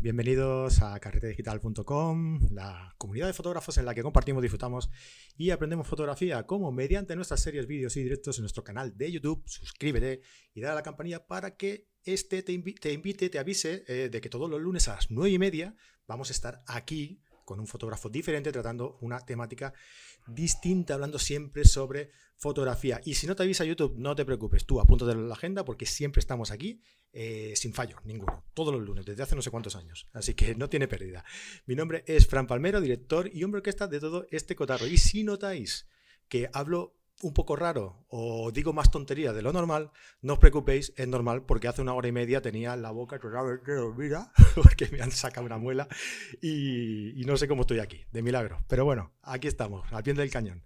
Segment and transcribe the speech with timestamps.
[0.00, 4.90] Bienvenidos a carretedigital.com, la comunidad de fotógrafos en la que compartimos, disfrutamos
[5.36, 9.42] y aprendemos fotografía, como mediante nuestras series, vídeos y directos en nuestro canal de YouTube.
[9.46, 10.20] Suscríbete
[10.54, 14.28] y dale a la campanilla para que este te, invite, te avise eh, de que
[14.28, 15.74] todos los lunes a las 9 y media
[16.06, 19.74] vamos a estar aquí con un fotógrafo diferente tratando una temática
[20.28, 23.00] distinta, hablando siempre sobre fotografía.
[23.04, 25.86] Y si no te avisa YouTube, no te preocupes, tú apúntate en la agenda porque
[25.86, 26.80] siempre estamos aquí
[27.12, 30.06] eh, sin fallo, ninguno, todos los lunes, desde hace no sé cuántos años.
[30.12, 31.24] Así que no tiene pérdida.
[31.66, 34.86] Mi nombre es Fran Palmero, director y hombre que está de todo este cotarro.
[34.86, 35.88] Y si notáis
[36.28, 39.90] que hablo un poco raro o digo más tonterías de lo normal,
[40.22, 43.20] no os preocupéis, es normal porque hace una hora y media tenía la boca
[44.54, 45.88] porque me han sacado una muela
[46.40, 48.64] y, no sé cómo estoy aquí, de milagro.
[48.68, 50.64] Pero bueno, aquí estamos, al pie del cañón.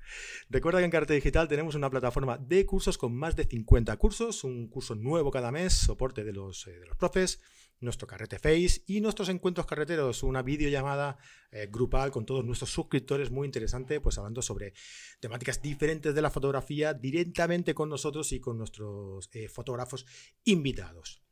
[0.49, 4.45] Recuerda que en Carta Digital tenemos una plataforma de cursos con más de 50 cursos,
[4.45, 7.41] un curso nuevo cada mes, soporte de los, eh, de los profes,
[7.81, 11.19] nuestro carrete Face y nuestros encuentros carreteros, una videollamada
[11.51, 14.75] eh, grupal con todos nuestros suscriptores, muy interesante, pues hablando sobre
[15.21, 20.07] temáticas diferentes de la fotografía directamente con nosotros y con nuestros eh, fotógrafos
[20.45, 21.24] invitados.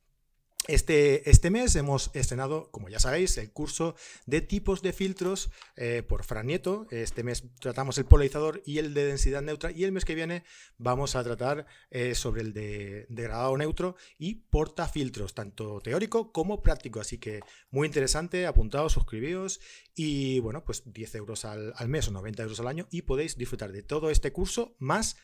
[0.68, 3.96] Este, este, mes hemos estrenado, como ya sabéis, el curso
[4.26, 6.86] de tipos de filtros eh, por Fran Nieto.
[6.90, 10.44] Este mes tratamos el polarizador y el de densidad neutra y el mes que viene
[10.78, 17.00] vamos a tratar eh, sobre el de degradado neutro y portafiltros, tanto teórico como práctico.
[17.00, 19.60] Así que muy interesante, apuntados, suscribíos
[19.96, 23.72] y bueno, pues 10 euros al, mes o 90 euros al año y podéis disfrutar
[23.72, 25.16] de todo este curso más,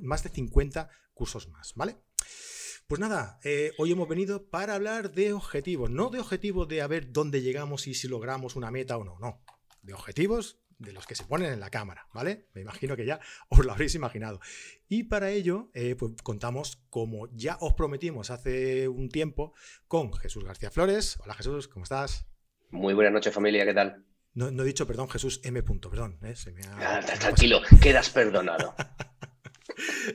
[0.00, 1.96] más de 50 cursos más, ¿vale?
[2.90, 6.88] Pues nada, eh, hoy hemos venido para hablar de objetivos, no de objetivos de a
[6.88, 9.40] ver dónde llegamos y si logramos una meta o no, no,
[9.82, 12.48] de objetivos de los que se ponen en la cámara, ¿vale?
[12.52, 14.40] Me imagino que ya os lo habréis imaginado.
[14.88, 19.54] Y para ello, eh, pues contamos, como ya os prometimos hace un tiempo,
[19.86, 21.16] con Jesús García Flores.
[21.22, 22.26] Hola Jesús, ¿cómo estás?
[22.70, 24.04] Muy buenas noches familia, ¿qué tal?
[24.34, 25.62] No, he dicho, perdón, Jesús M.
[25.62, 26.18] perdón.
[26.24, 26.34] ¿eh?
[26.80, 28.74] Ah, tranquilo, quedas perdonado.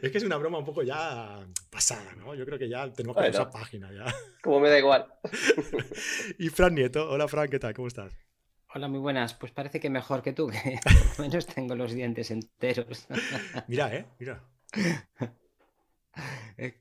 [0.01, 2.35] es que es una broma un poco ya pasada, ¿no?
[2.35, 4.05] Yo creo que ya tenemos que ver esa página ya.
[4.41, 5.07] Como me da igual.
[6.39, 7.73] y Fran Nieto, hola Fran, ¿qué tal?
[7.73, 8.13] ¿Cómo estás?
[8.73, 9.33] Hola, muy buenas.
[9.33, 13.07] Pues parece que mejor que tú, que por lo menos tengo los dientes enteros.
[13.67, 14.43] mira, eh, mira.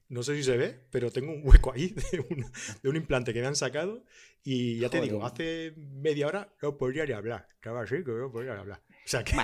[0.08, 3.46] No sé si se ve, pero tengo un hueco ahí de un, implante que me
[3.46, 4.04] han sacado
[4.42, 7.48] y ya te digo, hace media hora no podría ni hablar.
[7.60, 8.82] Claro, así que no podría ni hablar.
[8.88, 9.36] O sea que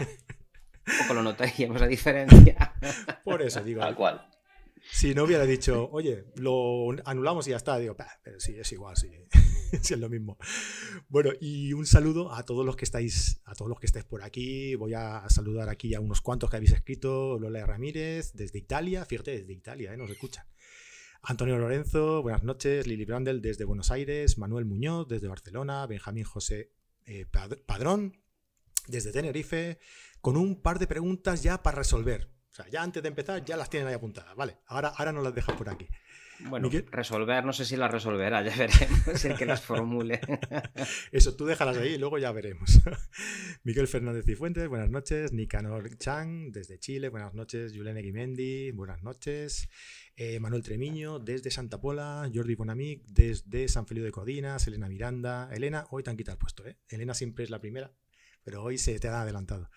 [0.85, 2.75] poco lo notaríamos la diferencia.
[3.25, 3.81] Por eso digo.
[3.81, 4.27] Tal cual.
[4.93, 8.97] Si no hubiera dicho, oye, lo anulamos y ya está, digo, pero sí, es igual,
[8.97, 9.11] sí,
[9.83, 10.39] sí, es lo mismo.
[11.09, 14.23] Bueno, y un saludo a todos los que estáis, a todos los que estáis por
[14.23, 14.75] aquí.
[14.75, 17.39] Voy a saludar aquí a unos cuantos que habéis escrito.
[17.39, 19.97] Lola Ramírez, desde Italia, fíjate, desde Italia, ¿eh?
[19.97, 20.47] nos escucha.
[21.23, 22.87] Antonio Lorenzo, buenas noches.
[22.87, 24.39] Lili Brandel, desde Buenos Aires.
[24.39, 25.87] Manuel Muñoz, desde Barcelona.
[25.87, 26.73] Benjamín José
[27.05, 27.27] eh,
[27.67, 28.23] Padrón,
[28.89, 29.79] desde Tenerife
[30.21, 32.31] con un par de preguntas ya para resolver.
[32.51, 34.35] O sea, ya antes de empezar ya las tienen ahí apuntadas.
[34.35, 35.89] Vale, ahora, ahora nos las dejas por aquí.
[36.49, 40.21] Bueno, resolver, no sé si las resolverá, ya veremos el que las formule.
[41.13, 42.81] Eso, tú déjalas ahí y luego ya veremos.
[43.65, 45.33] Miguel Fernández y Fuentes, buenas noches.
[45.33, 47.73] Nicanor Chang, desde Chile, buenas noches.
[47.75, 49.69] Julián Guimendi, buenas noches.
[50.17, 52.31] Eh, Manuel Tremiño, desde Santa Pola.
[52.33, 54.67] Jordi Bonamic, desde San Felipe de Codinas.
[54.67, 55.51] Elena Miranda.
[55.53, 56.79] Elena, hoy te han quitado el puesto, ¿eh?
[56.89, 57.93] Elena siempre es la primera,
[58.43, 59.71] pero hoy se te ha adelantado.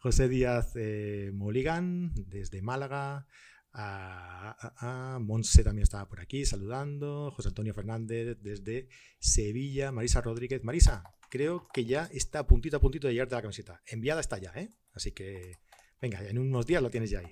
[0.00, 3.26] José Díaz eh, Moligan, desde Málaga.
[3.72, 7.30] A, Monse también estaba por aquí saludando.
[7.30, 8.88] José Antonio Fernández desde
[9.18, 9.92] Sevilla.
[9.92, 10.64] Marisa Rodríguez.
[10.64, 13.82] Marisa, creo que ya está a puntito a puntito de llegarte la camiseta.
[13.86, 14.70] Enviada está ya, ¿eh?
[14.94, 15.58] Así que,
[16.00, 17.30] venga, en unos días lo tienes ya ahí.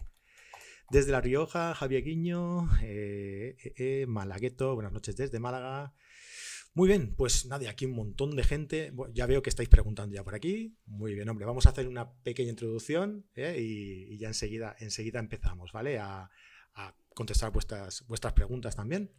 [0.91, 5.95] Desde La Rioja, Javier Guiño, eh, eh, Malagueto, buenas noches desde Málaga.
[6.79, 8.93] Muy bien, pues nada, aquí un montón de gente.
[9.13, 10.77] ya veo que estáis preguntando ya por aquí.
[10.87, 13.57] Muy bien, hombre, vamos a hacer una pequeña introducción ¿eh?
[13.59, 15.99] y, ya enseguida, enseguida empezamos, ¿vale?
[15.99, 16.31] A,
[17.17, 19.11] contestar vuestras, vuestras preguntas también.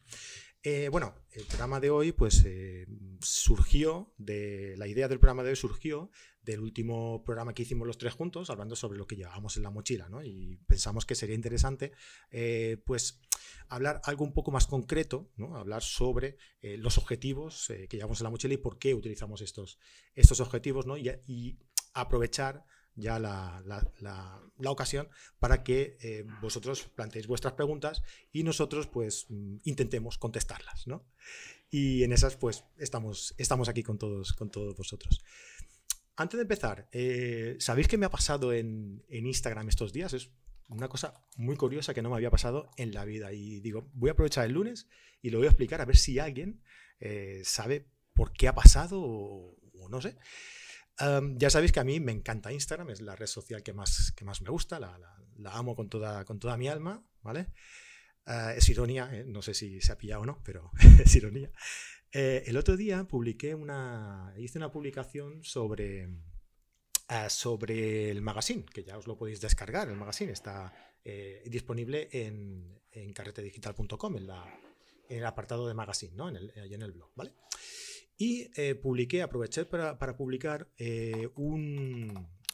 [0.61, 2.85] Eh, bueno, el programa de hoy, pues eh,
[3.21, 4.75] surgió de.
[4.77, 6.11] La idea del programa de hoy surgió
[6.41, 9.69] del último programa que hicimos los tres juntos, hablando sobre lo que llevábamos en la
[9.69, 10.23] mochila, ¿no?
[10.23, 11.93] Y pensamos que sería interesante,
[12.85, 13.21] pues
[13.69, 15.55] hablar algo un poco más concreto, ¿no?
[15.55, 19.41] hablar sobre eh, los objetivos eh, que llevamos en la mochila y por qué utilizamos
[19.41, 19.79] estos,
[20.15, 20.97] estos objetivos ¿no?
[20.97, 21.57] y,
[21.93, 22.63] aprovechar
[22.99, 25.09] ya la, ocasión
[25.39, 30.87] para que eh, vosotros planteéis vuestras preguntas y nosotros pues mm, intentemos contestarlas.
[30.87, 31.05] ¿no?
[31.69, 35.23] Y en esas pues estamos, estamos aquí con todos, con todos vosotros.
[36.15, 36.89] Antes de empezar,
[37.59, 40.11] ¿sabéis qué me ha pasado en, en Instagram estos días?
[40.11, 40.29] Es
[40.69, 43.33] una cosa muy curiosa que no me había pasado en la vida.
[43.33, 44.87] Y digo, voy a aprovechar el lunes
[45.21, 46.61] y lo voy a explicar a ver si alguien
[46.99, 49.57] eh, sabe por qué ha pasado o,
[49.89, 50.15] no sé.
[51.35, 54.25] Ya sabéis que a mí me encanta Instagram, es la red social que más, que
[54.25, 54.97] más me gusta, la,
[55.45, 57.47] amo con toda, con toda mi alma, ¿vale?
[58.25, 59.23] Ah, es ironía, ¿eh?
[59.25, 60.71] no sé si se ha pillado o no, pero
[61.03, 61.51] es ironía.
[62.11, 66.09] Eh, el otro día publiqué una, hice una publicación sobre,
[67.07, 70.73] ah, sobre el magazine, que ya os lo podéis descargar, el magazine está
[71.05, 74.29] eh, disponible en, en carretedigital.com, en,
[75.09, 76.29] en el apartado de magazine, ¿no?
[76.29, 77.33] en, el, en el blog, ¿vale?
[78.21, 78.49] Y
[78.83, 80.69] publiqué, aproveché para, para publicar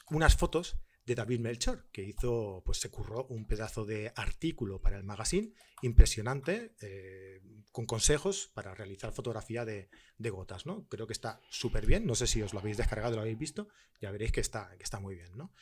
[0.09, 4.97] unas fotos de David Melchor, que hizo, pues se curró un pedazo de artículo para
[4.97, 7.41] el magazine impresionante, eh,
[7.71, 10.88] con consejos para realizar fotografía de, gotas, ¿no?
[10.88, 13.67] Creo que está súper bien, no sé si os lo habéis descargado, lo habéis visto,
[14.01, 15.53] ya veréis que está, que está muy bien, ¿no?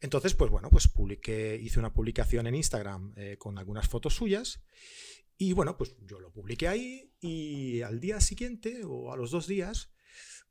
[0.00, 4.60] Entonces, pues bueno, pues publiqué, hice una publicación en Instagram eh, con algunas fotos suyas
[5.42, 9.46] y bueno, pues yo lo publiqué ahí y al día siguiente o a los dos
[9.46, 9.90] días,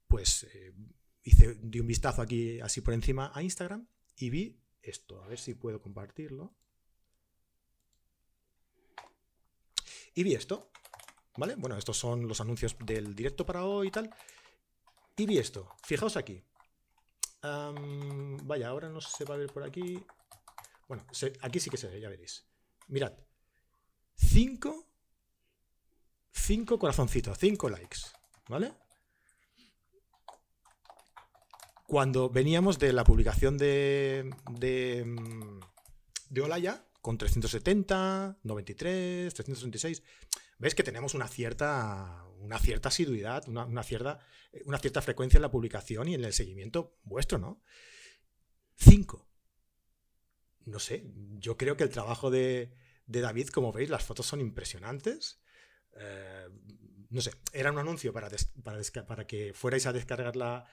[0.07, 0.74] pues eh,
[1.21, 5.21] hice, di un vistazo aquí así por encima a Instagram y vi esto.
[5.21, 6.56] A ver si puedo compartirlo.
[10.15, 10.71] Y vi esto.
[11.38, 11.53] ¿Vale?
[11.53, 14.09] Bueno, estos son los anuncios del directo para hoy y tal.
[15.15, 15.69] Y vi esto.
[15.85, 16.44] Fijaos aquí.
[17.44, 20.03] vaya, ahora no se va a ver por aquí.
[20.88, 21.06] Bueno,
[21.42, 22.44] aquí sí que se ve, ya veréis.
[22.88, 23.28] Mirad.
[24.19, 24.88] Cinco.
[26.31, 28.00] Cinco corazoncitos, cinco likes.
[28.48, 28.74] ¿Vale?
[31.89, 35.60] cuando veníamos de la publicación de, de, mm,
[36.30, 40.04] de Olaya, con 370, 93, 366,
[40.60, 44.19] veis que tenemos una cierta, una cierta asiduidad, una, cierta,
[44.66, 47.63] una cierta frecuencia en la publicación y en el seguimiento vuestro, ¿no?
[48.75, 49.27] 5.
[50.66, 52.71] No sé, yo creo que el trabajo de,
[53.09, 55.41] David, como veis, las fotos son impresionantes.
[55.97, 56.47] Eh,
[57.09, 58.29] no sé, era un anuncio para,
[58.63, 60.65] para, para que fuerais a descargar la,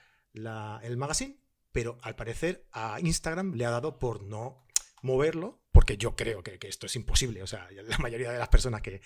[0.83, 1.39] el magazine,
[1.71, 4.65] pero al parecer a Instagram le ha dado por no
[5.01, 7.43] moverlo, porque yo creo que, esto es imposible.
[7.43, 9.01] O sea, la mayoría de las personas que,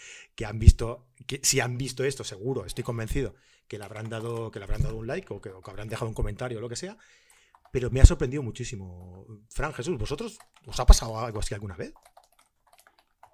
[0.45, 3.35] han visto, que si han visto esto, seguro, estoy convencido
[3.67, 6.13] que le habrán dado, que le habrán dado un like o que, habrán dejado un
[6.13, 6.97] comentario o lo que sea.
[7.71, 9.25] Pero me ha sorprendido muchísimo.
[9.49, 11.93] Fran, Jesús, ¿vosotros os ha pasado algo así alguna vez?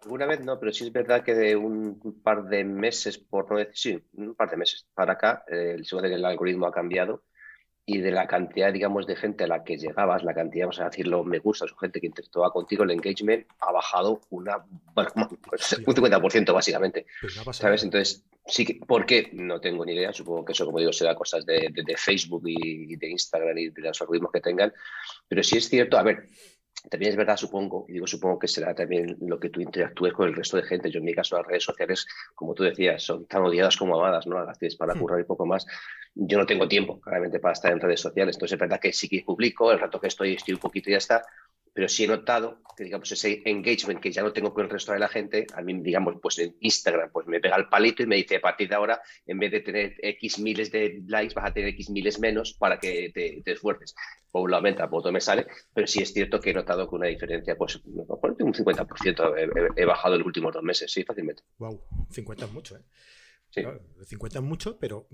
[0.08, 3.58] Alguna vez no, pero sí es verdad que de un par de meses, por no
[3.58, 7.26] decir, sí, un par de meses para acá, eh, el, algoritmo ha cambiado
[7.86, 10.86] y de la cantidad, digamos, de gente a la que llegabas, la cantidad, vamos a
[10.86, 15.12] decirlo, me gusta, o gente que interactuaba contigo, el engagement ha bajado una, bueno,
[15.86, 17.06] un 50% básicamente.
[17.20, 17.84] Pues ¿Sabes?
[17.84, 19.30] Entonces, sí que, ¿por qué?
[19.34, 20.14] No tengo ni idea.
[20.14, 23.82] Supongo que eso, como digo, será cosas de, de Facebook y de Instagram y de
[23.82, 24.74] los algoritmos que tengan.
[25.28, 26.30] Pero sí es cierto, a ver,
[26.90, 30.28] también es verdad, supongo, y digo supongo que será también lo que tú interactúes con
[30.28, 30.90] el resto de gente.
[30.90, 34.28] Yo en mi caso las redes sociales, como tú decías, son tan odiadas como amadas,
[34.28, 34.44] ¿no?
[34.44, 35.00] Las tienes para hmm.
[35.00, 35.66] currar y poco más.
[36.16, 38.36] Yo no tengo tiempo, claramente, para estar en redes sociales.
[38.36, 40.94] Entonces es verdad que sí que publico, el rato que estoy, estoy un poquito y
[40.94, 41.24] ya está,
[41.78, 44.94] pero sí he notado que, digamos, ese engagement que ya no tengo con el resto
[44.94, 48.08] de la gente, a mí, digamos, pues en Instagram, pues me pega el palito y
[48.08, 51.46] me dice, a partir de ahora, en vez de tener X miles de likes, vas
[51.46, 53.94] a tener X miles menos para que te, te esfuerces.
[54.32, 56.96] Por lo aumenta, por otro me sale, pero sí es cierto que he notado que
[56.96, 61.44] una diferencia, pues, un 50% he, bajado en los últimos dos meses, sí, fácilmente.
[61.60, 61.80] Wow,
[62.10, 62.82] 50 es mucho, ¿eh?
[63.52, 63.62] Sí.
[64.04, 65.08] 50 es mucho, pero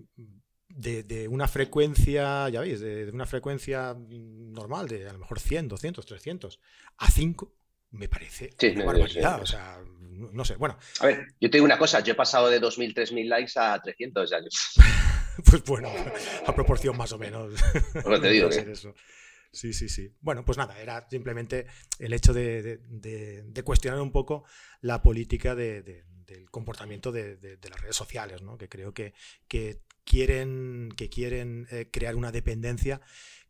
[0.76, 6.06] de, una frecuencia, ya veis, de, una frecuencia normal, de a lo mejor 100, 200,
[6.06, 6.60] 300,
[6.98, 7.56] a 5,
[7.92, 9.42] me parece una barbaridad.
[9.42, 9.80] o sea,
[10.32, 10.78] no sé, bueno.
[11.00, 13.80] A ver, yo te digo una cosa, yo he pasado de 2.000, 3.000 likes a
[13.82, 14.74] 300 años.
[15.50, 15.90] pues bueno,
[16.46, 17.54] a proporción más o menos.
[18.04, 18.50] Pues te digo.
[19.54, 20.12] Sí, sí, sí.
[20.20, 21.68] Bueno, pues nada, era simplemente
[22.00, 22.82] el hecho de,
[23.64, 24.46] cuestionar un poco
[24.82, 26.04] la política del
[26.50, 28.58] comportamiento de, las redes sociales, ¿no?
[28.58, 29.14] que creo que,
[29.48, 33.02] que quieren, que quieren eh, crear una dependencia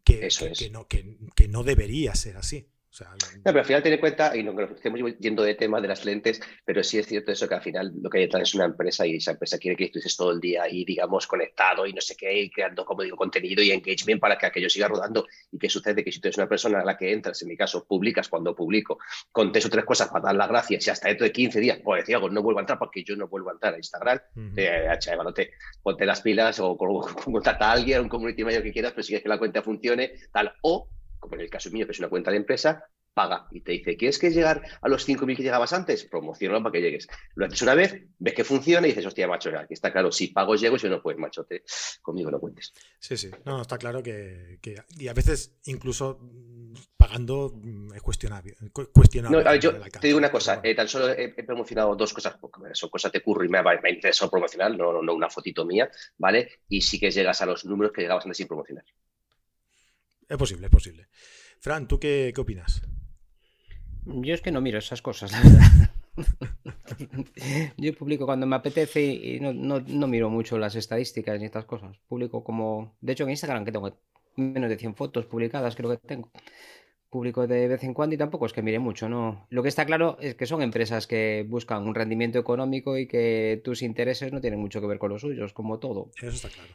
[0.04, 0.30] que,
[0.72, 2.68] no, que, que no debería ser así
[3.02, 5.88] no, pero al final ten en cuenta, y no que estemos yendo de tema de
[5.88, 8.56] las lentes, pero sí es cierto eso que al final lo que hay detrás es
[8.56, 11.94] una empresa y esa empresa quiere que estés todo el día ahí, digamos, conectado y
[11.94, 15.26] no sé qué, y creando, como digo, contenido y engagement para que aquello siga rodando.
[15.52, 16.04] ¿Y qué sucede?
[16.04, 18.56] Que si tú eres una persona a la que entras, en mi caso, publicas cuando
[18.56, 19.00] publico,
[19.32, 21.80] con tres o tres cosas para dar las gracias y hasta dentro de 15 días,
[21.84, 24.54] pues decía, no vuelvo a entrar porque yo no vuelvo a entrar a Instagram, uh
[25.82, 26.78] ponte las pilas o
[27.26, 30.54] contacta a alguien, un community mayor que quieras, pero si que la cuenta funcione, tal,
[30.62, 30.88] o
[31.24, 33.96] como en el caso mío, que es una cuenta de empresa, paga y te dice,
[33.96, 36.04] ¿quieres que llegar a los 5.000 que llegabas antes?
[36.06, 37.08] Promocionalo para que llegues.
[37.36, 40.28] Lo haces una vez, ves que funciona y dices, hostia, macho, aquí está claro, si
[40.28, 41.64] pago llego, si no, pues machote,
[42.02, 42.74] conmigo no cuentes.
[43.00, 44.60] Sí, sí, no, está claro que,
[44.98, 46.20] y a veces incluso
[46.98, 48.56] pagar pagando mm, es cuestionable.
[48.92, 52.90] cuestionable yo te digo una cosa, eh, tan solo he, promocionado dos cosas, porque son
[52.90, 56.60] cosas de curro y me, me ha interesado promocionar, no, no una fotito mía, ¿vale?
[56.68, 58.86] Y sí que llegas a los números que llegabas antes sin promocionar.
[60.30, 61.08] Es posible, es posible.
[61.60, 62.82] Fran, ¿tú qué, qué opinas?
[64.06, 65.90] Yo es que no miro esas cosas, la verdad.
[67.78, 71.98] Yo publico cuando me apetece y no, no, miro mucho las estadísticas ni estas cosas.
[72.08, 72.96] Publico como.
[73.02, 73.98] De hecho, en Instagram, que tengo
[74.36, 76.30] menos de 100 fotos publicadas, creo que tengo
[77.14, 79.46] público de vez en cuando y tampoco es que mire mucho, ¿no?
[79.52, 83.62] Lo que está claro es que son empresas que buscan un rendimiento económico y que
[83.64, 86.10] tus intereses no tienen mucho que ver con los suyos, como todo.
[86.18, 86.74] Eso está claro.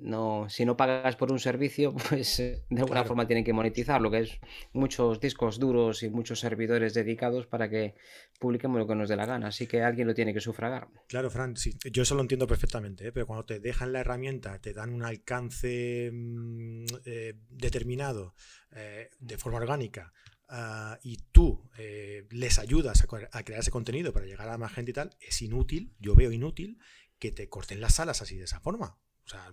[0.00, 4.10] No, si no pagas por un servicio, pues de alguna forma tienen que monetizar, lo
[4.10, 4.40] que es
[4.72, 7.94] muchos discos duros y muchos servidores dedicados para que
[8.40, 9.46] publiquemos lo que nos dé la gana.
[9.46, 10.88] Así que alguien lo tiene que sufragar.
[11.06, 13.12] Claro, Fran, sí, yo eso lo entiendo perfectamente, ¿eh?
[13.12, 18.34] pero cuando te dejan la herramienta, te dan un alcance mm, eh, determinado
[18.74, 20.12] eh, de forma orgánica
[20.48, 24.90] ah, y tú eh, les ayudas a, crear ese contenido para llegar a más gente
[24.90, 26.78] y tal, es inútil, yo veo inútil
[27.18, 28.98] que te corten las salas así de esa forma.
[29.24, 29.52] O sea,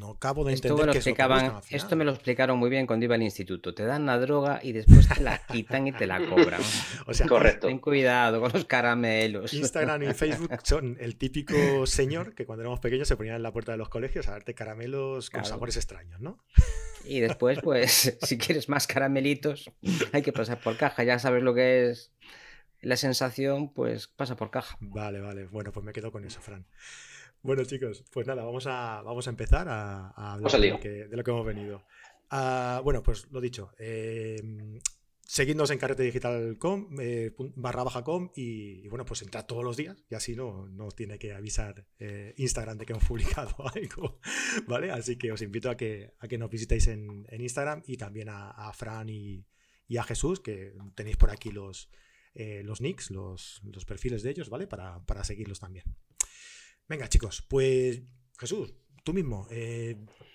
[0.00, 3.22] no acabo de entender esto que Esto me lo explicaron muy bien cuando iba al
[3.22, 3.74] instituto.
[3.74, 6.60] Te dan la droga y después te la quitan y te la cobran.
[7.06, 7.66] o sea, correcto.
[7.66, 9.52] Ten cuidado con los caramelos.
[9.52, 13.52] Instagram y Facebook son el típico señor que cuando éramos pequeños se ponía en la
[13.52, 16.38] puerta de los colegios a darte caramelos con sabores extraños, ¿no?
[17.04, 19.70] Y después, pues, si quieres más caramelitos,
[20.12, 21.04] hay que pasar por caja.
[21.04, 22.10] Ya sabes lo que es
[22.80, 24.78] la sensación, pues pasa por caja.
[24.80, 25.44] Vale, vale.
[25.44, 26.66] Bueno, pues me quedo con eso, Fran.
[27.42, 30.80] Bueno, chicos, pues nada, vamos a, vamos a empezar a, hablar de lo,
[31.24, 31.82] que, hemos venido.
[32.28, 33.72] Ah, bueno, pues lo dicho.
[33.78, 34.78] Eh,
[35.22, 40.14] seguidnos en carretedigital.com eh, barra baja com y, bueno, pues entrad todos los días y
[40.14, 44.20] así no, no tiene que avisar eh, Instagram de que hemos publicado algo,
[44.66, 44.90] ¿vale?
[44.90, 48.70] Así que os invito a que, a que nos visitéis en, Instagram y también a,
[48.74, 49.46] Fran y,
[49.98, 51.88] a Jesús, que tenéis por aquí los,
[52.34, 54.66] los nicks, los, los perfiles de ellos, ¿vale?
[54.66, 55.84] Para, para seguirlos también.
[56.90, 58.02] Venga, chicos, pues
[58.36, 59.94] Jesús, tú mismo, eh,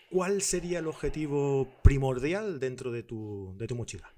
[0.09, 4.09] ¿cuál sería el objetivo primordial dentro de tu, de tu mochila?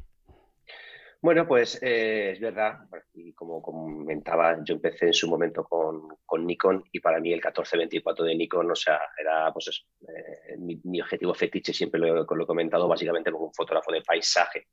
[1.20, 2.82] Bueno, pues eh, es verdad,
[3.15, 8.25] y como comentaba, yo empecé en su momento con, Nikon y para mí el 1424
[8.25, 12.88] de Nikon, o sea, era pues eh, mi, objetivo fetiche, siempre lo, lo, he comentado,
[12.88, 14.67] básicamente como un fotógrafo de paisaje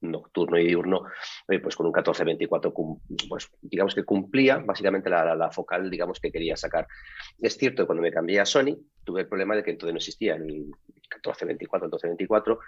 [0.00, 1.04] nocturno y diurno,
[1.46, 2.72] pues con un 1424,
[3.28, 6.86] pues digamos que cumplía básicamente la, focal, digamos que quería sacar.
[7.40, 9.98] Es cierto que cuando me cambié a Sony, tuve el problema de que entonces no
[9.98, 12.58] existía el 1424, 1224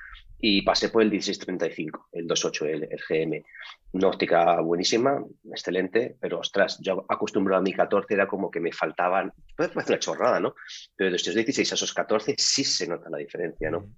[0.40, 3.44] y pasé por el 1635, el 28, el, el GM.
[3.92, 8.72] Una óptica buenísima, excelente, pero ostras, yo acostumbrado a mi 14 era como que me
[8.72, 10.54] faltaban, puede parecer una chorrada, ¿no?
[10.96, 13.80] Pero de estos 16 a esos 14 sí se nota la diferencia, ¿no?
[13.80, 13.94] Mm.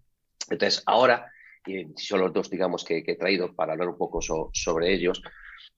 [0.50, 1.32] Entonces, ahora
[1.66, 5.22] y son los dos, digamos, que, he traído para hablar un poco sobre ellos.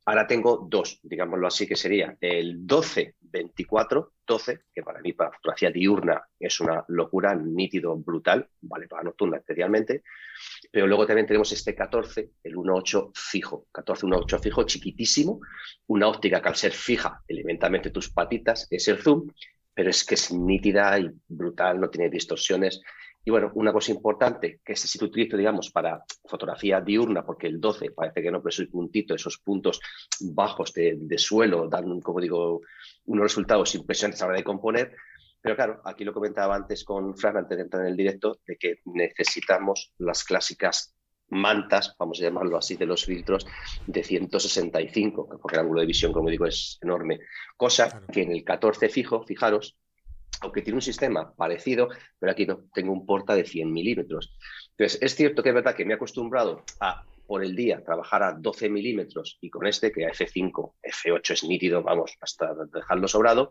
[0.08, 5.70] Ahora tengo dos, digámoslo así, que sería el 12-24, 12, que para mí para fotografía
[5.70, 10.04] diurna es una locura, nítido, brutal, vale para nocturna especialmente,
[10.70, 15.40] pero luego también tenemos este 14, el 1.8 fijo, 14-1.8 fijo, chiquitísimo,
[15.88, 19.28] una óptica que al ser fija, elementalmente tus patitas, es el zoom,
[19.74, 22.80] pero es que es nítida y brutal, no tiene distorsiones,
[23.26, 27.60] y bueno, una cosa importante, que este sí utilizo, digamos, para fotografía diurna, porque el
[27.60, 29.80] 12 parece que no, pero es el puntito, esos puntos
[30.20, 32.60] bajos de, suelo dan, como digo,
[33.06, 34.94] unos resultados impresionantes a la hora de componer.
[35.40, 38.56] Pero claro, aquí lo comentaba antes con Fran, antes de entrar en el directo, de
[38.58, 40.94] que necesitamos las clásicas
[41.30, 43.44] mantas, vamos a llamarlo así, de los filtros
[43.88, 47.18] de 165, porque el ángulo de visión, como digo, es enorme.
[47.56, 49.76] Cosa que en el 14 fijo, fijaros,
[50.40, 51.88] aunque tiene un sistema parecido,
[52.18, 54.36] pero aquí no, tengo un porta de 100 milímetros.
[54.70, 58.22] Entonces, es cierto que es verdad que me he acostumbrado a, por el día, trabajar
[58.22, 63.08] a 12 milímetros y con este, que a F5, F8 es nítido, vamos, hasta dejarlo
[63.08, 63.50] sobrado,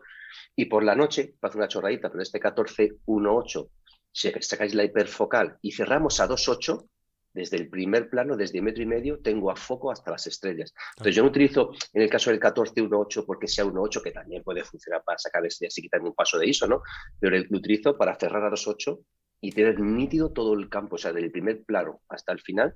[0.54, 3.68] y por la noche, hacer una chorradita, pero este 14, 1.8,
[4.12, 6.88] si sacáis la hiperfocal y cerramos a 2.8,
[7.36, 10.72] desde el primer plano, desde metro y medio, tengo a foco hasta las estrellas.
[10.94, 14.42] Entonces yo no utilizo en el caso del 14 1.8 porque sea 1.8, que también
[14.42, 16.80] puede funcionar para sacar estrellas y quitarme un paso de ISO, ¿no?
[17.20, 18.98] Pero lo utilizo para cerrar a 2.8
[19.42, 22.74] y tener nítido todo el campo, o sea, del primer plano hasta el final,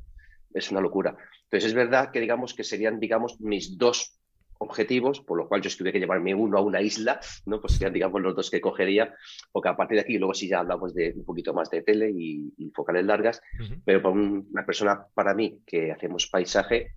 [0.53, 1.17] es una locura.
[1.45, 4.20] Entonces es verdad que digamos que serían, digamos, mis dos
[4.61, 7.61] objetivos, por lo cual yo tuve que llevarme uno a una isla, ¿no?
[7.61, 9.15] Pues serían, digamos, los dos que cogería,
[9.51, 12.11] porque a partir de aquí, luego sí ya hablamos de un poquito más de tele
[12.11, 13.43] y, focales largas,
[13.85, 16.93] pero para una persona, para mí, que hacemos paisaje,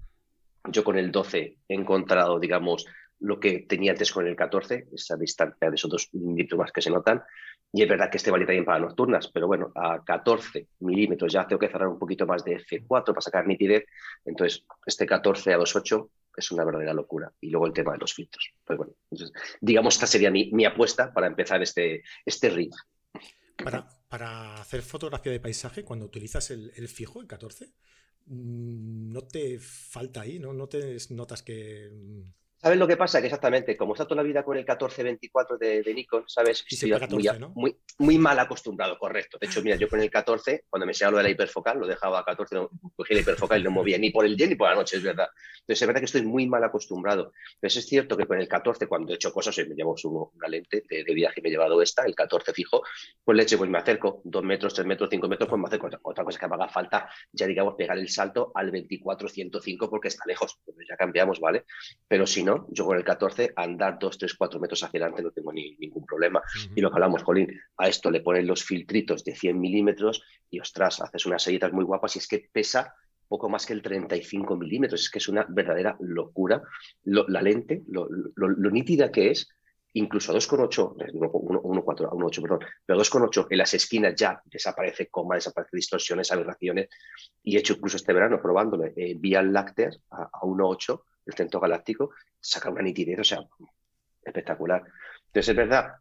[0.70, 2.86] yo con el 12 he encontrado, digamos,
[3.20, 6.10] lo que tenía antes con el 14, esa distancia de esos dos
[6.58, 7.24] más que se notan,
[7.72, 11.48] Y es verdad que este vale también para nocturnas, pero bueno, a 14 milímetros ya
[11.48, 13.86] tengo que cerrar un poquito más de F4 para sacar nitidez.
[14.26, 17.32] Entonces, este 14 a 2.8 es una verdadera locura.
[17.42, 18.54] Y luego el tema de los filtros.
[18.64, 18.94] Pues bueno,
[19.62, 22.78] digamos, esta sería mi, apuesta para empezar este, este ritmo.
[23.64, 27.68] Para, para, hacer fotografía de paisaje, cuando utilizas el, el fijo, el 14,
[28.26, 30.40] mm, ¿no te falta ahí?
[30.40, 32.22] ¿No, no te notas que mm,
[32.64, 33.20] ¿Sabes lo que pasa?
[33.20, 36.64] Que exactamente, como está toda la vida con el 1424 de, de Nikon, ¿sabes?
[36.66, 36.94] Estoy
[37.54, 39.38] muy, muy, mal acostumbrado, correcto.
[39.38, 41.88] De hecho, mira, yo con el 14, cuando me enseñaba lo de la hiperfocal, lo
[41.88, 44.56] dejaba a 14, no, cogía la hiperfocal y no movía ni por el día ni
[44.56, 45.28] por la noche, es verdad.
[45.56, 47.34] Entonces, es verdad que estoy muy mal acostumbrado.
[47.60, 50.86] Pero es cierto que con el 14, cuando he hecho cosas, me llevo una lente
[50.90, 52.82] de, viaje, me he llevado esta, el 14 fijo,
[53.26, 55.90] pues le echo, pues me acerco, dos metros, tres metros, cinco metros, pues me acerco.
[56.04, 60.24] Otra cosa que me haga falta, ya digamos, pegar el salto al 24-105 porque está
[60.26, 60.62] lejos.
[60.64, 61.66] Pues ya cambiamos, ¿vale?
[62.08, 65.32] Pero si no, yo con el 14 andar 2, 3, 4 metros hacia adelante no
[65.32, 66.42] tengo ni, ningún problema.
[66.76, 70.60] Y lo que hablamos, Colín, a esto le ponen los filtritos de 100 milímetros y
[70.60, 72.94] ostras, haces unas sellitas muy guapas y es que pesa
[73.28, 75.02] poco más que el 35 milímetros.
[75.02, 76.62] Es que es una verdadera locura.
[77.04, 78.08] la lente, lo,
[78.72, 79.50] nítida que es,
[79.94, 85.36] incluso a 2,8, 1,4, a 1,8, perdón, pero 2,8 en las esquinas ya desaparece coma,
[85.36, 86.90] desaparece distorsiones, aberraciones.
[87.44, 91.60] Y he hecho incluso este verano probándolo eh, vía lácter a, a 1,8 el centro
[91.60, 93.40] galáctico, saca una nitidez, o sea,
[94.24, 94.84] espectacular.
[95.28, 95.94] Entonces es verdad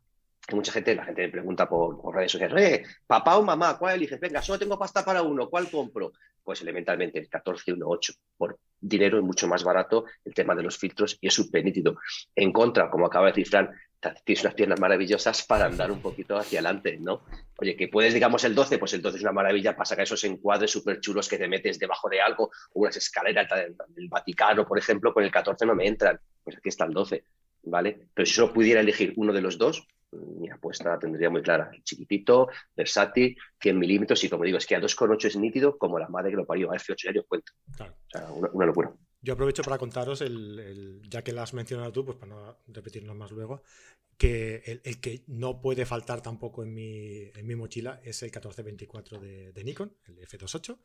[0.47, 3.95] que mucha gente, la gente me pregunta por, redes sociales, eh, papá o mamá, ¿cuál
[3.95, 4.19] eliges?
[4.19, 6.13] Venga, solo tengo pasta para uno, ¿cuál compro?
[6.43, 8.13] Pues elementalmente el 1418.
[8.37, 11.97] Por dinero es mucho más barato el tema de los filtros y es súper nítido.
[12.35, 13.71] En contra, como acaba de decir Fran,
[14.25, 17.23] tienes unas piernas maravillosas para andar un poquito hacia adelante, ¿no?
[17.57, 20.25] Oye, que puedes, digamos, el 12, pues el 12 es una maravilla para sacar esos
[20.25, 23.49] encuadres súper chulos que te metes debajo de algo, o unas escaleras
[23.95, 26.19] del Vaticano, por ejemplo, con el 14 no me entran.
[26.43, 27.25] Pues aquí está el 12,
[27.63, 28.09] ¿vale?
[28.13, 31.71] Pero si solo pudiera elegir uno de los dos, mi apuesta la tendría muy clara.
[31.83, 36.09] Chiquitito, versátil, 100 milímetros y como digo, es que a 2,8 es nítido como la
[36.09, 37.53] madre que lo parió a F8 ya yo cuento.
[37.73, 37.77] O
[38.11, 38.93] sea, una, locura.
[39.21, 43.17] Yo aprovecho para contaros, el, ya que la has mencionado tú, pues para no repetirnos
[43.17, 43.63] más luego,
[44.19, 49.19] que el, que no puede faltar tampoco en mi, en mi mochila es el 1424
[49.19, 50.79] de, de Nikon, el F28,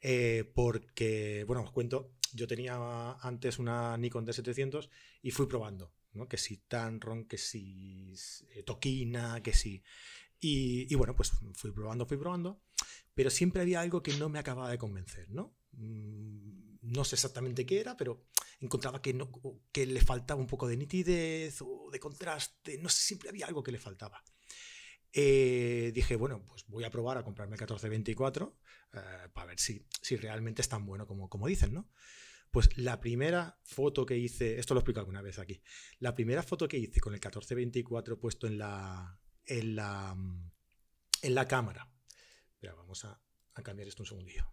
[0.00, 4.88] eh, porque, bueno, os cuento, yo tenía antes una Nikon D700
[5.22, 5.92] y fui probando
[6.28, 8.12] que si Tanron, que si
[8.50, 9.82] eh, Toquina, que si...
[10.42, 12.62] Y, bueno, pues fui probando, fui probando,
[13.14, 15.54] pero siempre había algo que no me acababa de convencer, ¿no?
[15.72, 18.24] Mm, no sé exactamente qué era, pero
[18.60, 19.30] encontraba que, no,
[19.70, 23.62] que le faltaba un poco de nitidez o de contraste, no sé, siempre había algo
[23.62, 24.24] que le faltaba.
[25.12, 28.56] Eh, dije, bueno, pues voy a probar a comprarme el 1424
[28.94, 31.90] eh, para ver si, si realmente es tan bueno como, como dicen, ¿no?
[32.50, 35.62] Pues la primera foto que hice, esto lo explico alguna vez aquí,
[36.00, 40.16] la primera foto que hice con el 1424 puesto en la, en la,
[41.22, 41.88] en la cámara.
[42.62, 43.20] vamos a,
[43.62, 44.50] cambiar esto un segundillo.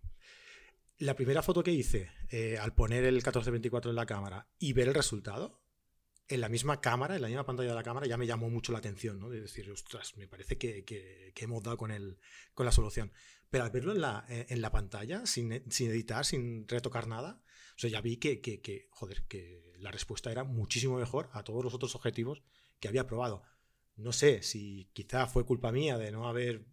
[0.98, 4.90] La primera foto que hice eh, al poner el 1424 en la cámara y ver
[4.90, 5.64] el resultado,
[6.28, 8.74] en la misma cámara, en la misma pantalla de la cámara, ya me llamó mucho
[8.74, 9.30] la atención, ¿no?
[9.30, 12.20] De decir, ostras, me parece que, que, hemos dado con, el,
[12.54, 13.14] con la solución.
[13.50, 17.42] Pero al verlo en la, en la pantalla, sin, sin editar, sin retocar nada,
[17.80, 21.74] sea, ya vi que, que, joder, que la respuesta era muchísimo mejor a todos los
[21.74, 22.42] otros objetivos
[22.80, 23.44] que había probado.
[23.96, 26.66] No sé si quizá fue culpa mía de no haber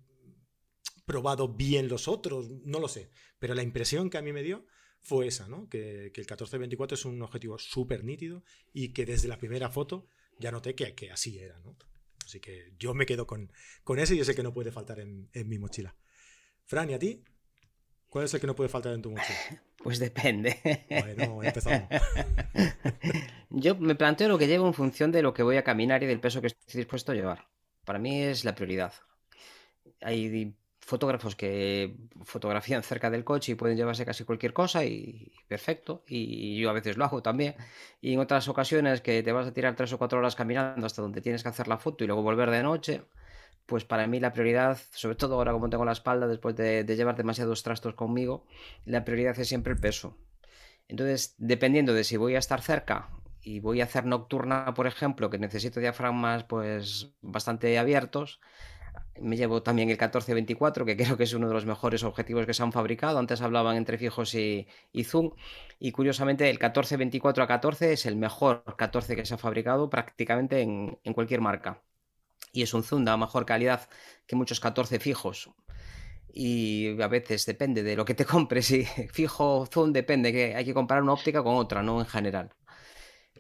[1.05, 3.11] probado bien los otros, no lo sé.
[3.39, 4.67] Pero la impresión que a mí me dio
[5.01, 5.69] fue esa, ¿no?
[5.69, 10.07] Que, que el 1424 es un objetivo súper nítido y que desde la primera foto
[10.39, 11.77] ya noté que, que, así era, ¿no?
[12.25, 13.53] Así que yo me quedo con,
[13.85, 15.95] con ese y yo sé que no puede faltar en, en mi mochila.
[16.65, 17.23] Fran, ¿y a ti?
[18.09, 19.63] ¿Cuál es el que no puede faltar en tu mochila?
[19.85, 20.59] Pues depende.
[20.89, 21.89] Bueno, empezamos.
[23.51, 26.07] Yo me planteo lo que llevo en función de lo que voy a caminar y
[26.07, 27.47] del peso que estoy dispuesto a llevar.
[27.85, 28.95] Para mí es la prioridad.
[30.01, 36.03] Hay fotógrafos que fotografían cerca del coche y pueden llevarse casi cualquier cosa y perfecto.
[36.09, 37.55] Y yo a veces lo hago también.
[38.01, 41.03] Y en otras ocasiones que te vas a tirar tres o cuatro horas caminando hasta
[41.03, 43.03] donde tienes que hacer la foto y luego volver de noche
[43.67, 47.17] pues para mí la prioridad, sobre todo ahora como tengo la espalda, después de, llevar
[47.17, 48.47] demasiados trastos conmigo,
[48.85, 50.17] la prioridad es siempre el peso.
[50.89, 53.09] Entonces, dependiendo de si voy a estar cerca
[53.43, 58.41] y voy a hacer nocturna, por ejemplo, que necesito diafragmas pues bastante abiertos,
[59.21, 62.55] me llevo también el 1424, que creo que es uno de los mejores objetivos que
[62.55, 63.19] se han fabricado.
[63.19, 64.67] Antes hablaban entre fijos y,
[65.05, 65.33] zoom.
[65.79, 70.61] Y curiosamente, el 1424 a 14 es el mejor 14 que se ha fabricado prácticamente
[70.61, 71.83] en cualquier marca
[72.55, 73.89] y es un zoom de mejor calidad
[74.27, 75.51] que muchos 14 fijos.
[76.33, 78.67] Y a veces depende de lo que te compres.
[78.67, 82.51] Si fijo zoom depende, que hay que comparar una óptica con otra, no en general.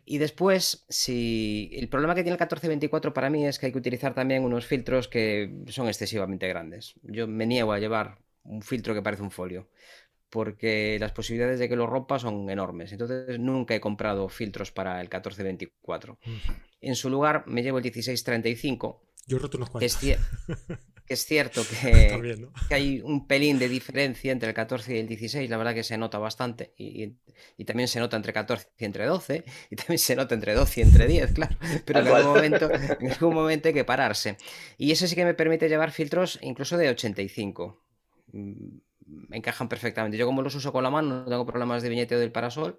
[0.04, 3.78] Y después, si el problema que tiene el 1424 para mí es que hay que
[3.78, 6.94] utilizar también unos filtros que son excesivamente grandes.
[7.02, 9.70] Yo me niego a llevar un filtro que parece un folio,
[10.28, 12.92] porque las posibilidades de que lo rompa son enormes.
[12.92, 16.18] Entonces nunca he comprado filtros para el 1424.
[16.80, 19.03] En su lugar me llevo el 1635.
[19.26, 20.02] Yo he roto unos cuantos.
[20.02, 20.18] Es,
[21.06, 25.50] que es cierto que, hay un pelín de diferencia entre el 14 y el 16,
[25.50, 27.14] la verdad que se nota bastante, y,
[27.64, 30.82] también se nota entre 14 y entre 12, y también se nota entre 12 y
[30.82, 34.36] entre 10, claro, pero en algún, momento, en algún momento hay que pararse.
[34.78, 37.82] Y eso sí que me permite llevar filtros incluso de 85.
[38.32, 38.78] Mm,
[39.32, 40.16] encajan perfectamente.
[40.16, 42.78] Yo como los uso con la mano, no tengo problemas de viñeteo del parasol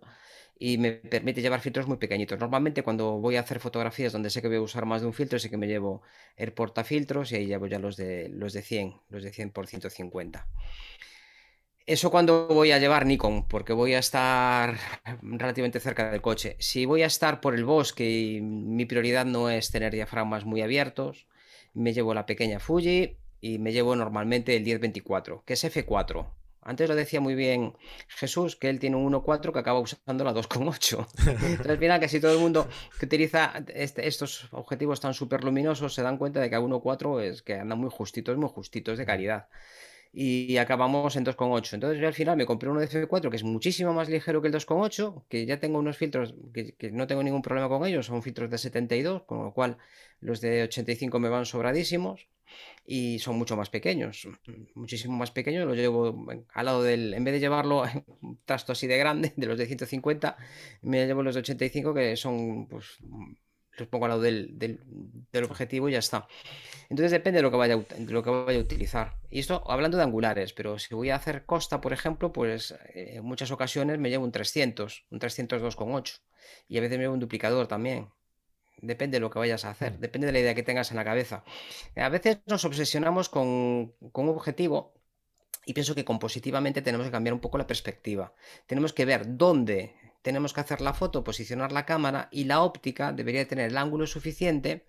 [0.58, 2.40] y me permite llevar filtros muy pequeñitos.
[2.40, 5.14] Normalmente cuando voy a hacer fotografías donde sé que voy a usar más de un
[5.14, 6.02] filtro, sí que me llevo
[6.38, 9.68] el portafiltros y ahí llevo ya los de, los de 100, los de 100 por
[9.68, 10.48] 150.
[11.88, 14.76] Eso cuando voy a llevar Nikon, porque voy a estar
[15.22, 16.56] relativamente cerca del coche.
[16.60, 20.62] Si voy a estar por el bosque y mi prioridad no es tener diafragmas muy
[20.62, 21.28] abiertos,
[21.74, 26.28] me llevo la pequeña Fuji y me llevo normalmente el 1024, que es F4.
[26.66, 27.74] Antes lo decía muy bien
[28.08, 31.08] Jesús, que él tiene un 1.4 que acaba usando la 2.8.
[31.28, 32.68] Entonces, al final, casi todo el mundo
[33.00, 37.22] que utiliza este, estos objetivos tan súper luminosos se dan cuenta de que a 1.4
[37.22, 39.48] es que anda muy justitos, muy justitos de calidad.
[40.12, 41.74] Y acabamos en 2.8.
[41.76, 44.48] Entonces, yo al final me compré uno de F4 que es muchísimo más ligero que
[44.48, 48.08] el 2.8, que ya tengo unos filtros que, que no tengo ningún problema con ellos,
[48.08, 49.78] son filtros de 72, con lo cual
[50.20, 52.28] los de 85 me van sobradísimos
[52.86, 54.28] y son mucho más pequeños,
[54.76, 55.66] muchísimo más pequeños.
[55.66, 57.84] Los llevo al lado del, en vez de llevarlo
[58.22, 60.38] un trasto así de grande, de los de 150,
[60.82, 62.98] me llevo los de 85 que son, pues,
[63.78, 66.28] los pongo al lado del, del, objetivo y ya está.
[66.90, 69.18] Entonces depende de lo que vaya, de lo que vaya a utilizar.
[69.30, 73.16] Y esto hablando de angulares, pero si voy a hacer costa, por ejemplo, pues eh,
[73.16, 76.22] en muchas ocasiones me llevo un 300, un 302,8
[76.68, 78.10] y a veces me llevo un duplicador también.
[78.82, 80.00] Depende de lo que vayas a hacer, mm.
[80.00, 81.44] depende de la idea que tengas en la cabeza.
[81.96, 83.48] A veces nos obsesionamos con,
[84.00, 84.94] un objetivo
[85.66, 88.34] y pienso que compositivamente tenemos que cambiar un poco la perspectiva.
[88.68, 93.14] Tenemos que ver dónde tenemos que hacer la foto, posicionar la cámara y la óptica
[93.14, 94.86] debería tener el ángulo suficiente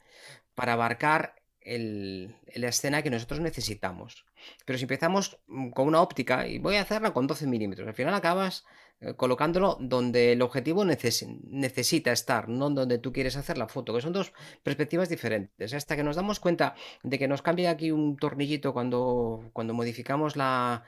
[0.54, 4.24] para abarcar la escena que nosotros necesitamos.
[4.64, 7.94] Pero si empezamos mm, con una óptica, y voy a hacerla con 12 milímetros, al
[7.94, 8.64] final acabas
[9.00, 14.00] eh, colocándolo donde el objetivo necesita estar, no donde tú quieres hacer la foto, que
[14.00, 15.74] son dos perspectivas diferentes.
[15.74, 20.36] Hasta que nos damos cuenta de que nos cambia aquí un tornillito cuando, cuando modificamos
[20.36, 20.84] la,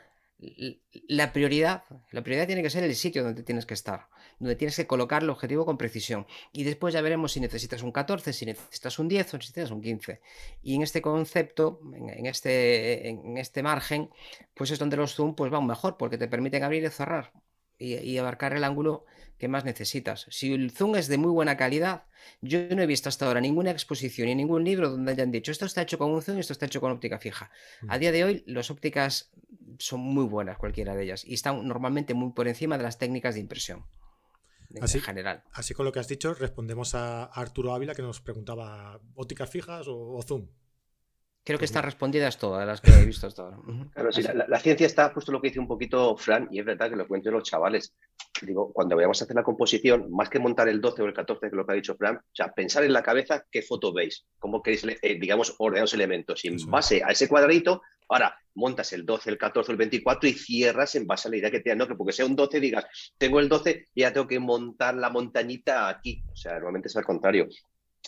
[1.08, 4.76] la prioridad, la prioridad tiene que ser el sitio donde tienes que estar, donde tienes
[4.76, 6.26] que colocar el objetivo con precisión.
[6.52, 9.70] Y después ya veremos si necesitas un 14, si necesitas un 10 o si necesitas
[9.70, 10.20] un 15.
[10.62, 14.10] Y en este concepto, en este, en este margen,
[14.54, 17.32] pues es donde los zoom pues van mejor, porque te permiten abrir y cerrar
[17.78, 19.04] y, abarcar el ángulo
[19.38, 20.26] que más necesitas.
[20.30, 22.04] Si el zoom es de muy buena calidad,
[22.40, 25.64] yo no he visto hasta ahora ninguna exposición ni ningún libro donde hayan dicho esto
[25.64, 27.50] está hecho con un zoom y esto está hecho con óptica fija.
[27.88, 28.00] A mm.
[28.00, 29.30] día de hoy, las ópticas
[29.78, 33.34] son muy buenas, cualquiera de ellas, y están normalmente muy por encima de las técnicas
[33.34, 33.84] de impresión.
[34.82, 35.44] Así, en general.
[35.52, 39.86] Así con lo que has dicho, respondemos a Arturo Ávila que nos preguntaba ópticas fijas
[39.88, 40.48] o zoom.
[41.48, 43.56] Creo que pues están respondidas todas las que he visto hasta ahora.
[43.94, 46.90] Claro, sí, la, ciencia está justo lo que dice un poquito Fran, y es verdad
[46.90, 47.94] que lo cuento los chavales.
[48.42, 51.48] Digo, cuando vayamos a hacer la composición, más que montar el 12 o el 14,
[51.48, 54.26] que lo que ha dicho Fran, o sea, pensar en la cabeza qué foto veis,
[54.38, 56.44] cómo queréis, eh, digamos, ordenar los elementos.
[56.44, 57.80] Y en base a ese cuadradito,
[58.10, 61.50] ahora montas el 12, el 14, el 24 y cierras en base a la idea
[61.50, 62.84] que tengas, no que porque sea un 12 digas,
[63.16, 66.22] tengo el 12 y ya tengo que montar la montañita aquí.
[66.30, 67.48] O sea, normalmente es al contrario.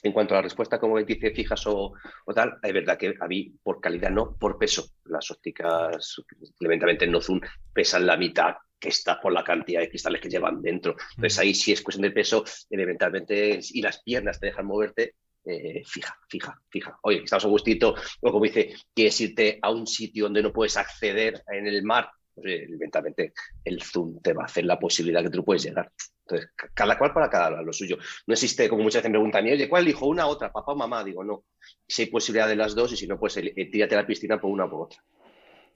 [0.03, 1.92] En cuanto a la respuesta, como dice, fijas o,
[2.35, 4.87] tal, es verdad que a mí, por calidad no, por peso.
[5.05, 6.16] Las ópticas,
[6.59, 7.40] elementalmente no zoom,
[7.72, 10.96] pesan la mitad que está por la cantidad de cristales que llevan dentro.
[11.16, 15.83] Entonces ahí sí es cuestión de peso, elementalmente, y las piernas te dejan moverte, eh,
[15.85, 16.98] fija, fija, fija.
[17.03, 20.76] Oye, estamos a gustito, o como dice, quieres irte a un sitio donde no puedes
[20.76, 23.33] acceder en el mar, pues elementalmente
[23.64, 25.90] el zoom te va a hacer la posibilidad que tú puedes llegar.
[26.31, 27.99] Entonces, cada cual para cada lo suyo.
[28.27, 30.07] No existe, como muchas veces me preguntan, oye, ¿cuál elijo?
[30.07, 30.53] ¿Una otra?
[30.53, 31.03] ¿Papá o mamá?
[31.03, 31.45] Digo, no.
[31.87, 34.40] Si hay posibilidad de las dos y si no, pues eh, tírate a la piscina
[34.40, 35.03] por una o por otra.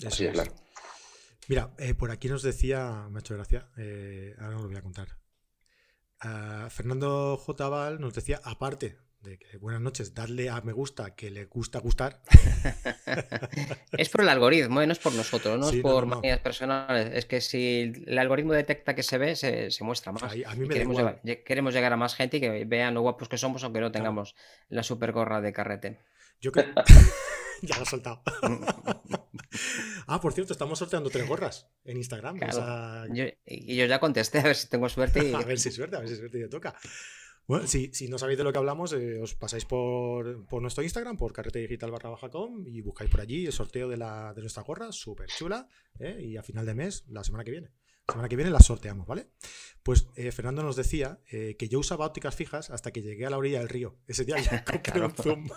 [0.06, 0.32] Así es.
[0.32, 0.52] claro.
[1.48, 4.78] Mira, eh, por aquí nos decía, me ha hecho gracia, eh, ahora os lo voy
[4.78, 5.08] a contar.
[6.20, 7.68] Ah, Fernando J.
[7.68, 11.80] Val nos decía, aparte de que buenas noches, darle a me gusta que le gusta
[11.80, 12.20] gustar.
[13.92, 14.86] es por el algoritmo, ¿eh?
[14.86, 17.10] no es por nosotros, no es por manías personales.
[17.14, 20.22] Es que si el algoritmo detecta que se ve, se, muestra más.
[21.44, 24.36] queremos, llegar, a más gente y que vean lo guapos que somos, aunque no tengamos
[24.68, 25.98] la super gorra de carrete.
[26.40, 26.72] Yo creo.
[27.62, 28.22] ya lo he soltado.
[30.06, 32.38] ah, por cierto, estamos sorteando tres gorras en Instagram.
[33.46, 35.34] y yo ya contesté, a ver si tengo suerte.
[35.34, 36.76] a ver si suerte, a ver si suerte y te toca.
[37.46, 41.34] Bueno, si, no sabéis de lo que hablamos, eh, os pasáis por, nuestro Instagram, por
[41.34, 44.92] carretedigital barra baja com y buscáis por allí el sorteo de, la, de nuestra gorra,
[44.92, 46.18] súper chula, ¿eh?
[46.22, 47.70] y a final de mes, la semana que viene.
[48.08, 49.28] La semana que viene la sorteamos, ¿vale?
[49.82, 53.38] Pues eh, Fernando nos decía que yo usaba ópticas fijas hasta que llegué a la
[53.38, 53.96] orilla del río.
[54.06, 54.50] Ese día yo
[55.04, 55.48] un zoom.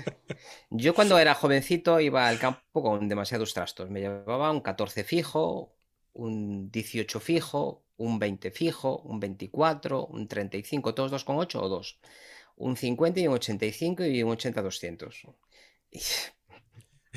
[0.70, 3.90] yo cuando era jovencito iba al campo con demasiados trastos.
[3.90, 5.76] Me llevaba un 14 fijo,
[6.12, 12.00] un 18 fijo, un 20 fijo, un 24, un 35, todos 2,8 o 2.
[12.56, 15.34] Un 50 y un 85 y un 80-200.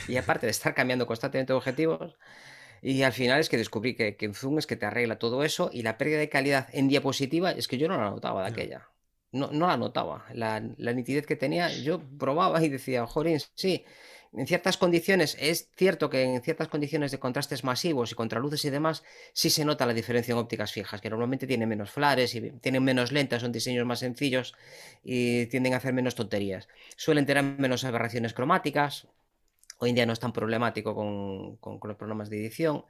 [0.07, 2.17] Y, aparte de estar cambiando constantemente objetivos,
[2.81, 5.69] y al final es que descubrí que, que Zoom es que te arregla todo eso
[5.71, 8.89] y la pérdida de calidad en diapositiva es que yo no la notaba de aquella.
[9.31, 10.25] No, no la notaba.
[10.33, 13.85] La, la, nitidez que tenía, yo probaba y decía, jorín, sí,
[14.35, 18.69] en ciertas condiciones, es cierto que en ciertas condiciones de contrastes masivos y contraluces y
[18.69, 22.51] demás, sí se nota la diferencia en ópticas fijas, que normalmente tienen menos flares y
[22.51, 24.55] tienen menos lentas, son diseños más sencillos
[25.03, 26.67] y tienden a hacer menos tonterías.
[26.95, 29.07] Suelen tener menos aberraciones cromáticas,
[29.83, 32.85] hoy en día no es tan problemático con, los programas de edición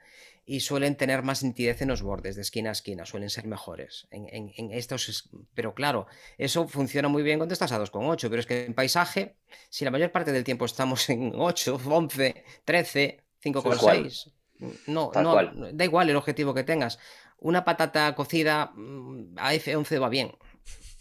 [0.45, 4.07] y suelen tener más nitidez en los bordes de esquina a esquina, suelen ser mejores.
[4.11, 6.05] En, estos, pero claro,
[6.37, 9.35] eso funciona muy bien cuando estás a 2,8, pero es que en paisaje,
[9.69, 14.31] si la mayor parte del tiempo estamos en 8, 11, 13, 5,6,
[14.87, 16.99] no, no, da igual el objetivo que tengas.
[17.39, 20.31] Una patata cocida mm, a F11 va bien.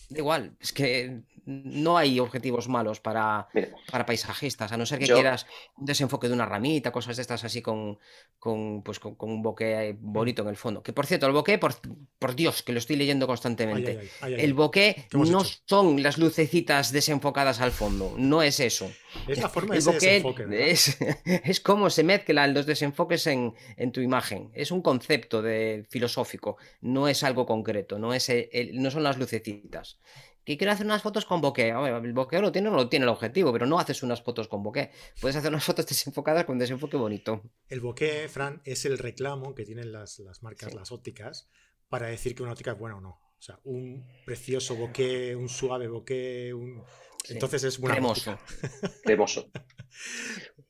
[0.08, 3.48] Da igual, es que no hay objetivos malos para,
[3.90, 7.44] para paisajistas, a no ser que quieras un desenfoque de una ramita, cosas de estas
[7.44, 7.98] así con,
[8.38, 10.82] con, pues, con, un bokeh bonito en el fondo.
[10.82, 11.74] Que por cierto, el bokeh, por,
[12.18, 14.10] por Dios, que lo estoy leyendo constantemente.
[14.22, 18.90] el bokeh no son las lucecitas desenfocadas al fondo, no es eso.
[19.26, 20.46] Es la forma de ese desenfoque.
[20.70, 24.50] Es, es como se mezclan los desenfoques en, en, tu imagen.
[24.54, 28.30] Es un concepto de, filosófico, no es algo concreto, no, es
[28.72, 29.98] no son las lucecitas
[30.44, 31.70] que quiero hacer unas fotos con bokeh.
[31.70, 34.48] el bokeh lo tiene o no lo tiene el objetivo, pero no haces unas fotos
[34.48, 34.90] con bokeh.
[35.20, 37.42] Puedes hacer unas fotos desenfocadas con desenfoque bonito.
[37.68, 41.48] El bokeh, Fran, es el reclamo que tienen las, marcas, las ópticas,
[41.88, 43.10] para decir que una óptica es buena o no.
[43.10, 46.82] O sea, un precioso bokeh, un suave bokeh, un...
[47.28, 48.38] Entonces es buena Cremoso.
[49.04, 49.50] Cremoso.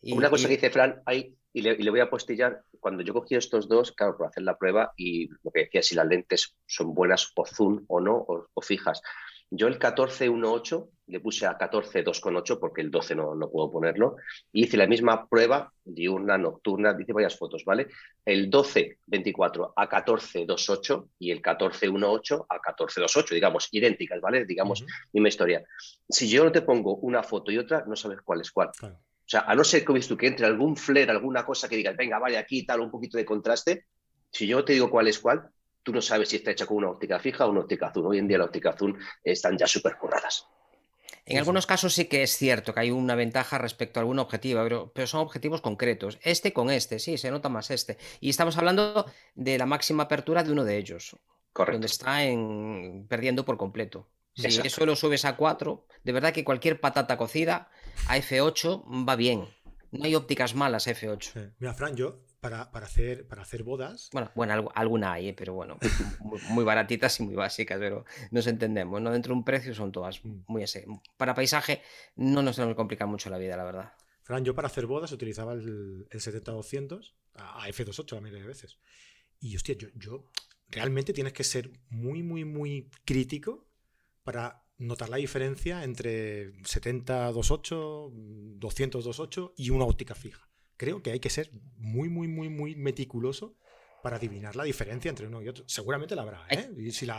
[0.02, 3.68] una cosa que dice Fran, hay, y, le, voy a postillar, cuando yo cogí estos
[3.68, 7.30] dos, claro, por hacer la prueba, y lo que decía, si las lentes son buenas
[7.36, 9.02] o zoom o no, o fijas.
[9.54, 14.16] Yo el 14.1.8 le puse a 14.2.8 porque el 12 no, no puedo ponerlo.
[14.50, 17.88] Y hice la misma prueba diurna, nocturna, dice varias fotos, ¿vale?
[18.24, 24.46] El 12.24 a 14.2.8 y el 14.1.8 a 14.2.8, digamos, idénticas, ¿vale?
[24.46, 25.62] Digamos, misma historia.
[26.08, 28.70] Si yo no te pongo una foto y otra, no sabes cuál es cuál.
[28.82, 31.94] O sea, a no ser que tú que entre algún flare, alguna cosa que digas,
[31.94, 33.84] venga, vale, aquí tal, un poquito de contraste,
[34.30, 35.50] si yo te digo cuál es cuál,
[35.82, 38.06] tú no sabes si está hecha con una óptica fija o una óptica azul.
[38.06, 40.46] Hoy en día la óptica azul están ya súper curradas.
[41.24, 44.62] En algunos casos sí que es cierto que hay una ventaja respecto a algún objetivo,
[44.64, 46.18] pero, pero, son objetivos concretos.
[46.22, 47.96] Este con este, sí, se nota más este.
[48.20, 51.16] Y estamos hablando de la máxima apertura de uno de ellos.
[51.52, 51.74] Correcto.
[51.74, 54.08] Donde está en, perdiendo por completo.
[54.34, 57.70] Si eso lo subes a 4, de verdad que cualquier patata cocida
[58.08, 59.46] a F8 va bien.
[59.90, 61.54] No hay ópticas malas F8.
[61.58, 64.10] Mira, Fran, yo para, hacer, para hacer bodas.
[64.12, 65.34] Bueno, bueno alguna hay, ¿eh?
[65.34, 65.78] pero bueno,
[66.50, 69.12] muy, baratitas y muy básicas, pero nos entendemos, ¿no?
[69.12, 70.42] Dentro de un precio son todas mm.
[70.48, 70.84] muy ese.
[71.16, 71.82] Para paisaje
[72.16, 73.92] no nos tenemos que complicar mucho la vida, la verdad.
[74.24, 78.76] Fran, yo para hacer bodas utilizaba el, el 70-200 a F28 la mayoría de veces.
[79.38, 80.28] Y hostia, yo, yo
[80.68, 83.68] realmente tienes que ser muy, muy, muy crítico
[84.24, 90.51] para notar la diferencia entre 70-28, 200-28 y una óptica fija
[90.82, 93.54] creo que hay que ser muy, muy, muy, muy meticuloso
[94.02, 95.64] para adivinar la diferencia entre uno y otro.
[95.66, 96.44] Seguramente la habrá.
[96.50, 96.68] ¿eh?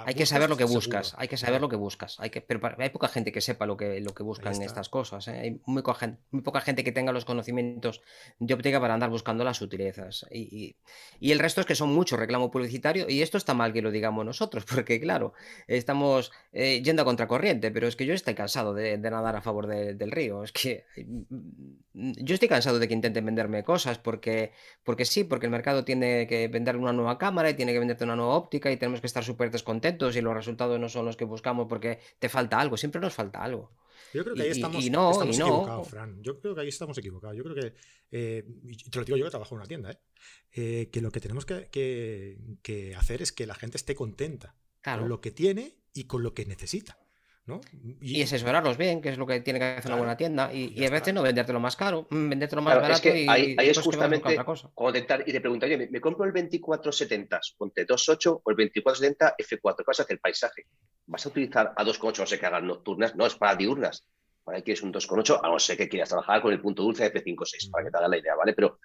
[0.06, 2.19] Hay, que saber lo que buscas, hay que saber lo que buscas.
[2.19, 5.28] Hay que, pero hay poca gente que sepa lo que, lo que buscan estas cosas.
[5.30, 5.39] ¿eh?
[5.39, 8.02] Hay muy, poca gente que tenga los conocimientos
[8.39, 10.26] de óptica para andar buscando las sutilezas.
[10.30, 10.76] Y,
[11.22, 14.26] el resto es que son mucho reclamo publicitario y esto está mal que lo digamos
[14.26, 15.34] nosotros, porque claro,
[15.67, 19.67] estamos eh, yendo a contracorriente, pero es que yo estoy cansado de, nadar a favor
[19.67, 20.43] del río.
[20.43, 24.52] Es que mm, yo estoy cansado de que intenten venderme cosas porque,
[24.84, 28.04] porque sí, porque el mercado tiene que vender una nueva cámara y tiene que venderte
[28.04, 31.16] una nueva óptica y tenemos que estar súper descontentos y los resultados no son los
[31.16, 33.72] que buscamos porque te falta algo, siempre nos falta algo.
[34.14, 36.22] Yo creo que ahí estamos, equivocados, Fran.
[36.22, 37.36] Yo creo que ahí estamos equivocados.
[37.36, 37.74] Yo creo que,
[38.12, 38.46] eh,
[38.92, 39.98] te lo digo yo que trabajo en una tienda, ¿eh?
[40.52, 45.20] Eh, que lo que tenemos que, hacer es que la gente esté contenta con lo
[45.20, 47.03] que tiene y con lo que necesita.
[48.00, 50.54] Y, asesorarlos bien, que es lo que tiene que hacer una buena tienda.
[50.54, 53.10] Y, a veces no vendértelo más caro, mm, vendértelo más barato.
[53.10, 54.38] y, ahí, es justamente
[54.74, 59.36] cuando te, y te preguntan, oye, ¿me, compro el 2470, ponte 2.8 o el 2470
[59.38, 60.14] F4, ¿qué vas a hacer?
[60.14, 60.68] El paisaje.
[61.06, 63.16] ¿Vas a utilizar a 2.8, no sé que hagan nocturnas?
[63.16, 64.08] No, es para diurnas.
[64.46, 67.10] Para que quieres un 2.8, a no ser que quieras trabajar con el punto dulce
[67.10, 68.54] de F5.6, para que te haga la idea, ¿vale?
[68.54, 68.80] Pero,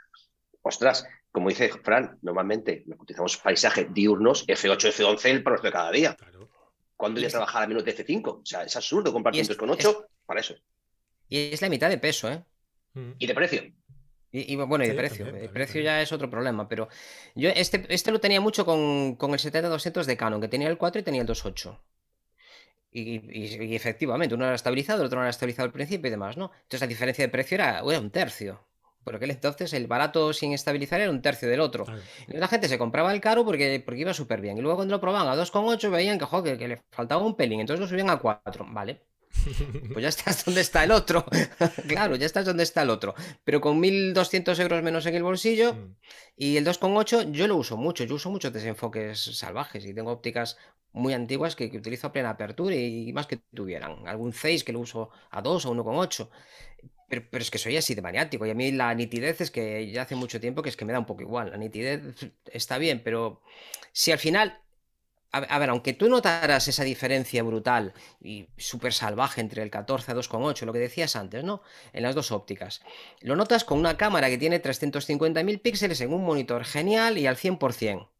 [0.62, 6.14] ostras, como dice Fran, normalmente utilizamos paisaje diurnos, F8, F11, el proceso de cada día.
[6.14, 6.48] Claro
[6.98, 8.28] ¿Cuándo iría a trabajar a menos de F5?
[8.28, 10.56] O sea, es absurdo comprar un 2,8 para eso.
[11.28, 12.42] Y es la mitad de peso, ¿eh?
[12.94, 13.12] Mm.
[13.20, 13.62] Y de precio.
[14.32, 15.26] Y, bueno, y de precio.
[15.28, 16.88] el precio ya es otro problema, pero
[17.36, 20.76] yo este, este lo tenía mucho con, con el 70-200 de Canon, que tenía el
[20.76, 21.78] 4 y tenía el 2.8.
[22.90, 26.36] Y, y, efectivamente, uno era estabilizado, el otro no era estabilizado al principio y demás,
[26.36, 26.50] ¿no?
[26.52, 28.67] Entonces la diferencia de precio era, era un tercio.
[29.04, 31.86] Por aquel entonces el barato sin estabilizar era un tercio del otro.
[32.26, 34.58] La gente se compraba el caro porque, porque iba súper bien.
[34.58, 37.60] Y luego cuando lo probaban a 2,8 veían que, que, le faltaba un pelín.
[37.60, 38.66] Entonces lo subían a 4.
[38.70, 39.02] Vale.
[39.92, 41.24] Pues ya estás donde está el otro.
[41.88, 43.14] claro, ya estás donde está el otro.
[43.44, 45.96] Pero con 1.200 euros menos en el bolsillo mm.
[46.36, 48.04] y el 2,8 yo lo uso mucho.
[48.04, 50.56] Yo uso muchos desenfoques salvajes y tengo ópticas
[50.92, 54.06] muy antiguas que, utilizo a plena apertura y, más que tuvieran.
[54.06, 56.28] Algún 6 que lo uso a 2 o 1,8.
[57.08, 60.02] Pero, es que soy así de maniático y a mí la nitidez es que ya
[60.02, 61.50] hace mucho tiempo que es que me da un poco igual.
[61.50, 62.02] La nitidez
[62.46, 63.40] está bien, pero
[63.92, 64.60] si al final,
[65.32, 70.14] a, ver, aunque tú notaras esa diferencia brutal y súper salvaje entre el 14 a
[70.14, 71.62] 2,8, lo que decías antes, ¿no?
[71.94, 72.82] En las dos ópticas,
[73.20, 77.36] lo notas con una cámara que tiene 350.000 píxeles en un monitor genial y al
[77.36, 78.10] 100%.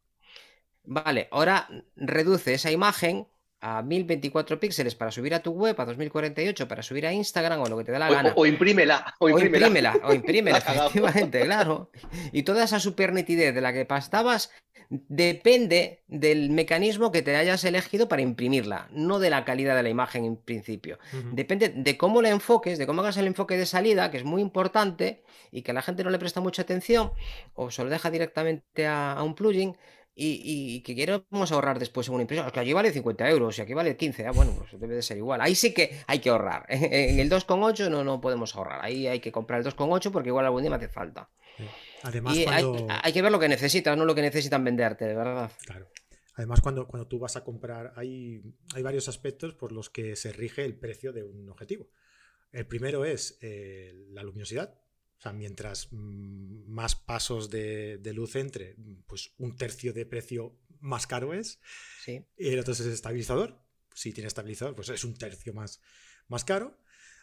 [0.83, 3.27] Vale, ahora reduce esa imagen
[3.61, 7.67] a 1024 píxeles para subir a tu web, a 2048 para subir a Instagram o
[7.67, 8.33] lo que te da la gana.
[8.35, 9.13] O, imprímela.
[9.19, 11.91] O imprímela, o imprímela, efectivamente, claro.
[12.31, 14.51] Y toda esa super nitidez de la que pastabas
[14.89, 19.89] depende del mecanismo que te hayas elegido para imprimirla, no de la calidad de la
[19.89, 20.97] imagen en principio.
[21.31, 24.41] Depende de cómo la enfoques, de cómo hagas el enfoque de salida, que es muy
[24.41, 27.11] importante y que a la gente no le presta mucha atención
[27.53, 29.77] o se lo deja directamente a un plugin
[30.19, 32.47] y, que queremos ahorrar después en una impresión.
[32.47, 34.27] Es que allí vale 50 euros y aquí vale 15.
[34.27, 35.41] Ah, bueno, pues debe de ser igual.
[35.41, 36.65] Ahí sí que hay que ahorrar.
[36.69, 38.83] En el 2,8 no, no podemos ahorrar.
[38.83, 41.29] Ahí hay que comprar el 2,8 porque igual algún día me hace falta.
[42.03, 45.51] Además, y hay, que ver lo que necesitas, no lo que necesitan venderte, de verdad.
[45.65, 45.89] Claro.
[46.35, 48.41] Además, cuando, cuando tú vas a comprar, hay,
[48.73, 51.89] hay varios aspectos por los que se rige el precio de un objetivo.
[52.51, 54.73] El primero es eh, la luminosidad,
[55.19, 61.07] o sea, mientras mm, más pasos de, luz entre, pues un tercio de precio más
[61.07, 61.59] caro es.
[62.05, 62.23] Sí.
[62.37, 63.59] Y el otro es estabilizador.
[63.93, 65.81] Si tiene estabilizador, pues es un tercio más,
[66.29, 66.79] más caro.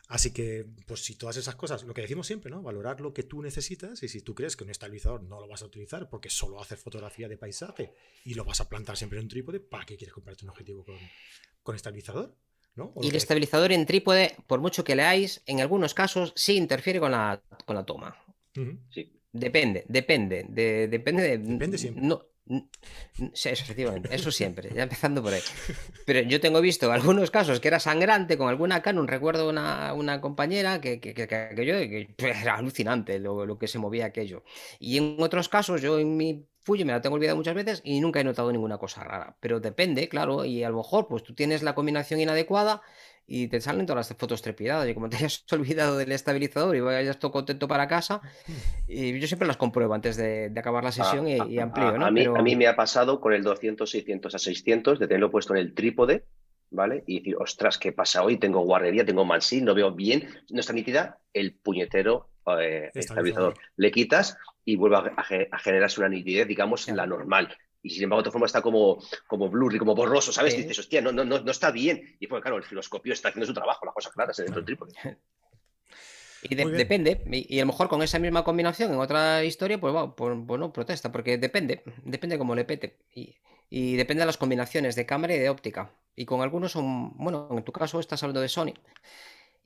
[0.08, 2.62] Así que, pues si todas esas cosas, lo que decimos siempre, ¿no?
[2.62, 5.62] Valorar lo que tú necesitas y si tú crees que un estabilizador no lo vas
[5.62, 9.24] a utilizar porque solo hace fotografía de paisaje y lo vas a plantar siempre en
[9.24, 10.98] un trípode, ¿para qué quieres comprarte un objetivo con,
[11.62, 12.36] con estabilizador?
[13.00, 17.12] Y el estabilizador en trípode, por mucho que leáis, en algunos casos sí interfiere con
[17.12, 18.16] la, con la toma.
[18.90, 19.12] sí.
[19.32, 20.46] Depende, depende.
[20.48, 21.38] De, depende de.
[21.38, 22.02] Depende siempre.
[22.02, 25.40] No, Sí, eso, efectivamente, eso siempre, ya empezando por ahí.
[26.04, 30.20] Pero yo tengo visto algunos casos que era sangrante con alguna Canon, recuerdo una, una
[30.20, 34.44] compañera que, que, que, que era alucinante lo, lo, que se movía aquello.
[34.78, 38.00] Y en otros casos, yo en mi Fuji me la tengo olvidado muchas veces y
[38.00, 39.36] nunca he notado ninguna cosa rara.
[39.40, 42.82] Pero depende, claro, y a lo mejor pues tú tienes la combinación inadecuada
[43.26, 44.88] y te salen todas las fotos trepidadas.
[44.88, 48.20] Y como te hayas olvidado del estabilizador y vayas todo contento para casa,
[48.86, 51.98] y yo siempre las compruebo antes de, acabar la sesión y, amplío.
[51.98, 52.06] ¿no?
[52.06, 55.30] A, mí, a mí me ha pasado con el 200, 600 a 600 de tenerlo
[55.30, 56.24] puesto en el trípode.
[56.68, 57.04] ¿Vale?
[57.06, 58.38] Y decir, ostras, ¿qué pasa hoy?
[58.38, 62.28] Tengo guardería, tengo mansil, no veo bien, no está nítida, el puñetero
[62.60, 63.54] eh, estabilizador.
[63.76, 68.18] Le quitas y vuelve a, generarse una nitidez, digamos, en la normal y sin embargo,
[68.18, 70.54] de otra forma está como, como blurry, como borroso, ¿sabes?
[70.54, 72.16] Y dices, hostia, no, no, no, no está bien.
[72.18, 74.92] Y pues claro, el filoscopio está haciendo su trabajo, las cosas claras dentro del trípode.
[76.42, 80.14] Y depende, y, a lo mejor con esa misma combinación en otra historia, pues bueno,
[80.14, 82.98] pues, protesta, porque depende, depende cómo le pete.
[83.14, 83.36] Y,
[83.70, 85.90] y, depende de las combinaciones de cámara y de óptica.
[86.14, 88.74] Y con algunos son, bueno, en tu caso estás hablando de Sony.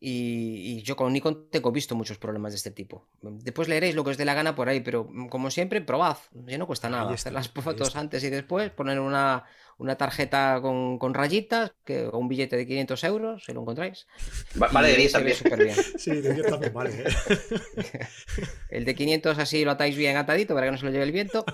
[0.03, 3.07] Y, yo con Nikon tengo visto muchos problemas de este tipo.
[3.21, 6.17] Después leeréis lo que os dé la gana por ahí, pero mm, como siempre, probad.
[6.47, 9.45] Ya no cuesta nada hacer las fotos antes y después, poner una,
[9.77, 14.07] una tarjeta con, con, rayitas, que, o un billete de 500 euros, si lo encontráis.
[14.55, 15.37] vale de 10 también.
[15.59, 15.77] Bien.
[15.99, 17.05] Sí, de 10 también vale.
[17.05, 17.05] ¿eh?
[18.71, 21.13] El de 500 así lo atáis bien atadito para que no se lo lleve el
[21.13, 21.45] viento.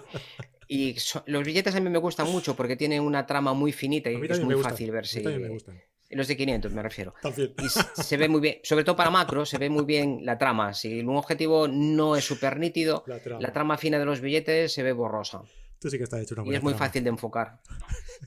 [0.68, 4.20] Y los billetes a mí me gustan mucho porque tienen una trama muy finita y
[4.24, 5.20] es muy fácil ver si.
[5.20, 5.80] Me gustan.
[6.11, 7.14] Los de 500 me refiero.
[7.62, 7.68] Y
[8.02, 10.72] se ve muy bien, sobre todo para macro, se ve muy bien la trama.
[10.72, 13.76] Si un objetivo no es súper nítido, la trama.
[13.76, 15.42] fina de los billetes se ve borrosa.
[15.80, 16.86] Tú sí que estás hecho una Y es muy trama.
[16.86, 17.60] fácil de enfocar.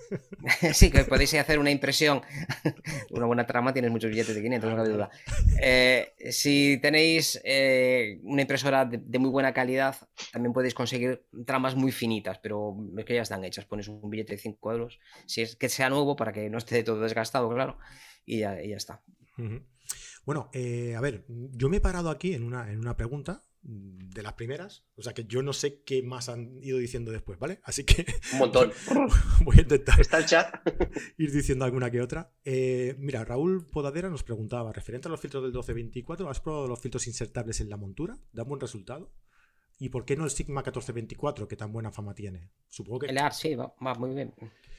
[0.74, 2.22] sí, que podéis hacer una impresión.
[3.12, 5.10] una buena trama tienes muchos billetes de 500, no cabe duda.
[5.62, 9.96] Eh, si tenéis eh, una impresora de, de muy buena calidad,
[10.32, 13.66] también podéis conseguir tramas muy finitas, pero es que ya están hechas.
[13.66, 16.84] Pones un billete de 5 euros, si es que sea nuevo para que no esté
[16.84, 17.78] todo desgastado, claro,
[18.26, 19.02] y ya, y ya está.
[20.26, 24.24] Bueno, eh, a ver, yo me he parado aquí en una, en una pregunta de
[24.24, 27.60] las primeras, o sea que yo no sé qué más han ido diciendo después, ¿vale?
[27.64, 28.72] Así que Un montón.
[29.44, 30.56] voy a intentar Está el chat.
[31.18, 32.32] ir diciendo alguna que otra.
[32.46, 36.80] Eh, mira, Raúl Podadera nos preguntaba, referente a los filtros del 1224, ¿has probado los
[36.80, 38.18] filtros insertables en la montura?
[38.32, 39.12] ¿Dan buen resultado?
[39.78, 42.50] ¿Y por qué no el Sigma 1424, que tan buena fama tiene?
[42.68, 43.08] Supongo que...
[43.08, 44.34] El AR, sí, va, va muy bien.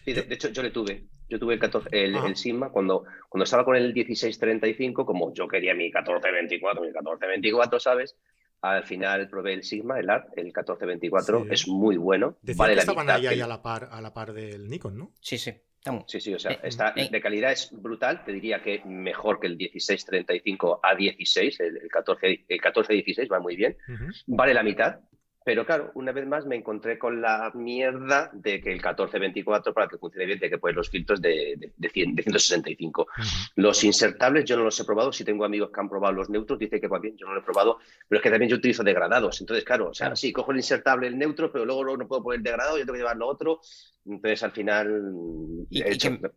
[0.04, 1.08] Sí, de, de hecho, yo le tuve.
[1.28, 5.46] Yo tuve el, 14, el, el Sigma cuando, cuando estaba con el 1635, como yo
[5.46, 8.16] quería mi 1424, mi 1424, ¿sabes?
[8.62, 11.48] Al final probé el Sigma, el ART, el 1424, Sí.
[11.50, 12.36] es muy bueno.
[12.42, 14.32] Decían vale que la estaban mitad ahí, ahí que- a la par a la par
[14.34, 15.12] del Nikon, ¿no?
[15.20, 15.52] Sí, sí.
[15.80, 16.04] estamos.
[16.08, 17.08] Sí, sí, o sea, Eh, está, eh.
[17.10, 18.22] de calidad es brutal.
[18.22, 23.40] Te diría que mejor que el 1635 a 16, el, el 14, el 1416 va
[23.40, 23.78] muy bien.
[24.26, 25.00] Vale la mitad,
[25.44, 29.88] pero claro, una vez más me encontré con la mierda de que el 1424, para
[29.88, 33.02] que funcione bien, de que poner los filtros de, de, de 100 de 165.
[33.02, 33.28] Ujú.
[33.56, 35.12] Los insertables yo no los he probado.
[35.12, 37.40] Si tengo amigos que han probado los neutros, dice que va bien, yo no lo
[37.40, 37.78] he probado.
[38.08, 39.40] Pero es que también yo utilizo degradados.
[39.40, 40.16] Entonces, claro, o sea, Claro.
[40.16, 42.92] sí, cojo el insertable, el neutro, pero luego no puedo poner el degradado, yo tengo
[42.94, 43.60] que llevar lo otro.
[44.04, 45.66] Entonces, al final.
[45.70, 46.30] Y- he y hecho- que-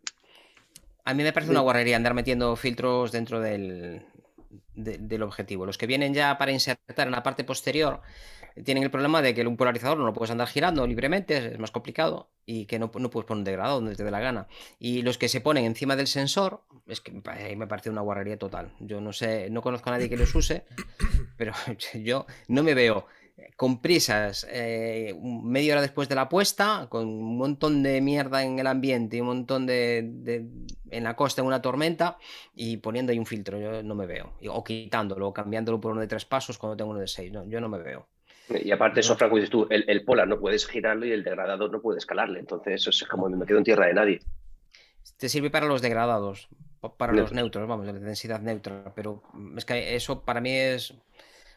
[1.05, 4.05] A mí me parece una guarrería andar metiendo filtros dentro del,
[4.75, 5.65] de- del objetivo.
[5.65, 7.99] Los que vienen ya para insertar en la parte posterior
[8.63, 11.71] tienen el problema de que un polarizador no lo puedes andar girando libremente, es más
[11.71, 14.47] complicado, y que no, no puedes poner un degradado donde te dé la gana.
[14.79, 18.73] Y los que se ponen encima del sensor, es que me parece una guarrería total.
[18.79, 20.65] Yo no sé, no conozco a nadie que los use,
[21.37, 21.53] pero
[21.95, 23.07] yo no me veo
[23.55, 28.59] con prisas, eh, media hora después de la puesta, con un montón de mierda en
[28.59, 30.45] el ambiente y un montón de,
[30.89, 32.17] en la costa en una tormenta
[32.55, 34.33] y poniendo ahí un filtro, yo no me veo.
[34.49, 37.61] O quitándolo, o cambiándolo por uno de tres pasos cuando tengo uno de seis, yo
[37.61, 38.07] no me veo.
[38.49, 41.69] Y aparte, eso, Franco, dices tú, el, el polar no puedes girarlo y el degradado
[41.69, 42.39] no puedes escalarle.
[42.39, 44.19] Entonces, eso es como me quedo en tierra de nadie.
[45.17, 46.49] Te sirve para los degradados,
[46.81, 49.23] pa- para los neutros, vamos, de densidad neutra, pero
[49.57, 50.93] es que eso para mí es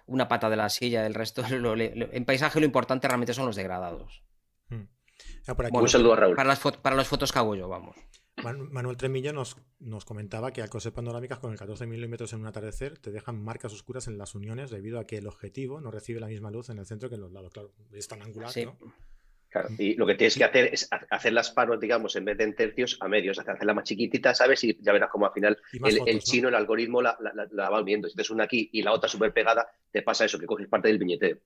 [0.06, 3.46] una pata de la silla, el resto, lo- lo- en paisaje lo importante realmente son
[3.46, 4.22] los degradados.
[5.48, 6.36] Ah, por aquí, Bueno, Un saludo a Raúl.
[6.36, 7.96] Para las, para las fotos que hago yo, vamos.
[8.42, 12.40] Man- Manuel Tremilla nos, nos comentaba que al coser panorámicas con el 14 milímetros en
[12.40, 15.90] un atardecer te dejan marcas oscuras en las uniones debido a que el objetivo no
[15.90, 17.52] recibe la misma luz en el centro que en los lados.
[17.52, 18.64] Claro, es tan angular, Sí.
[18.66, 18.76] ¿no?
[19.48, 22.36] Claro, y lo que tienes que hacer es ha- hacer las paros, digamos, en vez
[22.36, 24.62] de en tercios, a medios, hacerla más chiquitita, ¿sabes?
[24.64, 26.20] Y ya verás cómo al final el, fotos, el ¿no?
[26.20, 28.06] chino, el algoritmo la, la- la- la va viendo.
[28.08, 30.88] Si tienes una aquí y la otra súper pegada, te pasa eso, que coges parte
[30.88, 31.38] del viñeteo.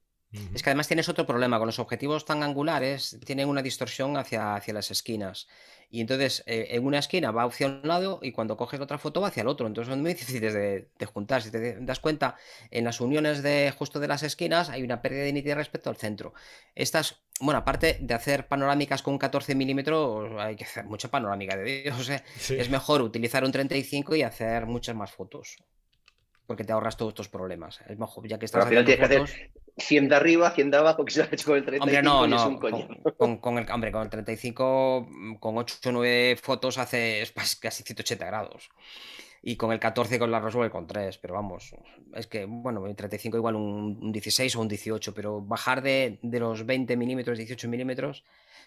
[0.55, 4.55] Es que además tienes otro problema, con los objetivos tan angulares tienen una distorsión hacia,
[4.55, 5.49] hacia las esquinas.
[5.93, 8.99] Y entonces eh, en una esquina va hacia un lado y cuando coges la otra
[8.99, 9.67] foto va hacia el otro.
[9.67, 11.43] Entonces son muy difíciles de, de juntar.
[11.43, 12.37] Si te das cuenta,
[12.71, 15.97] en las uniones de justo de las esquinas hay una pérdida de nitidez respecto al
[15.97, 16.33] centro.
[16.77, 21.57] Estas, bueno, aparte de hacer panorámicas con un 14 milímetros, hay que hacer mucha panorámica
[21.57, 22.09] de Dios.
[22.09, 22.23] ¿eh?
[22.37, 22.55] Sí.
[22.57, 25.57] Es mejor utilizar un 35 y hacer muchas más fotos.
[26.47, 27.81] Porque te ahorras todos estos problemas.
[27.89, 28.97] Es mejor, ya que estás al final que.
[29.81, 32.03] 100 de arriba, 100 de abajo, que se lo ha hecho con el 35 Hombre,
[32.03, 32.49] no, y es no.
[32.49, 32.89] un coño.
[33.03, 37.23] Con, con- con el, hombre, con el 35, mm, con 8 o 9 fotos hace
[37.23, 38.71] es pas- casi 180 grados.
[39.43, 41.75] Y con el 14 con la resuelve con 3, pero vamos,
[42.15, 46.19] es que, bueno, el 35 igual un, un 16 o un 18, pero bajar de,
[46.21, 48.23] de los 20 milímetros, 18 milímetros,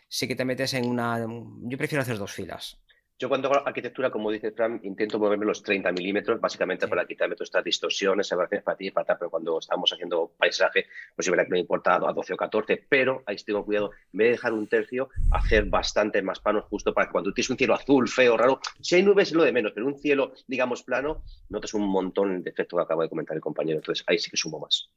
[0.08, 1.24] sí que te metes en una...
[1.62, 2.80] Yo prefiero hacer dos filas.
[3.20, 6.90] Yo cuando hago arquitectura, como dice Fran, intento moverme los 30 milímetros, básicamente Sí.
[6.90, 10.32] para quitarme todas estas distorsiones, separaciones para ti y para tal, pero cuando estamos haciendo
[10.38, 13.64] paisaje, pues sí verá que me importa a 12 o 14, pero ahí sí tengo
[13.64, 17.32] cuidado, en vez de dejar un tercio, hacer bastante más panos justo para que cuando
[17.34, 19.98] tienes un cielo azul, feo, raro, si hay nubes es lo de menos, pero un
[20.00, 24.04] cielo, digamos, plano, notas un montón el defecto que acaba de comentar el compañero, entonces
[24.08, 24.90] ahí sí que sumo más.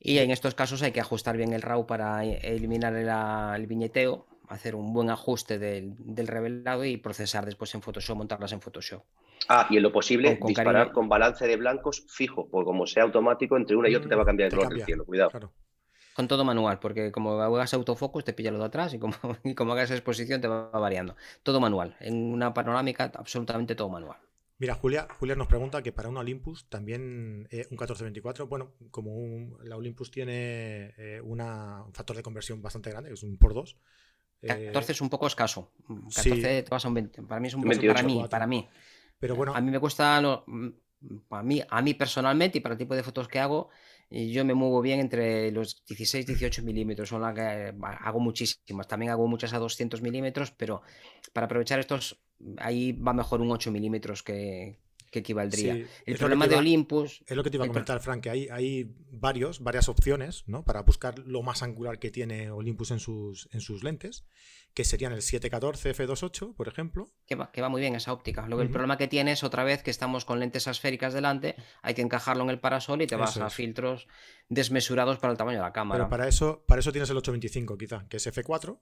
[0.00, 3.66] Y en estos casos hay que ajustar bien el RAW para e- eliminar el, el
[3.68, 8.60] viñeteo, hacer un buen ajuste del, del revelado y procesar después en Photoshop, montarlas en
[8.60, 9.02] Photoshop.
[9.48, 10.94] Ah, y en lo posible, Con- con disparar cariño.
[10.94, 14.22] con balance de blancos fijo, porque como sea automático, entre una y otra te va
[14.22, 15.30] a cambiar el color cambia, del cielo, cuidado.
[15.30, 15.52] Claro.
[16.14, 19.54] Con todo manual, porque como hagas autofocus te pilla lo de atrás y como, y
[19.54, 21.16] como hagas exposición te va variando.
[21.42, 21.96] Todo manual.
[22.00, 24.18] En una panorámica, absolutamente todo manual.
[24.58, 29.12] Mira, Julia, Julia nos pregunta que para un Olympus también eh, un 1424, bueno, como
[29.16, 33.38] un- la Olympus tiene eh, una- un factor de conversión bastante grande, que es un
[33.38, 33.76] por 2.
[34.46, 35.70] 14 es un poco escaso.
[36.10, 36.30] sí.
[36.30, 37.22] 14 te vas a un 20.
[37.22, 38.68] Para mí es un Un poco, 28, para mí, para mí.
[39.18, 40.44] pero bueno, A mí me cuesta, lo-
[41.30, 43.68] a mí, a mí personalmente y para el tipo de fotos que hago,
[44.10, 48.86] yo me muevo bien entre los 16 y 18 milímetros, son las que hago muchísimas.
[48.86, 50.82] También hago muchas a 200 milímetros, pero
[51.32, 52.20] para aprovechar estos,
[52.58, 54.78] ahí va mejor un 8 milímetros que,
[55.12, 55.86] que equivaldría.
[56.06, 57.22] el problema de Olympus.
[57.26, 60.64] Es lo que te iba a comentar, Frank, que hay, hay varios, varias opciones ¿no?
[60.64, 64.24] para buscar lo más angular que tiene Olympus en sus, en sus lentes,
[64.72, 67.12] que serían el 714 f2.8, por ejemplo.
[67.26, 68.48] Que va, que va, muy bien esa óptica.
[68.48, 71.56] Lo que El problema que tiene es otra vez que estamos con lentes asféricas delante,
[71.82, 74.08] hay que encajarlo en el parasol y te vas a filtros
[74.48, 76.04] desmesurados para el tamaño de la cámara.
[76.04, 78.78] Pero para eso, para eso tienes el 825, quizá, que es f4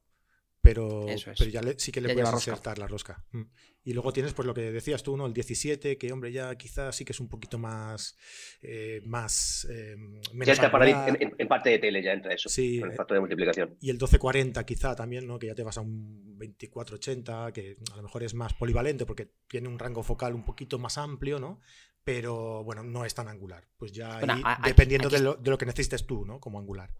[0.62, 1.06] pero,
[1.38, 3.24] pero ya sí que le puedes insertar la rosca.
[3.32, 3.42] Mm.
[3.82, 5.24] Y luego tienes, pues lo que decías tú, ¿no?
[5.24, 8.16] El 17, que hombre, ya quizás sí que es un poquito más.
[8.60, 9.96] Eh, más eh,
[10.44, 12.50] ya está para en, en, parte de tele, ya entra eso.
[12.50, 12.78] Sí.
[12.78, 13.76] el factor de multiplicación.
[13.80, 15.38] Y el 1240, quizá también, ¿no?
[15.38, 19.30] Que ya te vas a un 2480, que a lo mejor es más polivalente porque
[19.48, 21.60] tiene un rango focal un poquito más amplio, ¿no?
[22.04, 23.66] Pero bueno, no es tan angular.
[23.78, 24.20] Pues ya
[24.62, 26.38] dependiendo de, lo, de lo que necesites tú, ¿no?
[26.38, 26.90] Como angular.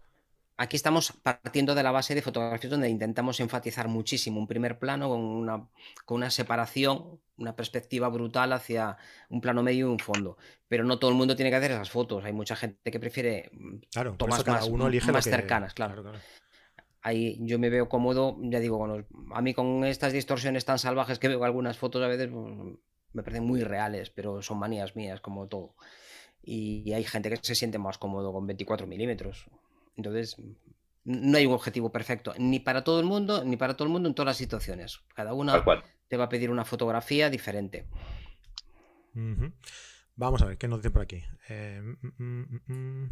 [0.57, 5.09] Aquí estamos partiendo de la base de fotografías donde intentamos enfatizar muchísimo un primer plano
[5.09, 5.67] con una,
[6.05, 8.97] con una separación, una perspectiva brutal hacia
[9.29, 10.37] un plano medio y un fondo.
[10.67, 12.23] Pero no todo el mundo tiene que hacer esas fotos.
[12.25, 16.13] Hay mucha gente que prefiere mm, claro, tomas más, uno más cercanas, claro.
[17.01, 21.27] Ahí yo me veo cómodo, ya digo, a mí con estas distorsiones tan salvajes que
[21.27, 22.77] veo algunas fotos a veces pues,
[23.13, 25.75] me parecen muy reales, pero son manías mías como todo.
[26.43, 29.47] Y hay gente que se siente más cómodo con 24 milímetros.
[29.95, 30.37] Entonces,
[31.03, 34.07] no hay un objetivo perfecto, ni para todo el mundo, ni para todo el mundo
[34.07, 34.99] en todas las situaciones.
[35.15, 35.63] Cada una
[36.07, 37.87] te va a pedir una fotografía diferente.
[40.15, 41.23] Vamos a ver, ¿qué nos dicen por aquí?
[41.49, 43.09] Eh, mm, mm, mm,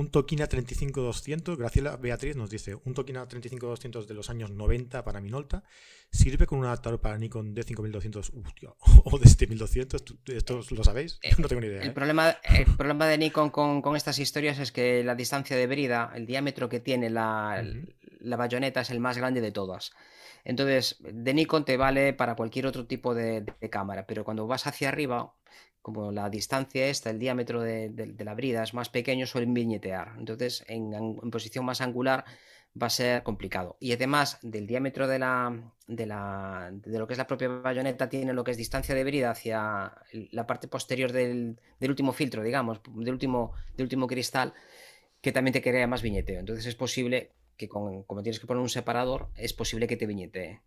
[0.00, 5.20] un Tokina 35200, Graciela Beatriz nos dice, un Tokina 35200 de los años 90 para
[5.20, 5.62] Minolta,
[6.10, 8.30] ¿sirve con un adaptador para Nikon D5200
[9.04, 10.02] o de 7200?
[10.28, 11.18] ¿Esto lo sabéis?
[11.22, 11.82] Eh, no tengo ni idea.
[11.82, 11.92] El, ¿eh?
[11.92, 16.24] problema, el problema de Nikon con, estas historias es que la distancia de brida, el
[16.24, 17.62] diámetro que tiene la,
[18.36, 19.92] bayoneta es el más grande de todas.
[20.44, 24.88] Entonces, de Nikon te vale para cualquier otro tipo de cámara, pero cuando vas hacia
[24.88, 25.34] arriba,
[25.82, 30.14] como la distancia esta, el diámetro de, la brida es más pequeño, suelen viñetear.
[30.18, 30.90] Entonces, en,
[31.30, 32.24] posición más angular
[32.80, 33.76] va a ser complicado.
[33.80, 38.08] Y además del diámetro de, la, de, la, de lo que es la propia bayoneta,
[38.08, 42.80] tiene lo que es distancia de brida hacia la parte posterior del, último filtro, digamos,
[42.94, 44.52] del último, del último cristal,
[45.20, 46.40] que también te crea más viñeteo.
[46.40, 50.06] Entonces es posible que con, como tienes que poner un separador, es posible que te
[50.06, 50.62] viñetee.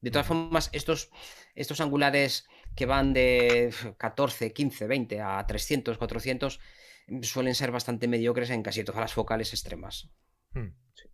[0.00, 1.10] De todas formas, estos,
[1.56, 6.60] estos angulares que van de 14, 15, 20 a 300, 400
[7.22, 10.08] suelen ser bastante mediocres en casi todas las focales extremas.
[10.52, 10.68] Hmm.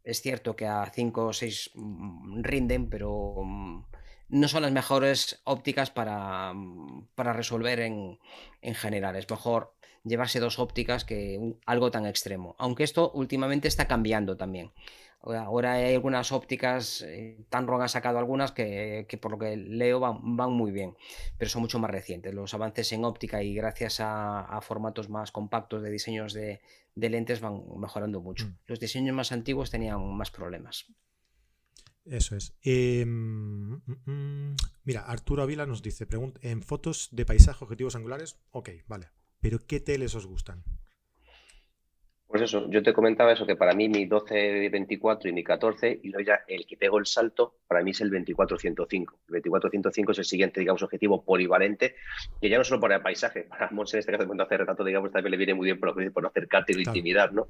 [0.05, 3.85] Es cierto que a 5 o 6 mm, rinden, pero mm,
[4.29, 8.19] no son las mejores ópticas para, mm, para resolver en,
[8.61, 9.17] en, general.
[9.17, 9.75] Es mejor
[10.05, 12.57] llevarse dos ópticas que algo tan extremo.
[12.59, 14.73] Aunque esto últimamente está cambiando también.
[15.23, 20.53] Ahora hay algunas ópticas, eh, Tanron ha sacado algunas que, por lo que leo van,
[20.53, 20.97] muy bien,
[21.39, 22.35] pero son mucho más recientes.
[22.35, 26.61] Los avances en óptica y gracias a, formatos más compactos de diseños de,
[26.97, 28.47] lentes van mejorando mucho.
[28.47, 28.57] Mm.
[28.67, 30.87] Los diseños más antiguos tenían más problemas.
[32.05, 32.57] Eso es.
[32.63, 36.05] Em, mm, mm, mira, Arturo Avila nos dice,
[36.41, 39.11] en fotos de paisaje, objetivos angulares, ok, vale,
[39.41, 40.65] pero ¿qué teles os gustan?
[42.33, 46.09] Pues eso, yo te comentaba eso, que para mí mi 12-24 y mi 14, y
[46.09, 49.07] luego ya el que pego el salto, para mí es el 24-105.
[49.29, 51.95] El 24-105 es el siguiente, digamos, objetivo polivalente,
[52.41, 54.83] que ya no solo para el paisaje, para Monse en este caso, cuando hace retrato,
[54.83, 57.49] digamos, también le viene muy bien por, por acercarte y la intimidad, ¿no?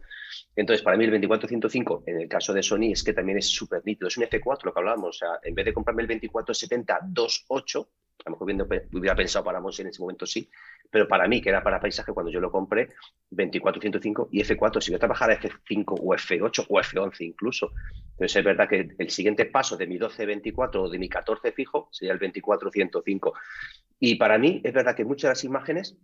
[0.56, 3.82] Entonces, para mí el 24-105, en el caso de Sony, es que también es súper
[3.84, 4.08] nítido.
[4.08, 7.86] Es un F4 lo que hablábamos, o sea, en vez de comprarme el 24-70-2.8,
[8.24, 10.48] a lo mejor hubiera pensado para Monse en ese momento sí,
[10.90, 12.88] pero para mí, que era para paisaje cuando yo lo compré,
[13.30, 17.72] 24-105 y F4, si voy a trabajar a F5 o F8 o F11 incluso.
[18.10, 21.88] Entonces es verdad que el siguiente paso de mi 12-24 o de mi 14 fijo
[21.90, 23.32] sería el 24-105.
[23.98, 25.96] Y para mí es verdad que muchas de las imágenes,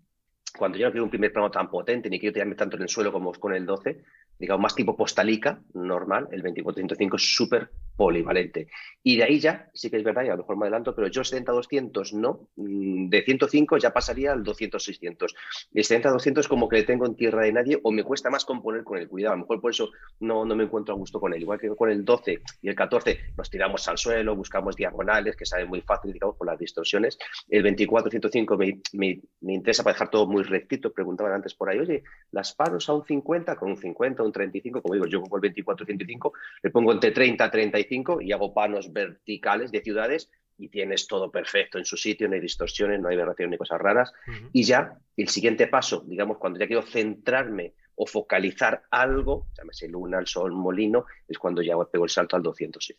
[0.57, 2.89] cuando yo no quiero un primer plano tan potente, ni quiero tirarme tanto en el
[2.89, 4.03] suelo como con el 12,
[4.39, 8.69] digamos, más tipo postalica, normal, el 24-105 es súper polivalente.
[9.03, 11.09] Y de ahí ya, sí que es verdad, y a lo mejor me adelanto, pero
[11.09, 15.35] yo 70-200 no, mm, de 105 ya pasaría al 200-600.
[15.75, 18.85] El 70-200 como que le tengo en tierra de nadie o me cuesta más componer
[18.85, 21.35] con el cuidado, a lo mejor por eso no, no me encuentro a gusto con
[21.35, 21.43] él.
[21.43, 25.45] Igual que con el 12 y el 14 nos tiramos al suelo, buscamos diagonales, que
[25.45, 27.19] salen muy fácil, digamos, por las distorsiones.
[27.49, 30.93] El 24-105 me, me, me, interesa para dejar todo muy rectito.
[30.93, 34.83] Preguntaban antes por ahí, oye, las paros a un 50, con un 50, un 35,
[34.83, 38.93] como digo, yo con el 24-105, le pongo entre 30 a 35 y hago panos
[38.93, 43.17] verticales de ciudades y tienes todo perfecto en su sitio, no hay distorsiones, no hay
[43.17, 44.13] aberraciones ni cosas raras.
[44.53, 50.19] Y ya el siguiente paso, digamos, cuando ya quiero centrarme o focalizar algo, llámese luna,
[50.19, 52.97] el sol, molino, es cuando ya pego el salto al 200-600.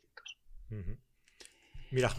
[1.91, 2.09] Mira,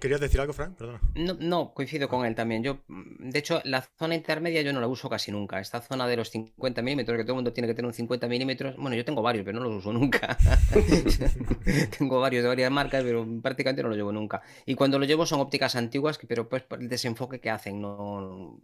[0.00, 0.76] ¿Querías decir algo, Frank?
[0.76, 1.00] Perdona.
[1.14, 2.62] No, no, coincido con él también.
[2.62, 5.60] Yo, de hecho, la zona intermedia yo no la uso casi nunca.
[5.60, 8.28] Esta zona de los 50 milímetros, que todo el mundo tiene que tener un 50
[8.28, 8.76] milímetros.
[8.76, 10.36] Bueno, yo tengo varios, pero no los uso nunca.
[11.98, 14.42] tengo varios de varias marcas, pero prácticamente no los llevo nunca.
[14.66, 17.80] Y cuando los llevo son ópticas antiguas, pero pues por el desenfoque que hacen.
[17.80, 18.60] No,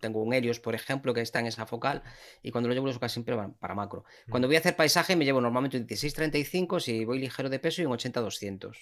[0.00, 2.02] tengo un Helios, por ejemplo, que está en esa focal,
[2.42, 4.04] y cuando lo llevo lo uso casi siempre para, macro.
[4.28, 4.50] Cuando mm.
[4.50, 7.86] voy a hacer paisaje me llevo normalmente un 16-35 si voy ligero de peso y
[7.86, 8.76] un 80-200.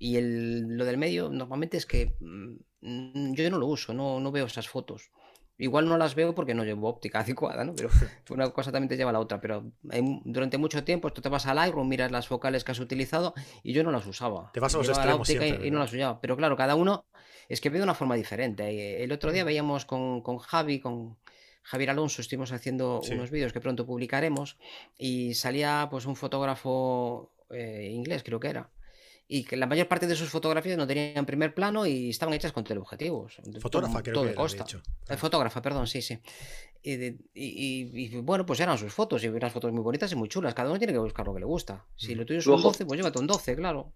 [0.00, 4.32] Y el, lo del medio normalmente es que mm, yo no lo uso, no, no
[4.32, 5.10] veo esas fotos.
[5.58, 7.74] Igual no las veo porque no llevo óptica adecuada, ¿no?
[7.74, 7.90] Pero
[8.30, 9.42] una cosa también te lleva a la otra.
[9.42, 9.70] Pero
[10.24, 13.74] durante mucho tiempo tú te vas al Lightroom, miras las focales que has utilizado y
[13.74, 14.50] yo no las usaba.
[14.54, 16.18] Te vas a los extremos y, no las usaba.
[16.18, 17.04] Pero claro, cada uno
[17.50, 19.04] es que ve de una forma diferente.
[19.04, 21.18] El otro día veíamos con, con Javi, con
[21.62, 24.56] Javier Alonso, estuvimos haciendo unos vídeos que pronto publicaremos
[24.96, 28.70] y salía pues un fotógrafo eh, inglés, creo que era
[29.32, 32.50] y que la mayor parte de sus fotografías no tenían primer plano y estaban hechas
[32.50, 33.40] con teleobjetivos.
[33.60, 34.66] Fotógrafa, creo que costa.
[35.08, 36.18] Eh, fotógrafa, perdón, sí, sí.
[36.82, 40.52] Y, bueno, pues eran sus fotos y unas fotos muy bonitas y muy chulas.
[40.52, 41.86] Cada uno tiene que buscar lo que le gusta.
[41.94, 43.92] Si lo tuyo es un 12, pues llévate un 12, claro.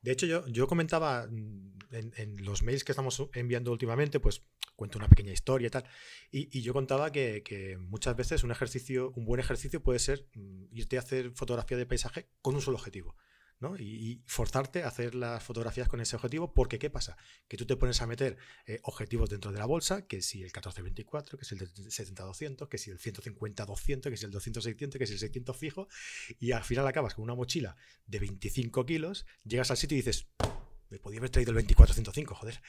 [0.00, 4.44] De hecho, yo, yo comentaba mm, en, los mails que estamos enviando últimamente, pues
[4.76, 5.84] cuento una pequeña historia y tal.
[6.30, 10.66] Y, yo contaba que, que, muchas veces un ejercicio, un buen ejercicio puede ser mm,
[10.70, 13.16] irte a hacer fotografía de paisaje con un solo objetivo.
[13.78, 17.16] Y, forzarte a hacer las fotografías con ese objetivo, porque ¿qué pasa?
[17.48, 18.36] Que tú te pones a meter
[18.66, 22.78] eh, objetivos dentro de la bolsa, que si el 1424, que si el 70-200, que
[22.78, 25.88] si el 150-200, que si el 200-600, que si el 600 fijo,
[26.38, 30.28] y al final acabas con una mochila de 25 kilos, llegas al sitio y dices,
[30.90, 32.60] me podía haber traído el 2405, joder.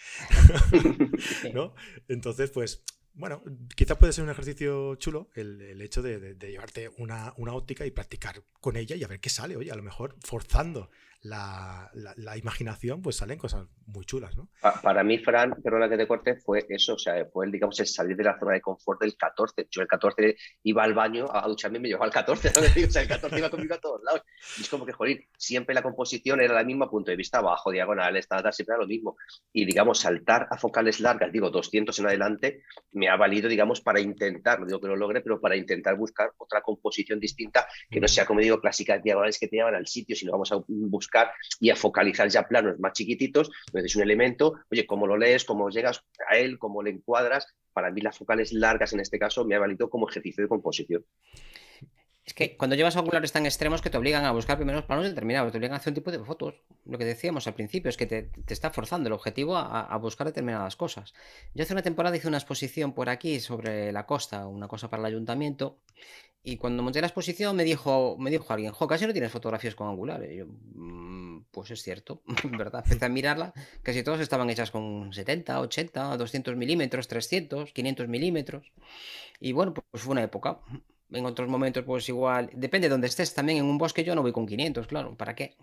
[1.54, 1.76] ¿No?
[2.08, 2.84] Entonces, pues
[3.14, 3.44] bueno,
[3.76, 8.44] quizás puede ser un ejercicio chulo el, hecho de, llevarte una, una, óptica y practicar
[8.62, 9.58] con ella y a ver qué sale.
[9.58, 10.90] Oye, a lo mejor forzando
[11.22, 14.48] la, la, imaginación, pues salen cosas muy chulas, ¿no?
[14.82, 17.88] Para mí, Fran, perdona que te corte, fue eso, o sea, fue el, digamos, el
[17.88, 19.68] salir de la zona de confort del 14.
[19.70, 22.62] Yo el 14 iba al baño a ducharme y me llevaba al 14, ¿no?
[22.88, 24.22] o sea, el 14 iba conmigo a todos lados.
[24.58, 27.72] Y es como que, joder, siempre la composición era la misma, punto de vista abajo,
[27.72, 29.18] diagonal, tal, siempre era lo mismo.
[29.52, 32.64] Y, digamos, saltar a focales largas, digo, 200 en adelante,
[32.94, 36.32] me ha valido, digamos, para intentar, no digo que lo logre, pero para intentar buscar
[36.38, 40.16] otra composición distinta que no sea, como digo, clásicas diagonales que te llevan al sitio,
[40.16, 41.09] sino vamos a buscar
[41.60, 43.50] y a focalizar ya planos más chiquititos.
[43.68, 47.48] Entonces, un elemento, oye, cómo lo lees, cómo llegas a él, cómo le encuadras.
[47.74, 51.06] Para mí, las focales largas en este caso me ha valido como ejercicio de composición.
[52.30, 55.52] Es que cuando llevas angulares tan extremos que te obligan a buscar primeros planos determinados,
[55.52, 56.54] te obligan a hacer un tipo de fotos.
[56.86, 60.76] Lo que decíamos al principio es que te, está forzando el objetivo a, buscar determinadas
[60.76, 61.16] cosas.
[61.56, 65.02] Yo hace una temporada hice una exposición por aquí sobre la costa, una cosa para
[65.02, 65.80] el ayuntamiento,
[66.42, 69.76] y cuando monté la exposición me dijo, me dijo alguien, jo, casi no tienes fotografías
[69.76, 70.32] con angulares.
[70.32, 72.22] Y yo, mm, pues es cierto,
[72.58, 72.82] ¿verdad?
[72.86, 78.72] Empecé a mirarla, casi todas estaban hechas con 70, 80, 200 milímetros, 300, 500 milímetros.
[79.40, 80.60] Y bueno, pues fue una época.
[81.12, 83.34] En otros momentos, pues igual, depende de donde estés.
[83.34, 85.58] También en un bosque yo no voy con 500, claro, ¿para qué?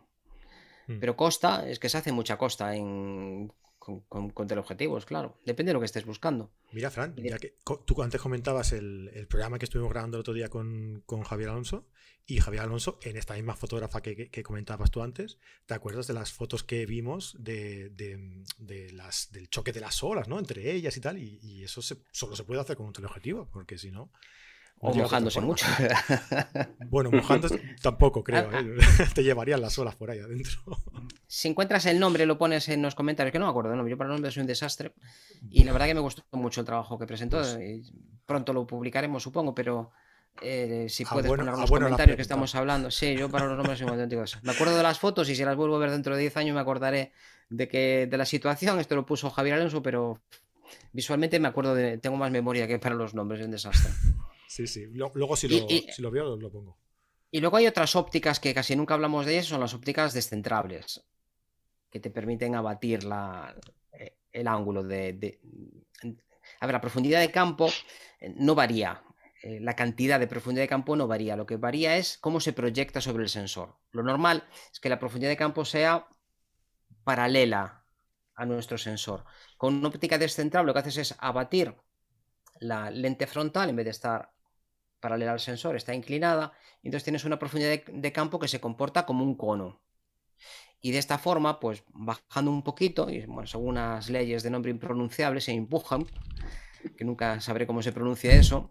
[0.88, 0.98] Hmm.
[1.00, 3.50] Pero costa, es que se hace mucha costa en
[3.86, 5.38] con, teleobjetivos, claro.
[5.44, 6.50] Depende de lo que estés buscando.
[6.72, 10.48] Mira, Fran, ya que tú antes comentabas el, programa que estuvimos grabando el otro día
[10.48, 11.86] con, Javier Alonso,
[12.26, 16.32] y Javier Alonso, en esta misma fotógrafa que, comentabas tú antes, ¿te acuerdas de las
[16.32, 17.92] fotos que vimos de,
[18.92, 20.38] las, del choque de las olas, ¿no?
[20.38, 23.90] Entre ellas y tal, y, eso solo se puede hacer con un teleobjetivo, porque si
[23.90, 24.10] no...
[24.80, 25.66] O mojándose mucho.
[26.88, 28.48] Bueno, mojándose tampoco creo.
[28.52, 28.76] ¿eh?
[29.14, 30.60] Te llevarían las olas por ahí adentro.
[31.26, 33.90] Si encuentras el nombre, lo pones en los comentarios, que no me acuerdo del nombre.
[33.90, 34.92] Yo para el nombre soy un desastre.
[35.50, 37.38] Y la verdad que me gustó mucho el trabajo que presentó.
[37.38, 37.92] Pues
[38.24, 39.90] pronto lo publicaremos, supongo, pero
[40.42, 42.90] eh, si puedes poner los comentarios que estamos hablando.
[42.90, 45.56] Sí, yo para los nombres soy muy Me acuerdo de las fotos y si las
[45.56, 47.12] vuelvo a ver dentro de 10 años me acordaré
[47.48, 48.78] de que de la situación.
[48.78, 50.20] Esto lo puso Javier Alonso, pero
[50.92, 51.98] visualmente me acuerdo de.
[51.98, 53.92] Tengo más memoria que para los nombres, es un desastre.
[54.56, 54.86] Sí, sí.
[54.86, 56.78] Luego si lo, si lo veo, lo pongo.
[57.30, 61.04] Y luego hay otras ópticas que casi nunca hablamos de ellas, son las ópticas descentrables,
[61.90, 63.54] que te permiten abatir la,
[63.92, 65.38] eh, el ángulo de,
[66.58, 67.68] A ver, la profundidad de campo
[68.18, 69.02] eh, no varía.
[69.42, 71.36] Eh, la cantidad de profundidad de campo no varía.
[71.36, 73.76] Lo que varía es cómo se proyecta sobre el sensor.
[73.90, 76.08] Lo normal es que la profundidad de campo sea
[77.04, 77.84] paralela
[78.34, 79.26] a nuestro sensor.
[79.58, 81.74] Con una óptica descentrable lo que haces es abatir
[82.60, 84.30] la lente frontal en vez de estar
[85.06, 86.52] paralela al sensor, está inclinada,
[86.82, 89.80] y entonces tienes una profundidad de, campo que se comporta como un cono.
[90.80, 94.72] Y de esta forma, pues bajando un poquito, y bueno, según unas leyes de nombre
[94.72, 96.06] impronunciable, se empujan,
[96.96, 98.68] que nunca sabré cómo se pronuncia eso,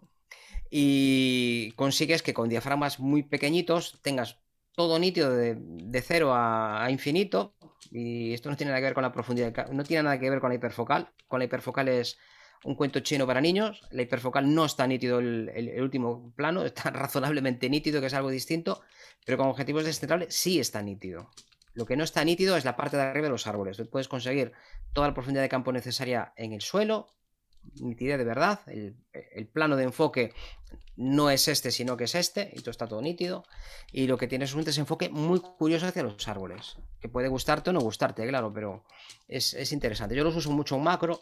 [0.70, 4.38] y consigues que con diafragmas muy pequeñitos tengas
[4.72, 7.54] todo nítido de, de cero a, infinito.
[7.90, 10.40] Y esto no tiene nada que ver con la profundidad, no tiene nada que ver
[10.40, 11.08] con la hiperfocal.
[11.28, 12.18] Con la hiperfocal es
[12.64, 13.82] un cuento chino para niños.
[13.90, 18.30] La hiperfocal no está nítido el, el, último plano, está razonablemente nítido, que es algo
[18.30, 18.82] distinto,
[19.24, 21.30] pero con objetivos descentrables sí está nítido.
[21.76, 23.76] Lo que no está nítido es la parte de arriba de los árboles.
[23.90, 24.52] puedes conseguir
[24.94, 27.08] toda la profundidad de campo necesaria en el suelo,
[27.80, 28.60] nitidez de verdad.
[28.66, 30.32] El, plano de enfoque
[30.96, 33.44] no es este, sino que es este, y todo está todo nítido.
[33.92, 37.68] Y lo que tienes es un desenfoque muy curioso hacia los árboles, que puede gustarte
[37.68, 38.84] o no gustarte, claro, pero
[39.28, 40.16] es, es interesante.
[40.16, 41.20] Yo los uso mucho en macro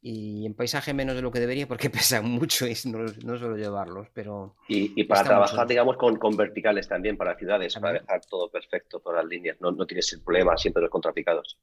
[0.00, 3.56] y en paisaje menos de lo que debería porque pesan mucho y no, no suelo
[3.56, 4.56] llevarlos, pero...
[4.68, 9.22] Y, para trabajar, digamos, con, con, verticales también para ciudades, para dejar todo perfecto, todas
[9.22, 11.58] las líneas, no, no tienes el problema siempre de los contrapicados.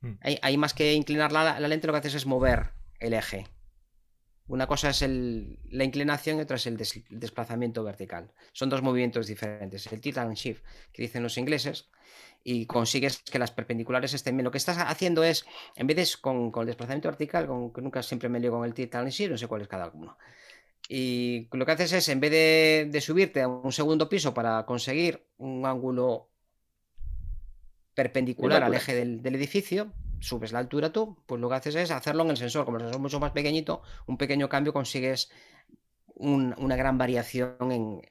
[0.00, 0.14] Hmm.
[0.42, 3.46] Hay, más que inclinar la, la, lente, lo que haces es mover el eje.
[4.48, 6.76] Una cosa es el, la inclinación y otra es el
[7.10, 8.32] desplazamiento vertical.
[8.52, 9.90] Son dos movimientos diferentes.
[9.90, 11.90] El tilt and shift, que dicen los ingleses,
[12.48, 14.44] y consigues que las perpendiculares estén bien.
[14.44, 15.44] Lo que estás haciendo es,
[15.74, 18.72] en vez de con, el desplazamiento vertical, con, que nunca siempre me lío con el
[18.72, 20.16] tilt and shift, no sé cuál es cada uno.
[20.88, 24.64] Y lo que haces es, en vez de, de subirte a un segundo piso para
[24.64, 26.30] conseguir un ángulo
[27.94, 31.90] perpendicular al eje del, del edificio, subes la altura tú, pues lo que haces es
[31.90, 32.64] hacerlo en el sensor.
[32.64, 35.32] Como el sensor es mucho más pequeñito, un pequeño cambio consigues
[36.14, 38.02] una gran variación en,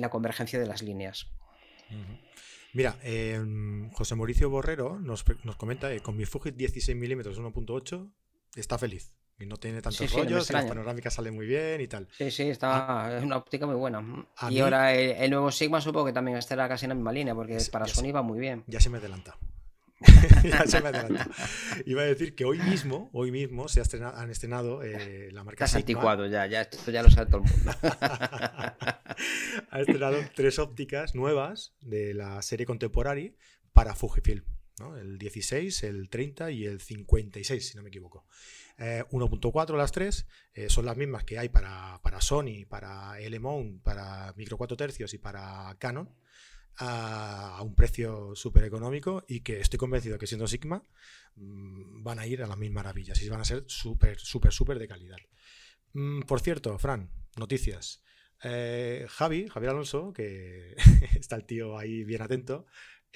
[0.00, 1.26] la convergencia de las líneas.
[2.74, 5.24] Mira, em, José Mauricio Borrero nos,
[5.56, 8.10] comenta que con mi Fujit 16 mm 1.8
[8.56, 9.14] está feliz.
[9.38, 12.08] Y no tiene tantos rollos, la panorámica sale muy bien y tal.
[12.16, 13.16] Sí, sí, está ah.
[13.16, 14.26] es una óptica muy buena.
[14.48, 17.58] Y ahora el, nuevo Sigma supongo que también estará casi en la misma línea, porque
[17.70, 18.62] para Sony va muy bien.
[18.66, 19.36] Ya se me adelanta.
[20.44, 20.90] ya se me
[21.86, 25.80] Iba a decir que hoy mismo, hoy mismo se han estrenado eh, la marca Estás
[25.80, 27.72] anticuado ya, ya, esto ya lo sabe todo el mundo.
[29.70, 33.36] ha estrenado tres ópticas nuevas de la serie Contemporary
[33.72, 34.44] para Fujifilm.
[34.98, 38.26] El 16, el 30 y el 56, si no me equivoco.
[38.78, 43.82] 1.4 eh, las tres, eh, son las mismas que hay para, para Sony, para L-Mount,
[43.82, 46.10] para Micro 4 tercios y para Canon
[46.78, 50.82] a, un precio súper económico y que estoy convencido que siendo Sigma
[51.36, 54.78] mm, van a ir a las mil maravillas y van a ser súper, súper, súper
[54.78, 55.18] de calidad.
[55.92, 58.02] Mm, por cierto, Fran, noticias.
[58.42, 60.74] Eh, Javi, Javier Alonso, que
[61.14, 62.66] está el tío ahí bien atento,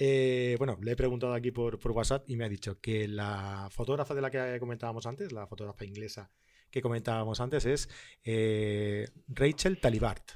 [0.01, 3.69] eh, bueno, le he preguntado aquí por, por, WhatsApp y me ha dicho que la
[3.73, 6.31] fotógrafa de la que comentábamos antes, la fotógrafa inglesa
[6.71, 7.89] que comentábamos antes, es
[8.25, 10.31] eh, Rachel Talibart.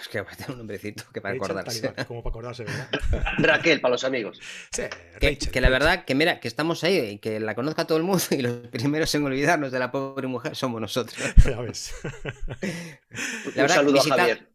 [0.00, 1.92] Es que tener un nombrecito que para acordarse.
[2.06, 2.88] como para acordarse, ¿verdad?
[3.38, 4.40] Raquel, para los amigos.
[4.70, 4.84] Sí,
[5.20, 8.22] que, la verdad, que mira, que estamos ahí y que la conozca todo el mundo
[8.30, 11.18] y los primeros en olvidarnos de la pobre mujer somos nosotros.
[11.50, 11.92] Ya ves.
[13.56, 14.48] La verdad, un saludo visitar, a Javier.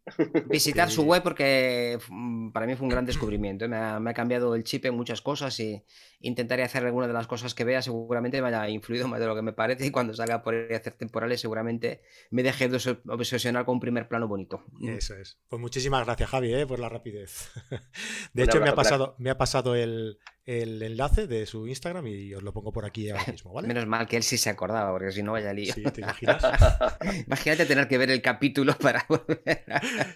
[0.48, 3.66] Visitar su web porque mm, para mí fue un gran descubrimiento.
[3.66, 3.68] ¿eh?
[3.68, 5.84] Me ha, me ha, cambiado el chip en muchas cosas y
[6.22, 7.82] intentaré hacer alguna de las cosas que vea.
[7.82, 10.74] Seguramente me haya influido más de lo que me parece y cuando salga por ahí
[10.74, 14.64] a hacer temporales seguramente me deje de obsesionar con un primer plano bonito.
[14.88, 15.35] Eso es.
[15.48, 16.66] Pues muchísimas gracias, Javi, ¿eh?
[16.66, 17.52] por la rapidez.
[18.34, 22.34] De hecho, me ha pasado, me ha pasado el, el, enlace de su Instagram y
[22.34, 23.68] os lo pongo por aquí ahora mismo, ¿vale?
[23.68, 25.72] Menos mal que él sí se acordaba, porque si no vaya lío.
[25.72, 26.44] Sí, ¿te imaginas?
[27.28, 29.64] Imagínate tener que ver el capítulo para volver.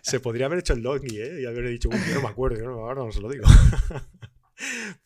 [0.01, 1.41] Se podría haber hecho el longi, ¿eh?
[1.41, 3.45] Y haber dicho, yo no me acuerdo, no, ahora no se lo digo.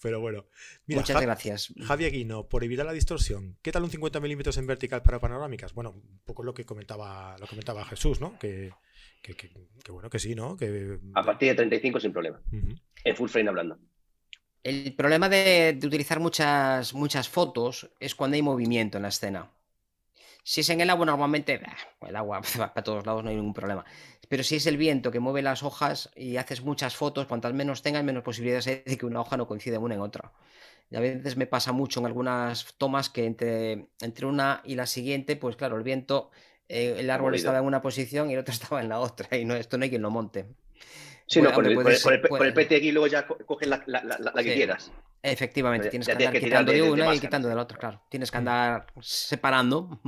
[0.02, 0.46] Pero bueno.
[0.88, 1.74] Muchas gracias.
[1.86, 5.74] Javi Aguino, por evitar la distorsión, ¿qué tal un 50 milímetros en vertical para panorámicas?
[5.74, 8.40] Bueno, un poco lo que comentaba, lo comentaba Jesús, ¿no?
[8.40, 8.72] Que,
[9.32, 10.58] que, bueno, que sí, ¿no?
[10.58, 11.00] Que...
[11.14, 12.42] A partir de 35 sin problema.
[13.04, 13.80] En full frame hablando.
[14.62, 19.50] El problema de, utilizar muchas, muchas fotos es cuando hay movimiento en la escena.
[20.44, 21.62] Si es en el agua, normalmente
[22.02, 23.86] el agua va para todos lados, no hay ningún problema.
[24.28, 27.82] Pero si es el viento que mueve las hojas y haces muchas fotos, cuantas menos
[27.82, 30.34] tengas, menos posibilidades hay de que una hoja no coincida una en otra.
[30.90, 34.86] Y a veces me pasa mucho en algunas tomas que entre, entre una y la
[34.86, 36.30] siguiente, pues claro, el viento
[36.74, 39.46] eh, el árbol estaba en una posición y el otro estaba en la otra, y
[39.46, 40.48] no, esto no hay quien lo monte.
[41.28, 44.92] Sí, no, con, el, PTX luego ya coges la, que quieras.
[45.22, 48.02] Efectivamente, tienes que andar quitando de, una y quitando de la otra, claro.
[48.10, 48.40] Tienes que mm.
[48.40, 50.02] andar separando.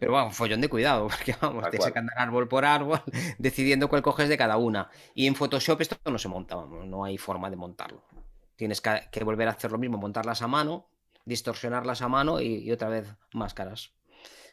[0.00, 3.00] Pero bueno, follón de cuidado, porque vamos, tienes que andar árbol por árbol,
[3.38, 4.90] decidiendo cuál coges de cada una.
[5.14, 8.02] Y en Photoshop esto no se monta, no hay forma de montarlo.
[8.56, 10.88] Tienes que, volver a hacer lo mismo, montarlas a mano,
[11.24, 13.92] distorsionarlas a mano y otra vez máscaras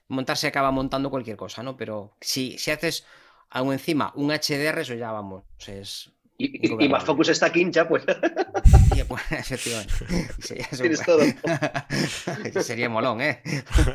[0.10, 1.78] montarse acaba montando cualquier cosa, ¿no?
[1.78, 3.06] Pero si, si haces
[3.50, 8.06] aún encima un HDR, eso ya vamos, es Y, más Focus está quincha, pues.
[9.10, 9.94] pues efectivamente.
[10.78, 11.20] Tienes todo.
[12.64, 13.42] Sería molón, ¿eh?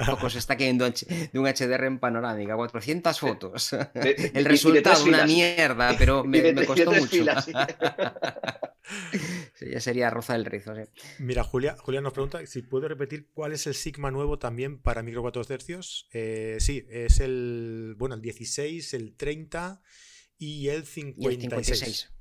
[0.04, 3.74] Focus está de un HDR en panorámica, 400 fotos.
[3.94, 7.24] El resultado, una mierda, pero me, costó mucho.
[7.24, 7.46] ya
[9.80, 10.74] sería roza el rizo.
[11.20, 15.02] Mira, Julia, Julia nos pregunta si puedo repetir cuál es el Sigma nuevo también para
[15.02, 16.10] micro 4 tercios.
[16.12, 19.80] Eh, sí, es el, bueno, el 16, el 30
[20.36, 22.13] y el 56.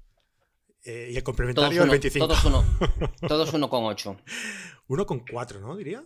[0.84, 2.28] Eh, y el complementario el 25.
[2.28, 2.64] Todos uno,
[3.28, 4.18] todos uno con 8.
[4.88, 5.76] Uno con 4, ¿no?
[5.78, 6.04] Diría.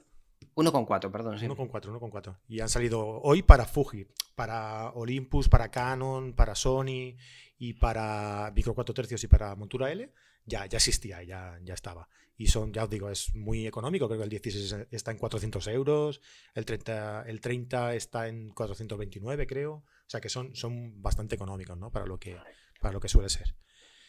[0.54, 1.40] Uno con 4, perdón.
[1.40, 1.46] Sí.
[1.46, 2.38] Uno con 4, uno con 4.
[2.48, 7.16] Y han salido hoy para Fuji, para Olympus, para Canon, para Sony
[7.58, 10.12] y para Micro 4 tercios y para montura L.
[10.46, 12.08] Ya, ya existía, ya, ya estaba.
[12.38, 14.08] Y son, ya os digo, es muy económico.
[14.08, 16.22] Creo que el 16 está en 400 euros,
[16.54, 19.74] el 30, el 30 está en 429, creo.
[19.74, 21.92] O sea que son, son bastante económicos, ¿no?
[21.92, 22.38] Para lo que,
[22.80, 23.56] para lo que suele ser.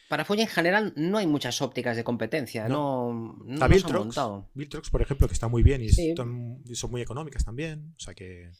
[0.09, 3.13] Para Fuji en general no hay muchas ópticas de competencia, no,
[3.45, 8.01] no, no Viltrox, por ejemplo, que está muy bien y, son muy económicas también, o
[8.01, 8.51] sea que...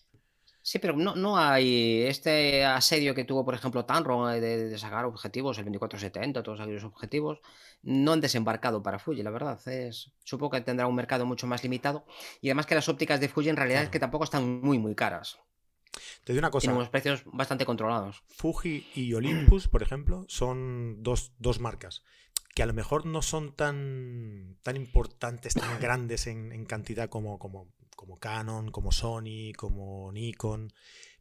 [0.61, 5.07] Sí, pero no, no hay este asedio que tuvo, por ejemplo, Tanron eh, de, sacar
[5.07, 7.41] objetivos, el 2470, todos aquellos objetivos,
[7.83, 9.59] no han desembarcado para Fuji, la verdad.
[9.67, 12.05] Es, supongo que tendrá un mercado mucho más limitado.
[12.43, 14.95] Y además que las ópticas de Fuji en realidad es que tampoco están muy, muy
[14.95, 15.39] caras.
[16.25, 16.65] Te digo una cosa.
[16.65, 18.23] Tienen unos precios bastante controlados.
[18.29, 22.03] Fuji y Olympus, por ejemplo, son dos, marcas
[22.55, 27.73] que a lo mejor no son tan, tan importantes, tan grandes en, cantidad como, como,
[27.95, 30.73] como, Canon, como Sony, como Nikon,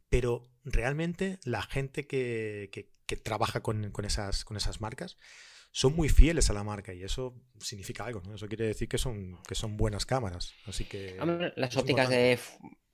[0.08, 2.70] pero realmente la gente que,
[3.06, 5.16] que, trabaja con, con, esas, con esas marcas
[5.70, 8.34] son muy fieles a la marca y eso significa algo, ¿no?
[8.34, 10.54] Eso quiere decir que son, que son buenas cámaras.
[10.66, 11.16] Así que.
[11.56, 12.38] Las ópticas de,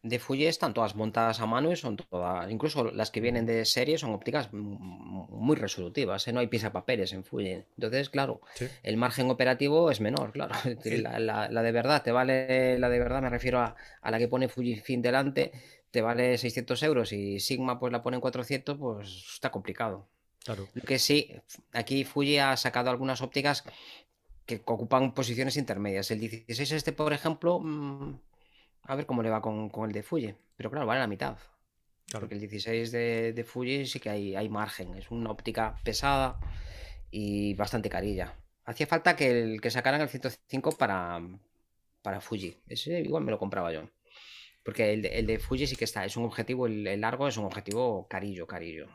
[0.05, 3.65] de Fuji están todas montadas a mano y son todas, incluso las que vienen de
[3.65, 6.33] serie son ópticas muy resolutivas, ¿eh?
[6.33, 7.65] no hay papeles en Fuji.
[7.77, 8.43] Entonces, claro,
[8.83, 10.55] el margen operativo es menor, claro.
[10.85, 13.75] La, de verdad, te vale, la de verdad me refiero a,
[14.11, 15.53] la que pone Fuji fin delante,
[15.91, 20.07] te vale 600 euros y Sigma pues la pone en 400, pues está complicado.
[20.45, 20.69] Claro.
[20.75, 21.35] Lo que sí,
[21.73, 23.65] aquí Fuji ha sacado algunas ópticas
[24.45, 26.11] que ocupan posiciones intermedias.
[26.11, 28.19] El 16 este, por ejemplo, mm,
[28.87, 30.35] a ver cómo le va con, el de Fuji.
[30.57, 31.37] Pero claro, vale la mitad.
[32.12, 34.95] Porque el 16 de, de, Fuji sí que hay, hay margen.
[34.95, 36.39] Es una óptica pesada
[37.11, 38.37] y bastante carilla.
[38.64, 41.20] Hacía falta que, el, que sacaran el 105 para,
[42.03, 42.57] para Fuji.
[42.68, 43.89] Ese igual me lo compraba yo.
[44.62, 46.05] Porque el de, el de Fuji sí que está.
[46.05, 48.89] Es un objetivo, el, largo es un objetivo carillo, carillo.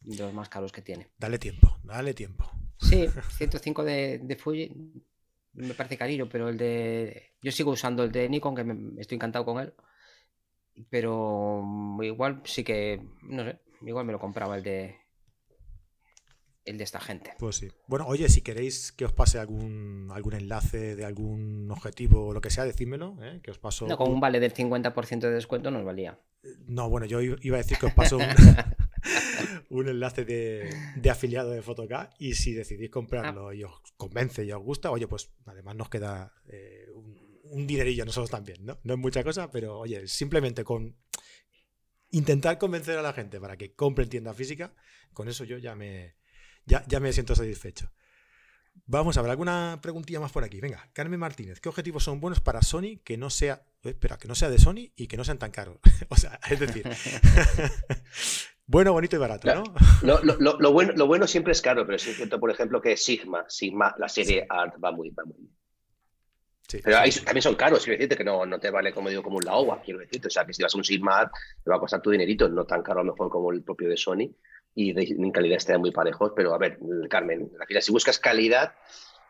[0.00, 1.08] De los más caros que tiene.
[1.18, 2.50] Dale tiempo, dale tiempo.
[2.78, 3.06] Sí,
[3.36, 5.02] 105 de, de Fuji
[5.52, 7.34] me parece carillo, pero el de.
[7.42, 9.00] Yo sigo usando el de Nikon, que me...
[9.00, 9.74] estoy encantado con él.
[10.88, 11.62] Pero
[12.02, 13.02] igual sí que.
[13.22, 14.96] No sé, igual me lo compraba el de.
[16.64, 17.32] El de esta gente.
[17.38, 17.68] Pues sí.
[17.86, 22.40] Bueno, oye, si queréis que os pase algún, algún enlace de algún objetivo o lo
[22.40, 23.40] que sea, decídmelo, ¿eh?
[23.42, 23.86] que os paso.
[23.88, 26.20] No, con un vale del 50% de descuento nos valía.
[26.66, 28.24] No, bueno, yo iba a decir que os paso un,
[29.70, 33.54] un enlace de, afiliado de Photocá y si decidís comprarlo ah.
[33.54, 38.30] y os convence y os gusta, oye, pues además nos queda eh, un, dinerillo nosotros
[38.30, 38.80] también, ¿no?
[38.82, 40.96] No es mucha cosa, pero oye, simplemente con
[42.10, 44.74] intentar convencer a la gente para que compre en tienda física,
[45.12, 46.16] con eso yo ya me,
[46.66, 47.92] ya, ya me siento satisfecho.
[48.86, 50.60] Vamos a ver, alguna preguntilla más por aquí.
[50.60, 54.34] Venga, Carmen Martínez, ¿qué objetivos son buenos para Sony que no sea, espera, que no
[54.34, 55.78] sea de Sony y que no sean tan caros?
[56.08, 56.88] o sea, es decir,
[58.70, 59.64] Bueno, bonito y barato, ¿no?
[60.60, 63.92] Lo, bueno, lo bueno siempre es caro, pero es cierto, por ejemplo, que Sigma, Sigma,
[63.98, 66.82] la serie Art va muy, va muy bien.
[66.84, 69.44] pero también son caros, quiero decirte que no, no te vale como digo como un
[69.44, 70.28] Laowa, quiero decirte.
[70.28, 71.32] O sea, que si vas a un Sigma Art,
[71.64, 73.88] te va a costar tu dinerito, no tan caro a lo mejor como el propio
[73.88, 74.30] de Sony,
[74.76, 76.32] y en calidad estén muy parejos.
[76.36, 77.50] Pero a ver, Carmen,
[77.80, 78.74] si buscas calidad,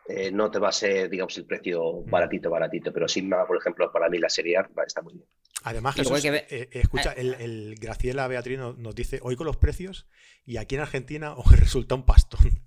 [0.07, 2.11] eh, no te va a ser, digamos, el precio mm.
[2.11, 2.93] baratito, baratito.
[2.93, 5.25] Pero Sigma, por ejemplo, para mí la serie Art va, está muy bien.
[5.63, 7.35] Además, Jesús, eh, escucha, eh.
[7.39, 10.07] el, Graciela Beatriz nos, dice, hoy con los precios
[10.45, 12.63] y aquí en Argentina os resulta un pastón.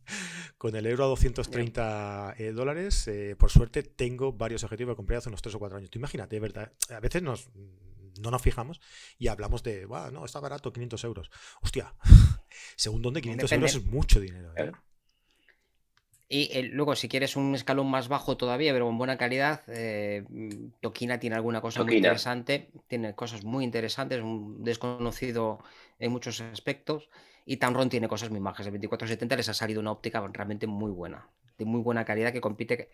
[0.59, 5.28] con el euro a 230 eh, dólares, por suerte tengo varios objetivos que compré hace
[5.28, 5.90] unos 3 o 4 años.
[5.90, 6.72] Tú imagínate, ¿verdad?
[6.90, 7.51] A veces nos,
[8.20, 8.80] no nos fijamos
[9.18, 11.30] y hablamos de, no, está barato, 500 euros.
[11.61, 11.95] Hostia,
[12.76, 14.53] según donde 500 euros es mucho dinero.
[14.57, 14.72] ¿eh?
[16.29, 20.25] Y eh, luego, si quieres un escalón más bajo todavía, pero con buena calidad, eh,
[20.81, 25.59] Tokina tiene alguna cosa muy interesante, tiene cosas muy interesantes, un desconocido
[25.99, 27.11] en muchos aspectos.
[27.47, 28.66] Y Tamron tiene cosas muy majas.
[28.66, 32.41] El 2470 les ha salido una óptica realmente muy buena, de muy buena calidad que
[32.41, 32.89] compite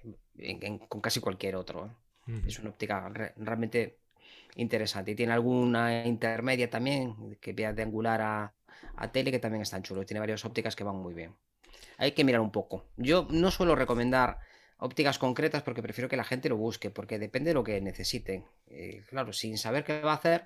[0.88, 1.86] con casi cualquier otro.
[1.86, 2.42] ¿eh?
[2.48, 3.98] Es una óptica realmente
[4.56, 5.12] interesante.
[5.12, 8.54] Y tiene alguna intermedia también, que vea de angular a,
[8.96, 10.04] a tele, que también están chulos.
[10.04, 11.32] Tiene varias ópticas que van muy bien.
[11.98, 12.84] Hay que mirar un poco.
[12.96, 14.38] Yo no suelo recomendar
[14.78, 18.44] ópticas concretas porque prefiero que la gente lo busque, porque depende de lo que necesiten.
[18.70, 20.44] Eh, claro, sin saber qué va a hacer,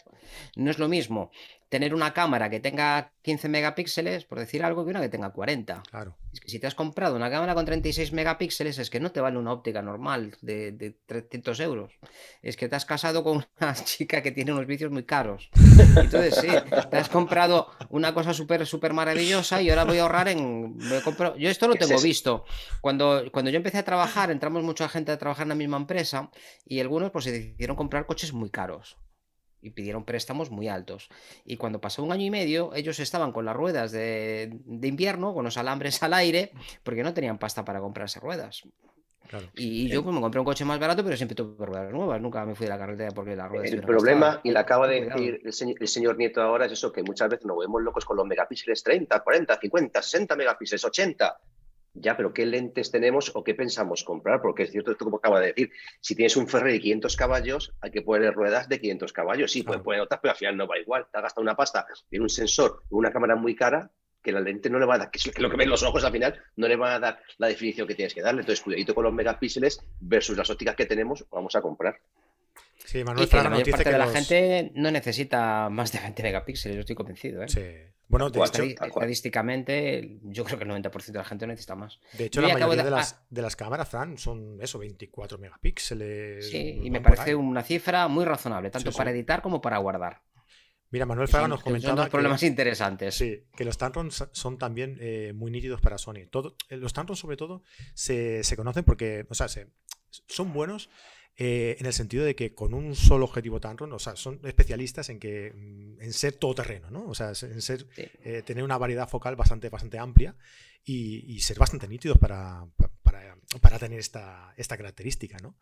[0.56, 1.30] no es lo mismo
[1.68, 5.82] tener una cámara que tenga 15 megapíxeles, por decir algo, que una que tenga 40.
[5.90, 6.16] Claro.
[6.32, 9.20] Es que si te has comprado una cámara con 36 megapíxeles, es que no te
[9.20, 11.92] vale una óptica normal de, de 300 euros.
[12.42, 15.50] Es que te has casado con una chica que tiene unos vicios muy caros.
[15.96, 16.48] Entonces, sí,
[16.90, 20.76] te has comprado una cosa súper, súper maravillosa y ahora voy a ahorrar en.
[20.76, 22.44] me compro- Yo esto lo ¿Qué es tengo visto.
[22.80, 26.30] Cuando, cuando yo empecé a trabajar, entramos mucha gente a trabajar en la misma empresa
[26.64, 28.96] y algunos pues se decidieron comprar coches muy caros
[29.60, 31.08] y pidieron préstamos muy altos.
[31.44, 35.34] Y cuando pasó un año y medio, ellos estaban con las ruedas de, de invierno,
[35.34, 36.52] con los alambres al aire,
[36.82, 38.62] porque no tenían pasta para comprarse ruedas.
[39.26, 39.46] Claro.
[39.54, 42.20] Y yo pues, me compré un coche más barato, pero siempre tuve ruedas nuevas.
[42.20, 44.98] Nunca me fui de la carretera porque las ruedas El problema, y le acaba de
[44.98, 45.18] Cuidado.
[45.18, 48.04] decir el señor, el señor Nieto ahora, es eso, que muchas veces nos vemos locos
[48.04, 51.40] con los megapíxeles 30, 40, 50, 60 megapíxeles, 80.
[51.96, 54.42] Ya, pero ¿qué lentes tenemos o qué pensamos comprar?
[54.42, 55.70] Porque es cierto esto como acaba de decir,
[56.00, 59.52] si tienes un Ferrari de 500 caballos, hay que poner ruedas de 500 caballos.
[59.52, 59.84] Sí, puede Claro.
[59.84, 61.06] poner otras, pero al final no va igual.
[61.10, 63.90] Te has gastado una pasta, tiene un sensor, una cámara muy cara,
[64.20, 66.02] que la lente no le va a dar, que es lo que ven los ojos
[66.02, 68.40] al final, no le van a dar la definición que tienes que darle.
[68.40, 72.00] Entonces, cuidadito con los megapíxeles versus las ópticas que tenemos, vamos a comprar.
[72.78, 76.00] Sí, Y Manuel que la mayor parte que de la gente no necesita más de
[76.00, 77.42] 20 megapíxeles, yo estoy convencido.
[77.42, 77.48] ¿eh?
[77.48, 77.60] Sí.
[78.08, 81.98] Bueno, de hecho, Estadísticamente, yo creo que el 90% de la gente necesita más.
[82.12, 83.26] de hecho Yo la mayoría de- de, las, ah.
[83.30, 86.50] de las cámaras, Fran, son eso, 24 megapíxeles.
[86.50, 88.98] Sí, y me parece una cifra muy razonable, tanto Sí, sí.
[88.98, 90.22] para editar como para guardar.
[90.90, 93.14] Mira, Manuel Fraga Son- nos son comentaba dos que- problemas interesantes.
[93.16, 96.28] Sí, que los Tamrons son también eh, muy nítidos para Sony.
[96.30, 97.62] Todo, eh, los Tamrons, sobre todo,
[97.94, 99.70] se, se conocen porque, o sea, se-
[100.10, 100.90] son buenos
[101.36, 105.08] eh, en el sentido de que con un solo objetivo Tamron, o sea, son especialistas
[105.08, 107.06] en que mm, en ser todoterreno, ¿no?
[107.06, 108.04] O sea, en ser Sí.
[108.24, 110.36] eh, tener una variedad focal bastante, bastante amplia
[110.84, 112.66] y, y ser bastante nítidos para,
[113.02, 115.56] para, para tener esta, esta característica, ¿no?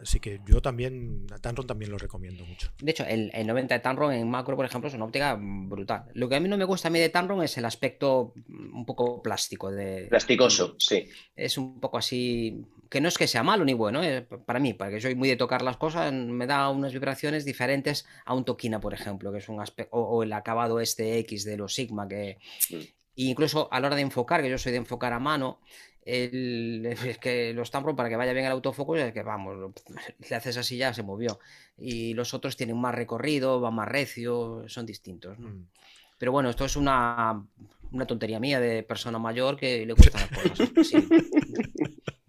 [0.00, 2.70] Así que yo también, a Tamron también lo recomiendo mucho.
[2.80, 6.04] De hecho, el, el 90 de Tamron en macro, por ejemplo, es una óptica brutal.
[6.14, 8.84] Lo que a mí no me gusta a mí de Tamron es el aspecto un
[8.84, 11.08] poco plástico de, Plasticoso, sí.
[11.36, 14.74] es un poco así, que no es que sea malo ni bueno, eh, para mí,
[14.74, 18.80] porque soy muy de tocar las cosas, me da unas vibraciones diferentes a un Tokina,
[18.80, 22.08] por ejemplo, que es un aspecto, o, o el acabado este X de los Sigma,
[22.08, 22.38] que
[22.70, 22.76] Mm.
[23.16, 25.60] incluso a la hora de enfocar, que yo soy de enfocar a mano,
[26.04, 29.72] el- es que los Tamron para que vaya bien el autofoco es que vamos,
[30.28, 31.38] le haces así ya se movió.
[31.78, 35.38] Y los otros tienen más recorrido, van más recio, son distintos.
[35.38, 35.48] ¿no?
[35.48, 35.66] Mm.
[36.18, 37.44] Pero bueno, esto es una,
[37.92, 40.96] una tontería mía de persona mayor que le gustan las cosas así,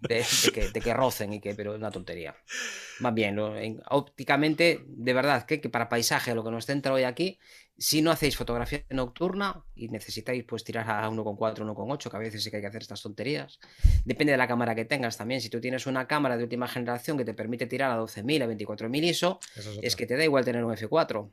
[0.08, 2.34] de, de que, de que rocen y que, pero es una tontería.
[3.00, 6.92] Más bien, lo- en- ópticamente, de verdad, que, que para paisaje, lo que nos centra
[6.92, 7.38] hoy aquí,
[7.78, 12.42] si no hacéis fotografía nocturna y necesitáis pues tirar a 1,4, 1,8, que a veces
[12.42, 13.58] sí que hay que hacer estas tonterías,
[14.04, 15.42] depende de la cámara que tengas también.
[15.42, 18.46] Si tú tienes una cámara de última generación que te permite tirar a 12.000, a
[18.46, 21.28] 24.000 ISO, es es que te da igual tener un F4.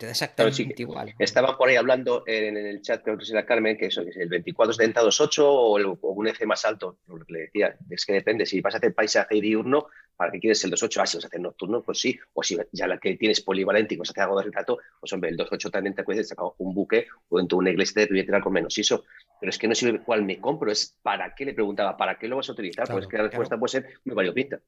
[0.00, 1.14] Te da Claro, exactamente sí, igual.
[1.18, 4.02] Estaban por ahí hablando en, en el chat, creo que es la Carmen, que eso,
[4.04, 7.76] que es el 24-70-28 o, el- o un F más alto, lo que le decía.
[7.90, 9.86] Es que depende, si vas a hacer paisaje diurno,
[10.16, 11.00] ¿para qué quieres el 2.8?
[11.02, 12.18] Ah, si vas a hacer nocturno, pues sí.
[12.32, 15.12] O si ya la que tienes polivalente y vas a hacer algo de retrato, pues
[15.12, 18.20] hombre, el 2.8 también te puedes sacar un buque o en una iglesia te voy
[18.34, 19.04] a con menos ISO.
[19.38, 22.28] Pero es que no sirve cuál me compro, es para qué le preguntaba, ¿para qué
[22.28, 22.86] lo vas a utilizar?
[22.86, 24.60] Claro, pues es que la respuesta puede ser muy variopinta.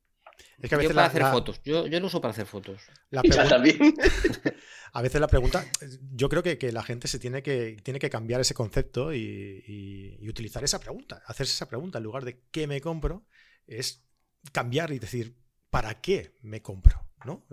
[0.60, 1.60] Es que a Yo veces para la, hacer la- fotos.
[1.64, 2.82] Yo, yo lo uso para hacer fotos.
[3.10, 3.78] la pregunta- también.
[4.94, 5.64] A veces la pregunta,
[6.12, 9.18] yo creo que, que la gente se tiene que, tiene que cambiar ese concepto y,
[9.66, 13.24] y- y utilizar esa pregunta, hacerse esa pregunta en lugar de ¿qué me compro?
[13.66, 14.04] Es
[14.52, 15.34] cambiar y decir
[15.70, 17.08] ¿para qué me compro?
[17.24, 17.46] ¿no?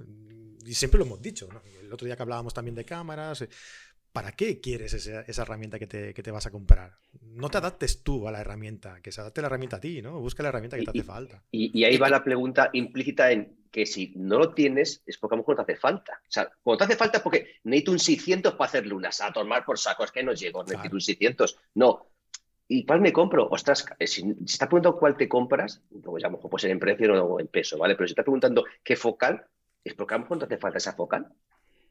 [0.65, 1.61] Y siempre lo hemos dicho, ¿no?
[1.79, 3.49] el otro día que hablábamos también de cámaras, eh,
[4.11, 6.97] ¿para qué quieres esa, esa herramienta que te, que te vas a comprar?
[7.21, 10.19] No te adaptes tú a la herramienta, que se adapte la herramienta a ti, ¿no?
[10.19, 11.43] Busca la herramienta que te hace falta.
[11.51, 15.35] Y, y ahí va la pregunta implícita en que si no lo tienes es porque
[15.35, 16.21] a lo mejor no te hace falta.
[16.27, 19.31] O sea, cuando te hace falta es porque necesito un 600 para hacer lunas, a
[19.31, 20.95] tomar por saco, es que no llego, necesito Claro.
[20.95, 21.57] un 600.
[21.75, 22.07] No.
[22.67, 23.47] ¿Y cuál me compro?
[23.49, 26.71] Ostras, eh, si, si estás preguntando cuál te compras, pues a lo mejor puede ser
[26.71, 27.95] en precio o en peso, ¿vale?
[27.95, 29.43] Pero si estás preguntando qué focal,
[29.83, 31.31] es porque a lo mejor no te hace falta esa focal.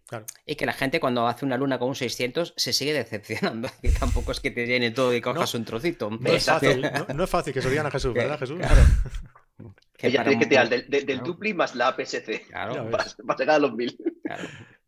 [0.08, 0.24] Claro.
[0.46, 3.68] Y que la gente cuando hace una luna con un 600 se sigue decepcionando.
[3.82, 6.10] Que tampoco es que te llene todo y cojas un trocito.
[6.10, 8.58] No es fácil, no, no es fácil que se lo digan a Jesús, ¿verdad, Jesús?
[8.58, 8.80] claro.
[9.98, 11.32] Que Ella tiene que un- tirar del, del- del claro.
[11.32, 13.98] dupli más la APS-C Claro, para, para llegar a los 1000.
[14.22, 14.44] claro.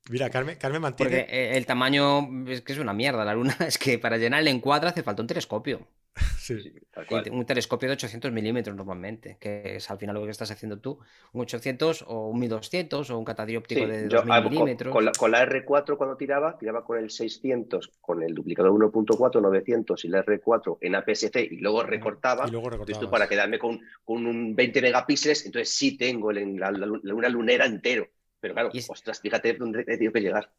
[0.09, 1.11] Mira, Carmen, Carmen mantiene...
[1.19, 3.25] Porque eh, el tamaño es que es una mierda.
[3.25, 5.87] La luna es que para llenar el encuadre hace falta un telescopio.
[7.31, 10.99] un telescopio de 800 milímetros normalmente, que es al final lo que estás haciendo tú,
[11.33, 14.93] un 800 o un 1200 o un catadióptico de 2000 milímetros.
[14.93, 20.09] Con, la, R4 cuando tiraba, tiraba con el 600, con el duplicador 1.4, 900 y
[20.09, 22.47] la R4 en APS-C y luego recortaba.
[22.49, 22.71] Y luego
[23.11, 28.09] para quedarme con, con, un 20 megapíxeles, entonces sí tengo la, una lunera entero.
[28.41, 30.51] Pero claro, ostras, fíjate dónde he tenido que llegar.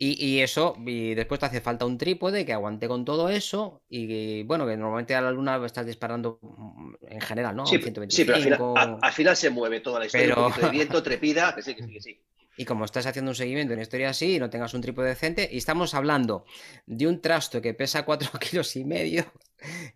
[0.00, 3.82] Y, eso, y después te hace falta un trípode que aguante con todo eso.
[3.88, 7.66] Y bueno, que normalmente a la luna estás disparando mm, en general, ¿no?
[7.66, 10.36] Sí, pero al final, se mueve toda la historia.
[10.36, 12.20] Un de viento, trepida, que sí, que sí, que sí.
[12.56, 15.08] Y como estás haciendo un seguimiento en una historia así y no tengas un trípode
[15.08, 16.44] decente, y estamos hablando
[16.86, 19.24] de un trasto que pesa 4 kilos y medio,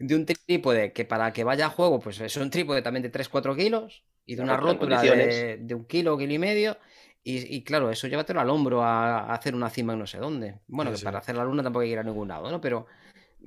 [0.00, 3.12] de un trípode que para que vaya a juego, pues es un trípode también de
[3.12, 6.76] 3-4 kilos, y de una rótula de, de, un kilo, kilo y medio,
[7.24, 10.58] y, claro, eso llévatelo al hombro a, hacer una cima en no sé dónde.
[10.66, 12.60] Bueno, que para hacer la luna tampoco hay que ir a ningún lado, ¿no?
[12.60, 12.86] Pero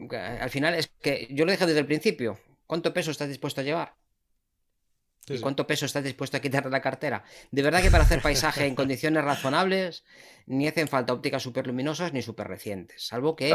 [0.09, 2.39] al final es que yo lo dije desde el principio.
[2.67, 3.95] ¿Cuánto peso estás dispuesto a llevar?
[5.27, 7.23] ¿Y cuánto peso estás dispuesto a quitar de la cartera?
[7.51, 10.03] De verdad que para hacer paisaje en condiciones razonables
[10.45, 13.49] ni hacen falta ópticas súper luminosas ni súper recientes, salvo que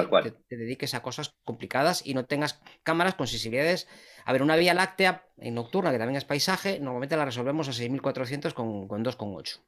[0.48, 3.86] te, dediques a cosas complicadas y no tengas cámaras con sensibilidades.
[4.24, 7.72] A ver, una vía láctea en nocturna, que también es paisaje, normalmente la resolvemos a
[7.72, 9.60] 6400 con, con 2,8.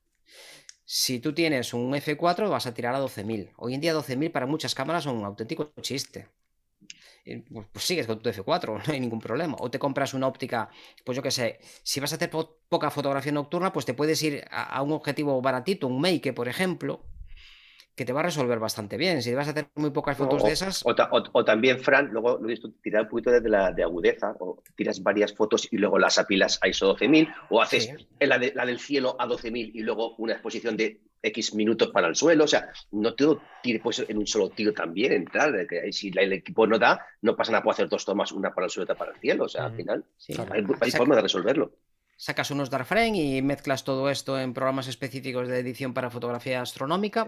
[0.84, 3.52] Si tú tienes un F4 vas a tirar a 12.000.
[3.56, 6.28] Hoy en día 12.000 para muchas cámaras son un auténtico chiste.
[7.24, 9.56] Pues, pues, sigues con tu F4, no hay ningún problema.
[9.60, 10.68] O te compras una óptica,
[11.04, 14.44] pues yo qué sé, si vas a hacer poca fotografía nocturna, pues te puedes ir
[14.50, 17.04] a, un objetivo baratito, un Make, por ejemplo,
[17.94, 19.22] que te va a resolver bastante bien.
[19.22, 20.82] Si vas a hacer muy pocas fotos de esas.
[20.84, 25.02] O, también, Fran, luego lo visto tirar un poquito de, la, de agudeza, o tiras
[25.02, 29.16] varias fotos y luego las apilas a ISO 12000, o haces la, la, del cielo
[29.18, 32.44] a 12000 y luego una exposición de X minutos para el suelo.
[32.44, 35.66] O sea, no todo tiene pues, en un solo tiro también entrar.
[35.66, 38.66] Que si el equipo no da, no pasa nada, puedo hacer dos tomas, una para
[38.66, 39.44] el suelo y otra para el cielo.
[39.44, 40.04] O sea, al final
[40.50, 41.72] hay forma de resolverlo
[42.22, 46.62] sacas unos dark frame y mezclas todo esto en programas específicos de edición para fotografía
[46.62, 47.26] astronómica.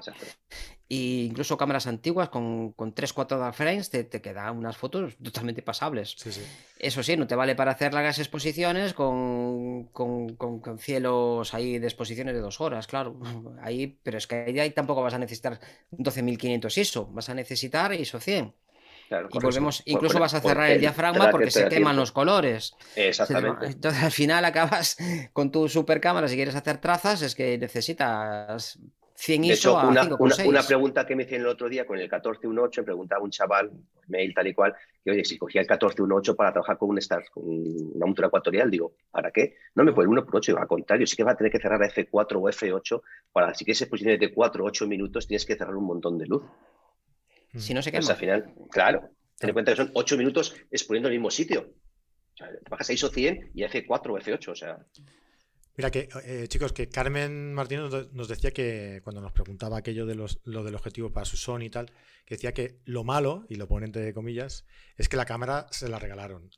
[0.88, 5.62] E incluso cámaras antiguas con, con 3-4 dark frames te, te quedan unas fotos totalmente
[5.62, 6.14] pasables.
[6.78, 11.88] Eso sí, no te vale para hacer largas exposiciones con, con, con, cielos ahí de
[11.88, 13.18] exposiciones de dos horas, claro.
[13.62, 15.59] Ahí, pero es que ahí tampoco vas a necesitar
[15.90, 18.55] 12.500 ISO, vas a necesitar ISO 100
[19.11, 22.75] y volvemos, incluso vas a cerrar el diafragma porque se queman los colores.
[22.97, 23.67] Exactamente.
[23.67, 24.97] Entonces al final acabas
[25.33, 28.79] con tu super cámara, si quieres hacer trazas, es que necesitas
[29.17, 30.03] 100 ISO a una,
[30.45, 33.71] una, pregunta que me hicieron el otro día con el 1418, me preguntaba un chaval,
[34.09, 34.75] mail tal y cual,
[35.05, 38.71] que oye, si cogía el 1418 para trabajar con un Star, con una montura ecuatorial,
[38.71, 39.57] digo, ¿para qué?
[39.77, 41.83] No me puede 1 por 8, al contrario, sí que va a tener que cerrar
[41.83, 43.03] a F4 o F8
[43.33, 46.27] para, si quieres posiciones de 4 o 8 minutos, tienes que cerrar un montón de
[46.27, 46.43] luz.
[47.57, 48.01] Si no se quema.
[48.01, 51.75] Pues al final, claro, ten en cuenta que son 8 minutos exponiendo el mismo sitio.
[52.35, 54.79] O sea, bajas a ISO 100 y hace 4 o F8, o sea...
[55.77, 60.15] Mira que, eh, chicos, que Carmen Martínez nos decía que cuando nos preguntaba aquello de
[60.15, 61.91] los, lo del objetivo para su son y tal,
[62.25, 64.65] que decía que lo malo, y lo pone entre comillas,
[64.97, 66.51] es que la cámara se la regalaron.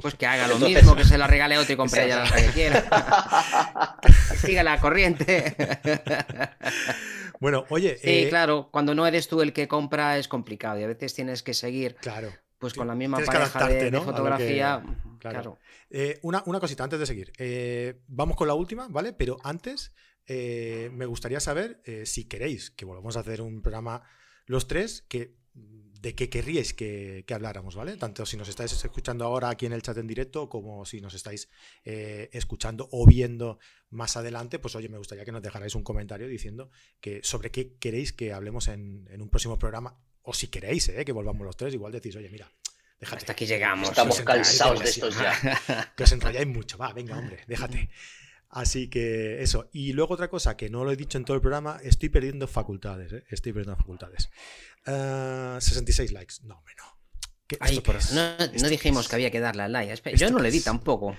[0.00, 2.46] Pues que haga lo mismo, que se la regale otro y compre ella la que
[2.48, 3.96] quiera.
[4.36, 5.56] Siga la corriente.
[7.40, 7.96] Bueno, oye.
[7.98, 11.14] Sí, eh, claro, cuando no eres tú el que compra es complicado y a veces
[11.14, 11.94] tienes que seguir.
[11.96, 12.32] Claro.
[12.58, 14.82] Pues con la misma pareja de, fotografía.
[15.20, 15.58] claro.
[15.90, 17.32] Eh, una, cosita antes de seguir.
[17.38, 19.12] Eh, vamos con la última, ¿vale?
[19.12, 19.94] Pero antes
[20.26, 24.02] me gustaría saber si queréis que volvamos a hacer un programa
[24.44, 25.37] los tres que
[26.00, 27.96] de qué querríais que, habláramos, ¿vale?
[27.96, 31.14] Tanto si nos estáis escuchando ahora aquí en el chat en directo como si nos
[31.14, 31.48] estáis
[31.84, 33.58] eh, escuchando o viendo
[33.90, 36.70] más adelante, pues oye, me gustaría que nos dejarais un comentario diciendo
[37.00, 41.12] que sobre qué queréis que hablemos en, un próximo programa, o si queréis eh, que
[41.12, 42.52] volvamos los tres, igual decís, oye, mira,
[43.00, 43.18] déjate.
[43.18, 43.88] Hasta aquí llegamos.
[43.88, 45.92] Estamos cansados de estos ya.
[45.96, 47.88] Que os enrolláis mucho, va, venga, hombre, déjate.
[48.50, 49.68] Así que eso.
[49.72, 52.46] Y luego otra cosa que no lo he dicho en todo el programa, estoy perdiendo
[52.46, 53.24] facultades, ¿eh?
[53.28, 54.30] estoy perdiendo facultades.
[54.84, 56.34] 66 ah, likes.
[56.42, 56.98] No, hombre, no.
[58.60, 60.16] no, dijimos que había que darle al like.
[60.16, 61.16] Yo no le di tampoco.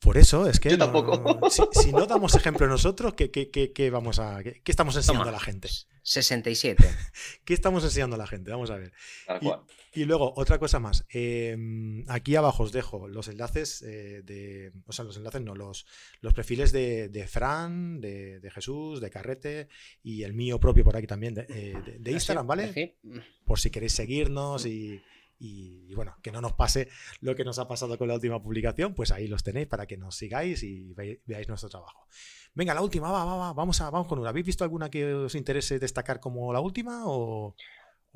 [0.00, 0.70] Por eso es que.
[0.70, 1.50] Yo tampoco.
[1.50, 5.68] si, no damos ejemplo nosotros, ¿qué, qué, vamos a, qué, estamos enseñando a la gente?
[6.02, 6.84] 67.
[7.44, 8.50] ¿Qué estamos enseñando a la gente?
[8.50, 8.92] Vamos a ver.
[9.92, 11.04] Y, luego, otra cosa más.
[11.08, 14.72] Em, aquí abajo os dejo los enlaces eh, de.
[14.86, 15.86] O sea, los enlaces no, los,
[16.20, 19.68] los perfiles de, Fran, de, Jesús, de Carrete
[20.02, 22.98] y el mío propio por aquí también de, eh, Instagram, ¿vale?
[23.44, 25.00] Por si queréis seguirnos y
[25.42, 26.88] y, bueno, que no nos pase
[27.20, 29.96] lo que nos ha pasado con la última publicación, pues ahí los tenéis para que
[29.96, 32.06] nos sigáis y veáis nuestro trabajo.
[32.52, 34.28] Venga, la última, va, va, va, vamos, a, vamos con una.
[34.28, 37.56] ¿Habéis visto alguna que os interese destacar como la última o,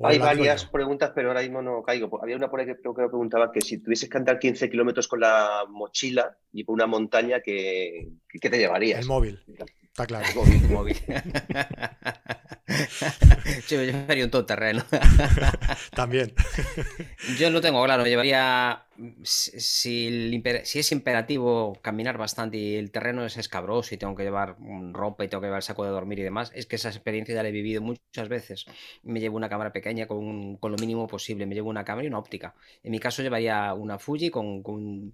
[0.03, 2.21] Hay varias preguntas, pero ahora mismo no caigo.
[2.21, 5.07] Había una por ahí que creo que preguntaba que si tuvieses que andar 15 kilómetros
[5.07, 9.01] con la mochila y por una montaña, ¿qué, qué te llevarías?
[9.01, 9.39] El móvil.
[9.83, 10.25] Está claro.
[10.27, 10.97] El móvil, el móvil.
[13.67, 14.83] Yo me llevaría un todoterreno.
[15.95, 16.33] También.
[17.39, 18.85] Yo lo tengo claro, llevaría.
[19.23, 24.55] Si, si, es imperativo caminar bastante y el terreno es escabroso y tengo que llevar
[24.93, 27.43] ropa y tengo que llevar saco de dormir y demás, es que esa experiencia ya
[27.43, 28.65] la he vivido muchas veces.
[29.03, 32.07] Me llevo una cámara pequeña con, con lo mínimo posible, me llevo una cámara y
[32.07, 32.55] una óptica.
[32.83, 35.13] En mi caso llevaría una Fuji con, con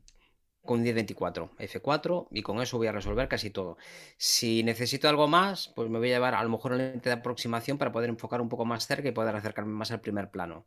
[0.64, 3.78] con 1024 F4 y con eso voy a resolver casi todo.
[4.18, 7.16] Si necesito algo más, pues me voy a llevar a lo mejor un lente de
[7.16, 10.66] aproximación para poder enfocar un poco más cerca y poder acercarme más al primer plano.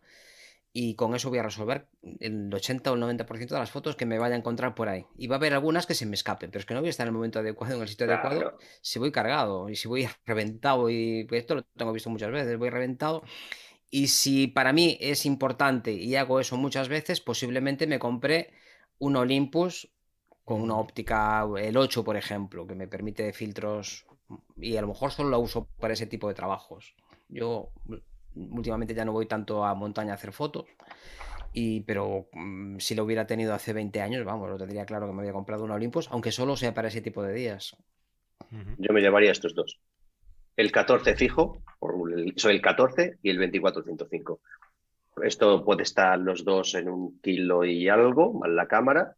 [0.76, 1.86] Y con eso voy a resolver
[2.18, 5.06] el 80 o el 90% de las fotos que me vaya a encontrar por ahí.
[5.16, 6.90] Y va a haber algunas que se me escapen, pero es que no voy a
[6.90, 10.08] estar en el momento adecuado, en el sitio adecuado, si voy cargado y si voy
[10.26, 10.90] reventado.
[10.90, 13.22] Y pues esto lo tengo visto muchas veces, voy reventado.
[13.88, 18.52] Y si para mí es importante y hago eso muchas veces, posiblemente me compré
[18.98, 19.90] un Olympus
[20.44, 24.06] con una óptica, el 8 por ejemplo, que me permite filtros
[24.56, 26.94] y a lo mejor solo la uso para ese tipo de trabajos.
[27.28, 27.70] Yo
[28.34, 30.66] últimamente ya no voy tanto a montaña a hacer fotos,
[31.52, 35.12] y, pero mm, si lo hubiera tenido hace 20 años, vamos, lo tendría claro que
[35.12, 37.76] me había comprado un Olympus, aunque solo sea para ese tipo de días.
[38.78, 39.80] Yo me llevaría estos dos.
[40.56, 41.62] El 14 fijo,
[42.36, 44.40] soy el 14 y el 2405.
[45.23, 49.16] Esto puede estar los dos en un kilo y algo, más la cámara.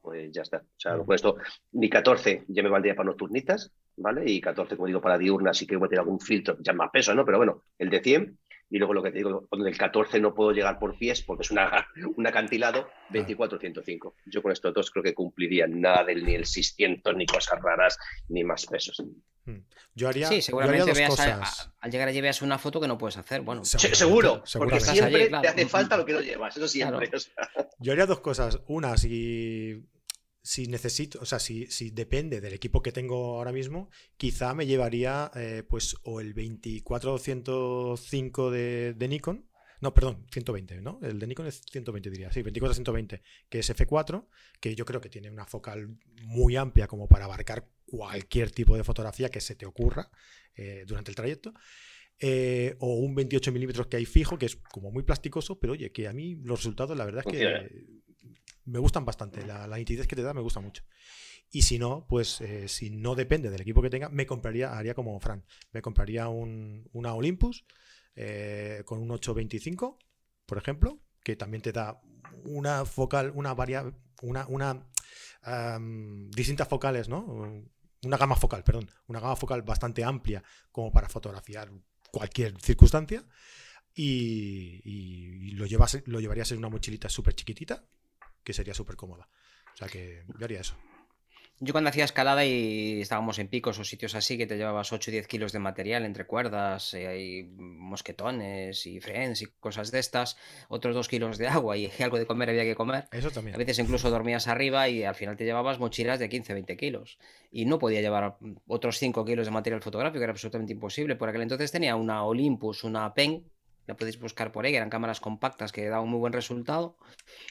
[0.00, 0.58] Pues ya está.
[0.58, 1.36] O sea, lo puesto.
[1.72, 4.30] Mi 14 ya me valdría para nocturnitas, ¿vale?
[4.30, 6.90] Y 14, como digo, para diurnas, sí que voy a tener algún filtro, ya más
[6.90, 7.24] peso, ¿no?
[7.24, 8.38] Pero bueno, el de 100.
[8.70, 11.42] Y luego lo que te digo, con el 14 no puedo llegar por pies porque
[11.42, 14.14] es una, un acantilado, 24-105.
[14.26, 17.98] Yo con estos dos creo que cumpliría nada del ni el 600, ni cosas raras,
[18.28, 19.02] ni más pesos.
[19.44, 19.58] Hmm.
[19.94, 21.72] Yo haría, sí, seguramente dos cosas.
[21.80, 23.40] al llegar allí veas una foto que no puedes hacer.
[23.40, 27.10] Bueno, seguro, porque siempre te hace falta lo que no llevas, eso siempre.
[27.78, 28.60] Yo haría dos cosas.
[28.68, 29.84] Una, si,
[30.42, 34.66] si necesito, o sea, si, si, depende del equipo que tengo ahora mismo, quizá me
[34.66, 39.50] llevaría eh, pues o el 2405 de, de Nikon,
[39.80, 40.98] no, perdón, 120, ¿no?
[41.02, 42.30] El de Nikon es 120, diría.
[42.30, 44.26] Sí, 24-120, que es F4,
[44.60, 48.84] que yo creo que tiene una focal muy amplia como para abarcar cualquier tipo de
[48.84, 50.10] fotografía que se te ocurra
[50.54, 51.54] eh, durante el trayecto.
[52.18, 55.90] Eh, o un 28 milímetros que hay fijo, que es como muy plasticoso, pero oye,
[55.90, 58.02] que a mí los resultados, la verdad es que
[58.70, 59.44] me gustan bastante.
[59.46, 60.84] La, nitidez que te da me gusta mucho.
[61.50, 64.94] Y si no, pues eh, si no depende del equipo que tenga, me compraría, haría
[64.94, 67.64] como Fran, me compraría un, una Olympus
[68.84, 69.98] con un 825,
[70.44, 72.02] por ejemplo, que también te da
[72.44, 73.90] una focal, una varia,
[74.22, 74.86] una, una
[76.34, 77.64] distintas focales, ¿no?
[78.02, 80.42] una gama focal, perdón, una gama focal bastante amplia
[80.72, 81.70] como para fotografiar
[82.10, 83.24] cualquier circunstancia.
[83.92, 87.84] Y, lo, llevas, lo llevarías en una mochilita súper chiquitita,
[88.50, 89.28] que sería súper cómoda.
[89.74, 90.76] O sea que yo haría eso.
[91.62, 95.10] Yo cuando hacía escalada y estábamos en picos o sitios así que te llevabas 8
[95.10, 99.98] o 10 kilos de material entre cuerdas, eh, y mosquetones y friends y cosas de
[99.98, 103.08] estas, otros 2 kilos de agua y algo de comer había que comer.
[103.12, 103.56] Eso también.
[103.56, 107.18] A veces incluso dormías arriba y al final te llevabas mochilas de 15 20 kilos.
[107.52, 111.14] Y no podía llevar otros 5 kilos de material fotográfico, era absolutamente imposible.
[111.14, 113.44] Por aquel entonces tenía una Olympus, una PEN,
[113.90, 116.96] la podéis buscar por ahí, eran cámaras compactas que daban muy buen resultado,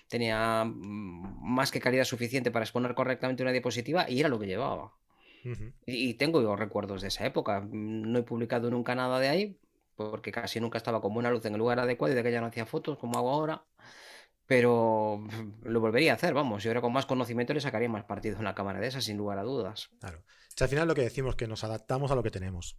[0.07, 4.47] tenía mm, más que calidad suficiente para exponer correctamente una diapositiva y era lo que
[4.47, 4.93] llevaba.
[5.85, 9.59] y, tengo recuerdos de esa época, no he publicado nunca nada de ahí,
[9.95, 12.39] porque casi nunca estaba con buena luz en el lugar adecuado y de que ya
[12.39, 13.63] no hacía fotos como hago ahora.
[14.45, 15.23] Pero
[15.63, 16.65] lo volvería a hacer, vamos.
[16.65, 19.17] Y ahora con más conocimiento le sacaría más partido en una cámara de esas, sin
[19.17, 19.89] lugar a dudas.
[19.99, 20.23] Claro.
[20.59, 22.77] al final lo que decimos que nos adaptamos a lo que tenemos.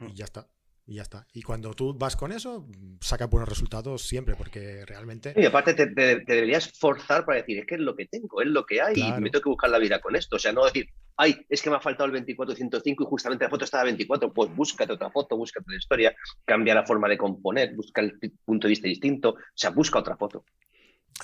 [0.00, 0.14] Y mm.
[0.14, 0.48] ya está.
[0.86, 1.26] Y ya está.
[1.32, 2.66] Y cuando tú vas con eso,
[3.00, 5.32] saca buenos resultados siempre, porque realmente.
[5.34, 8.66] Y aparte te, deberías forzar para decir, es que es lo que tengo, es lo
[8.66, 10.36] que hay, y me tengo que buscar la vida con esto.
[10.36, 13.50] O sea, no decir, ay, es que me ha faltado el 2405 y justamente la
[13.50, 17.16] foto estaba a 24, pues búscate otra foto, búscate la historia, cambia la forma de
[17.16, 20.44] componer, busca el punto de vista distinto, o sea, busca otra foto.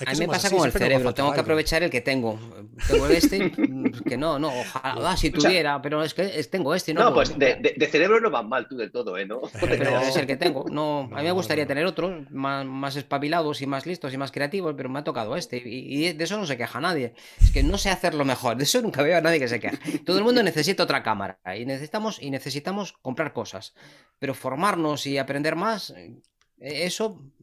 [0.05, 2.39] A mí me pasa como el cerebro, tengo que aprovechar el que tengo.
[2.87, 3.51] Tengo este,
[4.07, 6.93] que no, no, ojalá si tuviera, pero es que tengo este.
[6.93, 9.25] No, no pues de, cerebro no va mal tú del todo, ¿eh?
[9.25, 9.41] ¿no?
[9.59, 10.65] Pero es el que tengo.
[10.69, 14.31] No, a mí me gustaría tener otros más, más espabilados y más listos y más
[14.31, 15.61] creativos, pero me ha tocado este.
[15.63, 17.13] Y, de eso no se queja nadie.
[17.39, 19.99] Es que no sé hacerlo mejor, de eso nunca veo a nadie que se queje.
[19.99, 23.73] Todo el mundo necesita otra cámara y necesitamos, y necesitamos comprar cosas.
[24.19, 25.93] Pero formarnos y aprender más,
[26.59, 27.40] eso Mm,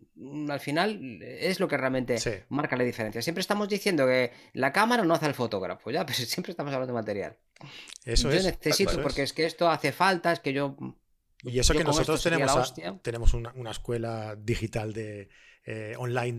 [0.49, 2.17] al final es lo que realmente
[2.49, 3.23] marca la diferencia.
[3.23, 6.93] Siempre estamos diciendo que la cámara no hace el fotógrafo, ya, pero siempre estamos hablando
[6.93, 7.39] de material.
[8.05, 10.77] Eso yo necesito, porque es que esto hace falta, es que yo
[11.43, 15.29] Y eso que nosotros tenemos, tenemos una, escuela digital de
[15.65, 16.37] eh, online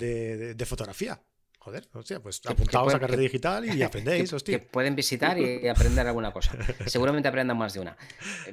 [0.56, 1.22] de, fotografía.
[1.70, 4.58] Joder, hostia, pues apuntaos a carrera digital y aprendéis, hostia.
[4.58, 6.58] Que pueden visitar y aprender alguna cosa.
[6.88, 7.96] Seguramente aprendan más de una.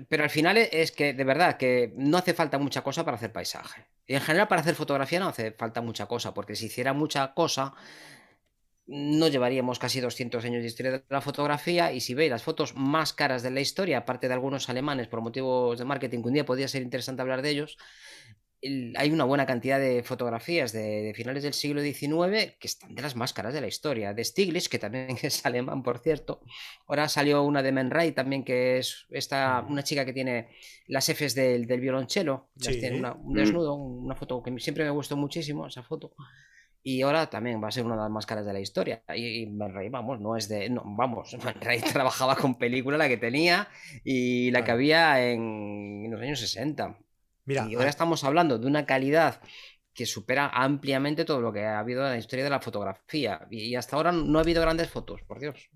[0.06, 3.32] Pero al final es que, de verdad, que no hace falta mucha cosa para hacer
[3.32, 3.86] paisaje.
[4.06, 7.32] Y en general para hacer fotografía no hace falta mucha cosa, porque si hiciera mucha
[7.32, 7.72] cosa,
[8.86, 12.74] no llevaríamos casi 200 años de historia de la fotografía y si veis las fotos
[12.74, 16.34] más caras de la historia, aparte de algunos alemanes por motivos de marketing, que un
[16.34, 17.78] día podría ser interesante hablar de ellos,
[18.96, 23.16] hay una buena cantidad de fotografías de, finales del siglo XIX que están de las
[23.16, 24.14] más caras de la historia.
[24.14, 26.42] De Stiglitz, que también es alemán, por cierto.
[26.86, 30.48] Ahora salió una de Men Ray también, que es esta, una chica que tiene
[30.86, 32.50] las Fs del, del violonchelo.
[32.58, 36.14] Tiene un desnudo, una foto que siempre me gustó muchísimo, esa foto.
[36.88, 39.02] Y ahora también va a ser una de las más caras de la historia.
[39.12, 40.70] Y, Man Ray, vamos, no es de.
[40.70, 43.66] No, vamos, Man Ray trabajaba con película, la que tenía
[44.04, 46.96] y la que había en, los años 60.
[47.46, 49.40] Mira, y ahora estamos hablando de una calidad
[49.96, 53.48] que supera ampliamente todo lo que ha habido en la historia de la fotografía.
[53.50, 55.70] Y, hasta ahora no ha habido grandes fotos, por Dios.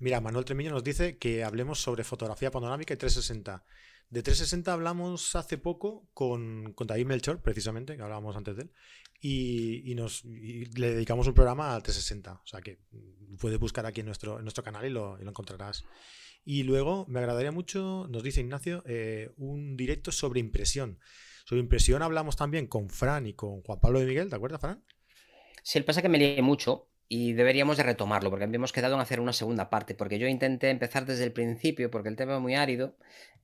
[0.00, 3.64] Mira, Manuel Tremillo nos dice que hablemos sobre fotografía panorámica y 360.
[4.08, 8.72] De 360 hablamos hace poco con, con David Melchor, precisamente, que hablábamos antes de él,
[9.20, 12.32] y, nos le dedicamos un programa al 360.
[12.32, 12.80] O sea que
[13.38, 15.84] puedes buscar aquí en nuestro, en nuestro canal y lo, lo encontrarás.
[16.44, 20.98] Y luego me agradaría mucho, nos dice Ignacio, eh, un directo sobre impresión.
[21.44, 24.84] Sobre impresión hablamos también con Fran y con Juan Pablo de Miguel, ¿te acuerdas, Fran?
[25.62, 29.00] Sí, el pasa que me lié mucho y deberíamos de retomarlo porque habíamos quedado en
[29.00, 32.40] hacer una segunda parte porque yo intenté empezar desde el principio porque el tema es
[32.40, 32.94] muy árido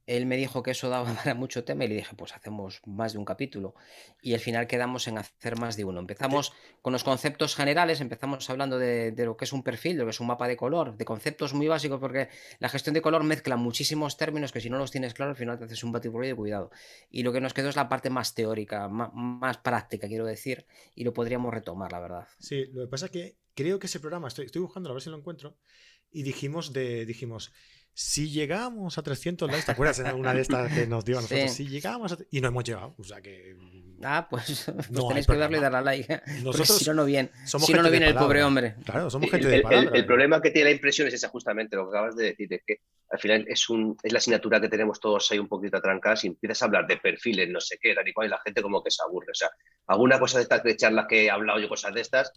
[0.06, 3.12] él me dijo que eso daba para mucho tema y le dije, pues hacemos más
[3.12, 3.74] de un capítulo.
[4.22, 6.00] Y al final quedamos en hacer más de uno.
[6.00, 10.06] Empezamos con los conceptos generales, empezamos hablando de, lo que es un perfil, de lo
[10.06, 12.28] que es un mapa de color, de conceptos muy básicos, porque
[12.58, 15.58] la gestión de color mezcla muchísimos términos que si no los tienes claro, al final
[15.58, 16.70] te haces un batiburrillo de cuidado.
[17.10, 20.66] Y lo que nos quedó es la parte más teórica, más, más, práctica, quiero decir,
[20.94, 22.28] y lo podríamos retomar, la verdad.
[22.38, 25.02] Sí, lo que pasa es que creo que ese programa, estoy, estoy buscando a ver
[25.02, 25.56] si lo encuentro,
[26.12, 27.52] y dijimos de, dijimos,
[27.92, 31.22] si llegamos a 300 likes, ¿te acuerdas en una de estas que nos dio a
[31.22, 31.50] nosotros?
[31.50, 32.18] Si llegamos a...
[32.30, 33.56] Y no hemos llegado, o sea que...
[34.02, 36.20] Ah, pues, pues tenéis que darle y darle a like.
[36.42, 37.30] Nosotros si no, no viene.
[37.46, 38.76] si no, no viene el pobre hombre.
[38.84, 39.90] Claro, somos gente de palabra.
[39.94, 42.62] El, problema que tiene la impresión es esa justamente lo que acabas de decir, de
[42.66, 46.24] que al final es, un, es la asignatura que tenemos todos ahí un poquito atrancadas
[46.24, 48.60] y empiezas a hablar de perfiles, no sé qué, tal y cual, y la gente
[48.60, 49.30] como que se aburre.
[49.30, 49.48] O sea,
[49.86, 52.30] alguna cosa de estas de charlas que he hablado yo, cosas de estas,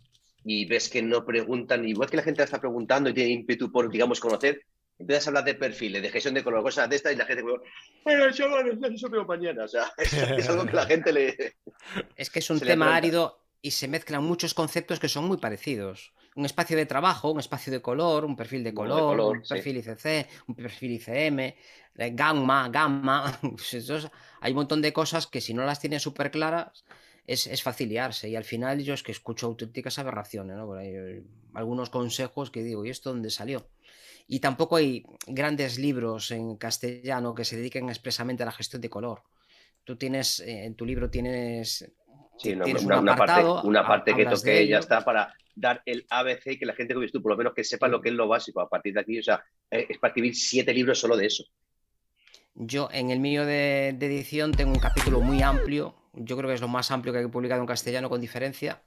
[0.44, 3.90] y ves que no preguntan, igual que la gente está preguntando y tiene ímpetu por,
[3.90, 4.62] digamos, conocer,
[5.00, 7.44] empiezas a hablar de perfiles, de gestión de color, cosas de estas, y la gente,
[7.44, 9.64] bueno, chavales, eso veo mañana.
[9.64, 11.56] O sea, es, algo que la gente le.
[12.16, 16.14] Es que es un tema árido y se mezclan muchos conceptos que son muy parecidos.
[16.36, 20.30] Un espacio de trabajo, un espacio de color, un perfil de color, un perfil ICC,
[20.48, 21.56] un perfil ICM, eh,
[22.14, 23.40] gamma, gamma.
[24.42, 26.86] hay un montón de cosas que si no las tienes súper claras,
[27.26, 28.30] es, es, faciliarse.
[28.30, 30.66] Y al final yo es que escucho auténticas aberraciones, ¿no?
[30.66, 31.24] Por ahí, eh,
[31.54, 33.68] algunos consejos que digo, ¿y esto dónde salió?
[34.28, 38.90] Y tampoco hay grandes libros en castellano que se dediquen expresamente a la gestión de
[38.90, 39.24] color.
[39.84, 41.92] Tú tienes, eh, en tu libro tienes,
[42.38, 46.66] sí, una, parte, una parte que toque ya está para dar el ABC y que
[46.66, 48.62] la gente, como tú, por lo menos que sepa lo que es lo básico.
[48.62, 51.44] A partir de aquí, o sea, eh, es para escribir siete libros solo de eso.
[52.56, 56.62] Yo en el mío de, edición tengo un capítulo muy amplio, yo creo que es
[56.62, 58.82] lo más amplio que he publicado en castellano con diferencia,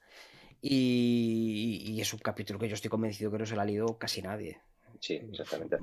[0.61, 3.99] y, y, es un capítulo que yo estoy convencido que no se lo ha leído
[3.99, 4.61] casi nadie.
[5.01, 5.77] Sí, exactamente.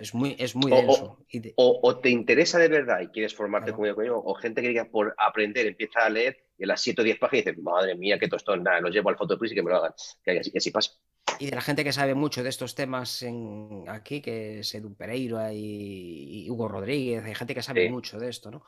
[0.00, 1.18] es, muy, es muy denso.
[1.56, 5.14] O, te interesa de verdad y quieres formarte como yo, o gente que diga por
[5.18, 8.28] aprender empieza a leer y en las 7 o 10 páginas dice, madre mía, qué
[8.28, 9.92] tostón, nada, los llevo al Photopris y que me lo hagan.
[10.24, 10.92] Que así, así pasa.
[11.38, 14.94] Y de la gente que sabe mucho de estos temas en, aquí, que es Edu
[14.94, 18.64] Pereira y, Hugo Rodríguez, hay gente que sabe mucho de esto, ¿no?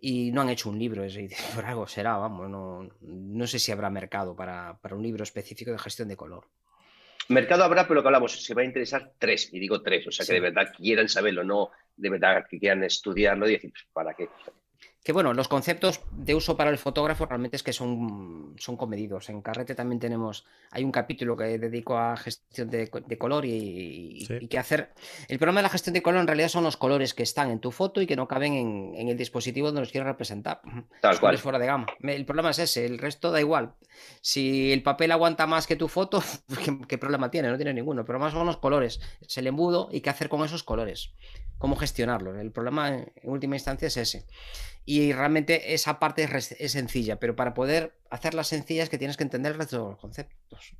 [0.00, 1.16] y no han hecho un libro, es,
[1.54, 5.70] por algo será, vamos, no, no sé si habrá mercado para, para, un libro específico
[5.70, 6.46] de gestión de color.
[7.28, 10.10] Mercado habrá, pero lo que hablamos, se va a interesar tres, y digo tres, o
[10.10, 13.86] sea, que de verdad quieran saberlo, no de verdad que quieran estudiarlo y decir, pues,
[13.92, 14.28] ¿para qué?
[15.04, 19.28] Que bueno, los conceptos de uso para el fotógrafo realmente es que son, son comedidos.
[19.28, 24.58] En Carrete también tenemos, hay un capítulo que dedico a gestión de, color y, qué
[24.58, 24.94] hacer.
[25.28, 27.60] El problema de la gestión de color en realidad son los colores que están en
[27.60, 28.54] tu foto y que no caben
[28.96, 30.62] en, el dispositivo donde los quieres representar.
[31.02, 31.36] Tal cual.
[31.36, 31.86] fuera de gama.
[32.00, 33.74] El problema es ese, el resto da igual.
[34.22, 36.22] Si el papel aguanta más que tu foto,
[36.88, 37.50] ¿qué, problema tiene?
[37.50, 38.06] No tiene ninguno.
[38.06, 41.12] Pero más son los colores, es el embudo y qué hacer con esos colores.
[41.58, 42.40] Cómo gestionarlo.
[42.40, 44.26] El problema en última instancia es ese.
[44.84, 49.22] Y realmente esa parte es, sencilla, pero para poder hacerla sencilla es que tienes que
[49.22, 50.76] entender el resto de los conceptos.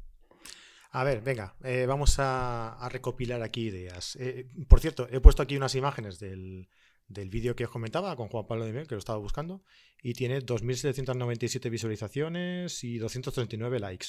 [0.91, 4.17] A ver, venga, eh, vamos a, recopilar aquí ideas.
[4.21, 6.69] Eh, por cierto, he puesto aquí unas imágenes del,
[7.09, 9.63] del vídeo que os comentaba con Juan Pablo de Miguel, que lo estaba buscando,
[10.03, 14.09] y tiene 2.797 visualizaciones y 239 likes.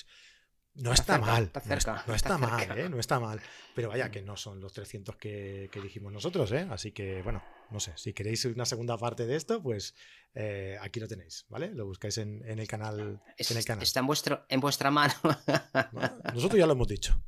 [0.75, 2.89] No está, mal, no, está, mal, ¿eh?
[2.89, 3.39] no está mal.
[3.73, 6.67] Pero vaya que no son los 300 que, dijimos nosotros, ¿eh?
[6.69, 9.95] Así que, bueno, no sé, si queréis una segunda parte de esto, pues
[10.33, 11.73] eh, aquí lo tenéis, ¿vale?
[11.73, 13.83] Lo buscáis en, el, canal, en el canal.
[13.83, 15.13] Está en, vuestro, en vuestra mano.
[16.33, 17.21] nosotros ya lo hemos dicho.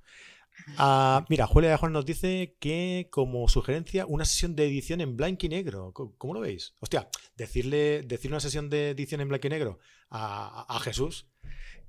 [0.77, 5.15] Ah, mira, Julia de Juan nos dice que como sugerencia una sesión de edición en
[5.15, 5.93] blanco y negro.
[5.93, 6.73] ¿Cómo lo veis?
[6.79, 11.27] Hostia, decirle, decir una sesión de edición en blanco y negro a, Jesús,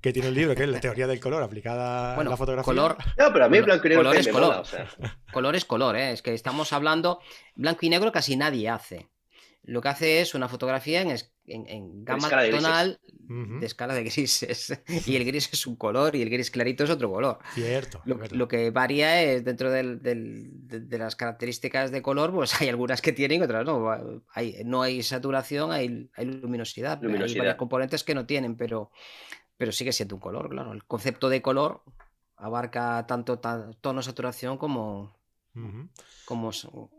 [0.01, 2.65] que tiene un libro que es la teoría del color aplicada a la fotografía.
[2.65, 4.63] Color, no, pero a mí blanco y negro color es color.
[5.31, 6.11] color es color, ¿eh?
[6.11, 7.19] es que estamos hablando
[7.55, 9.09] blanco y negro casi nadie hace
[9.69, 11.15] lo que hace es una fotografía en,
[11.45, 14.81] en, gama tonal de, escala de grises.
[15.05, 17.39] y el gris es un color y el gris clarito es otro color.
[17.53, 18.01] Cierto.
[18.05, 19.83] Lo, que varía es dentro de,
[20.97, 24.23] las características de color, pues hay algunas que tienen y otras no.
[24.33, 26.99] Hay, no hay saturación, hay, luminosidad.
[27.03, 28.91] Hay varios componentes que no tienen, pero,
[29.59, 30.71] pero sigue siendo un color, claro.
[30.71, 31.83] El concepto de color
[32.37, 35.19] abarca tanto tono saturación como,
[36.23, 36.51] como,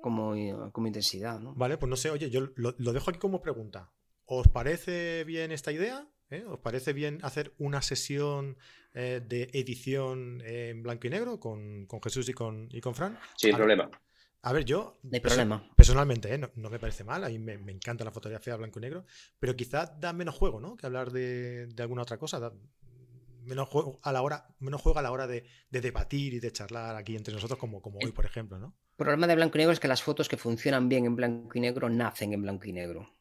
[0.02, 1.40] como, como, intensidad.
[1.40, 1.54] ¿no?
[1.54, 3.90] Vale, pues no sé, oye, yo lo, dejo aquí como pregunta.
[4.26, 6.06] ¿Os parece bien esta idea?
[6.28, 6.44] ¿Eh?
[6.46, 8.58] ¿Os parece bien hacer una sesión
[8.92, 13.18] eh, de edición en blanco y negro con, Jesús y con, y con Fran?
[13.36, 13.90] Sin problema.
[14.42, 15.68] A ver, yo problema.
[15.76, 16.38] personalmente ¿eh?
[16.38, 19.04] no, me parece mal, a mí me, encanta la fotografía blanco y negro,
[19.38, 20.76] pero quizás da menos juego, ¿no?
[20.76, 22.52] Que hablar de, de alguna otra cosa
[23.44, 26.96] menos juego a la hora, menos juego a la hora de, debatir y de charlar
[26.96, 28.76] aquí entre nosotros, como, como hoy, por ejemplo, ¿no?
[28.98, 31.50] El problema de blanco y negro es que las fotos que funcionan bien en blanco
[31.54, 33.14] y negro nacen en blanco y negro.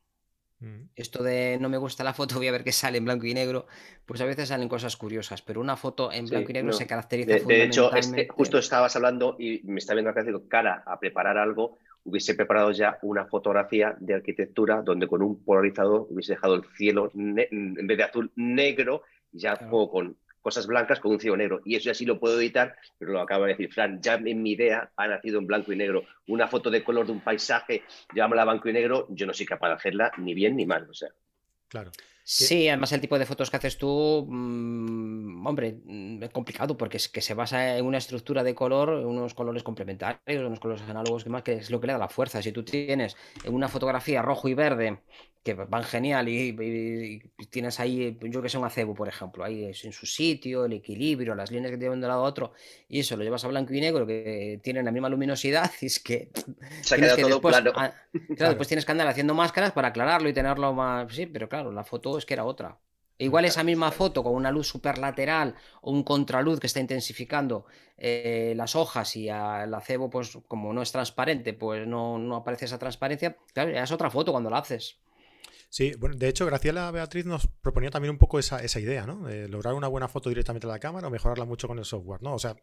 [0.59, 0.89] Mm.
[0.95, 3.33] Esto de no me gusta la foto, voy a ver qué sale en blanco y
[3.33, 3.65] negro,
[4.05, 7.33] pues a veces salen cosas curiosas, pero una foto en blanco y negro se caracteriza
[7.33, 7.89] de, de hecho,
[8.29, 12.99] justo estabas hablando y me está viendo acá cara a preparar algo, hubiese preparado ya
[13.03, 18.03] una fotografía de arquitectura donde con un polarizador hubiese dejado el cielo en vez de
[18.03, 21.61] azul negro ya con cosas blancas con un cielo negro.
[21.65, 24.41] Y eso ya sí lo puedo editar, pero lo acaba de decir Fran, ya en
[24.41, 26.03] mi idea ha nacido en blanco y negro.
[26.27, 27.83] Una foto de color de un paisaje,
[28.13, 30.89] llámala blanco y negro, yo no soy capaz de hacerla ni bien ni mal.
[30.89, 31.09] O sea.
[31.67, 31.91] Claro.
[32.31, 36.97] Sí, además el tipo de fotos que haces tú, mm, hombre, mm, es complicado porque
[36.97, 41.23] es que se basa en una estructura de color, unos colores complementarios, unos colores análogos
[41.23, 42.43] que más, que es lo que le da la fuerza.
[42.43, 44.99] Si tú tienes una fotografía rojo y verde
[45.43, 49.85] que van genial y, tienes ahí, yo que sé, un acebo, por ejemplo, ahí es
[49.85, 52.51] en su sitio, el equilibrio, las líneas que tienen de un lado a otro,
[52.89, 55.99] y eso lo llevas a blanco y negro, que tienen la misma luminosidad, y es
[55.99, 56.29] que...
[56.81, 57.71] Se ha todo después, claro.
[57.73, 61.13] claro, después tienes que andar haciendo máscaras para aclararlo y tenerlo más...
[61.13, 62.79] Sí, pero claro, la foto es que era otra.
[63.17, 67.65] Igual esa misma foto con una luz superlateral o un contraluz que está intensificando
[67.97, 72.65] eh, las hojas y el acebo, pues como no es transparente, pues no, no aparece
[72.65, 73.35] esa transparencia.
[73.53, 74.99] Claro, ya es otra foto cuando la haces.
[75.67, 79.27] Sí, bueno, de hecho, Graciela Beatriz nos proponía también un poco esa, esa idea, ¿no?
[79.27, 82.23] De lograr una buena foto directamente a la cámara o mejorarla mucho con el software,
[82.23, 82.33] ¿no?
[82.33, 82.55] O sea,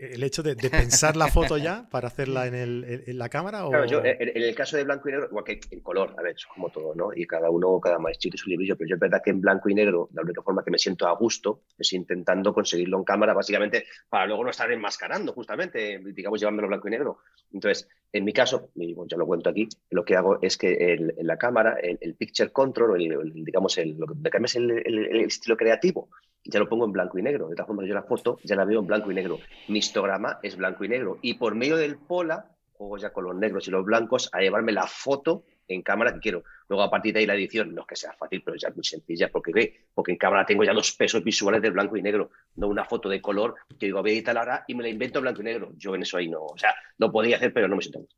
[0.00, 3.66] el hecho de, pensar la foto ya para hacerla en, el, en la cámara?
[3.66, 3.70] O...
[3.70, 6.34] Claro, yo en, el caso de blanco y negro, igual que en color, a ver,
[6.36, 7.10] es como todo, ¿no?
[7.14, 9.74] Y cada uno, cada maestrito su librillo, pero yo es verdad que en blanco y
[9.74, 13.86] negro, la única forma que me siento a gusto es intentando conseguirlo en cámara, básicamente
[14.08, 17.18] para luego no estar enmascarando, justamente, digamos, llevándolo blanco y negro.
[17.52, 21.36] Entonces, en mi caso, ya lo cuento aquí, lo que hago es que en la
[21.36, 26.08] cámara, el, picture control, el, digamos, el, lo que me cambia es el estilo creativo
[26.44, 27.48] ya lo pongo en blanco y negro.
[27.48, 29.38] De todas formas, yo la foto ya la veo en blanco y negro.
[29.68, 31.18] Mi histograma es blanco y negro.
[31.22, 34.72] Y por medio del pola, juego ya con los negros y los blancos a llevarme
[34.72, 36.44] la foto en cámara que quiero.
[36.68, 38.74] Luego, a partir de ahí, la edición, no es que sea fácil, pero ya es
[38.74, 42.02] muy sencilla, porque ve, porque en cámara tengo ya los pesos visuales del blanco y
[42.02, 44.88] negro, no una foto de color que digo, voy a editar ahora y me la
[44.88, 45.72] invento en blanco y negro.
[45.76, 48.16] Yo en eso ahí no, o sea, lo podía hacer, pero no me siento gusto.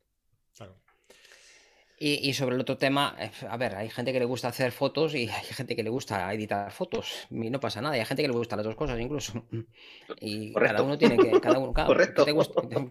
[2.05, 5.15] Y, sobre el otro tema, eh, a ver, hay gente que le gusta hacer fotos
[5.15, 7.29] y hay gente que le gusta editar fotos.
[7.31, 7.95] Y no pasa nada.
[7.95, 9.45] hay gente que le gusta las dos cosas incluso.
[10.19, 11.39] Y cada uno tiene que.
[11.39, 12.25] Cada uno, Correcto.
[12.25, 12.33] Te,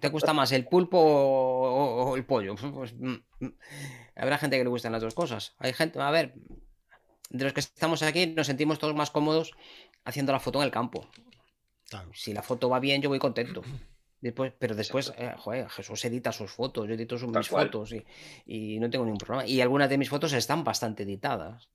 [0.08, 2.54] gusta, más el pulpo o, el pollo?
[2.54, 3.54] Pues, mm, mm,
[4.16, 5.56] habrá gente que le gustan las dos cosas.
[5.58, 6.32] Hay gente, a ver,
[7.28, 9.52] de los que estamos aquí nos sentimos todos más cómodos
[10.06, 11.06] haciendo la foto en el campo.
[12.14, 13.60] Si la foto va bien, yo voy contento.
[14.22, 17.92] Después, pero después, eh, joder, Jesús edita sus fotos, yo edito sus, mis fotos
[18.46, 19.44] y, no tengo ningún problema.
[19.44, 21.68] Y algunas de mis fotos están bastante editadas.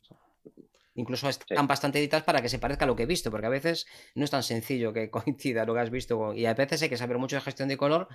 [0.98, 3.52] Incluso están bastante editadas para que se parezca a lo que he visto, porque a
[3.52, 6.34] veces no es tan sencillo que coincida lo que has visto.
[6.34, 8.07] Y a veces hay que saber mucho de gestión de color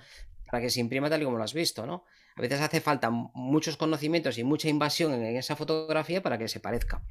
[0.45, 2.03] para que se imprima tal y como lo has visto, ¿no?
[2.35, 6.59] A veces hace falta muchos conocimientos y mucha invasión en esa fotografía para que se
[6.59, 7.05] parezca.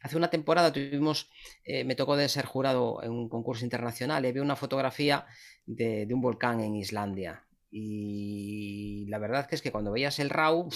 [0.00, 1.30] Hace una temporada tuvimos,
[1.64, 5.26] eh, me tocó de ser jurado en un concurso internacional y había una fotografía
[5.66, 7.44] de, un volcán en Islandia.
[7.70, 10.70] Y la verdad que es que cuando veías el RAW,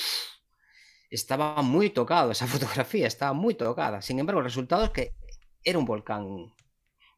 [1.15, 4.03] estaba muy tocado esa fotografía, estaba muy tocada.
[4.03, 5.15] Sin embargo, el resultado es que
[5.63, 6.53] era un volcán.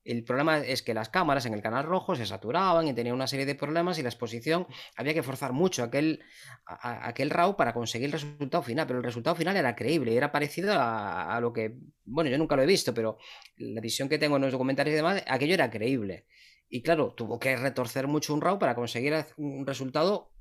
[0.05, 3.27] El problema es que las cámaras en el canal rojo se saturaban y tenían una
[3.27, 4.66] serie de problemas y la exposición
[4.97, 6.23] había que forzar mucho aquel,
[6.66, 10.75] aquel RAW para conseguir el resultado final, pero el resultado final era creíble, era parecido
[10.77, 13.16] a, lo que, bueno, yo nunca lo he visto, pero
[13.57, 16.27] la visión que tengo en los documentales y demás, aquello era creíble.
[16.69, 20.33] Y claro, tuvo que retorcer mucho un RAW para conseguir un resultado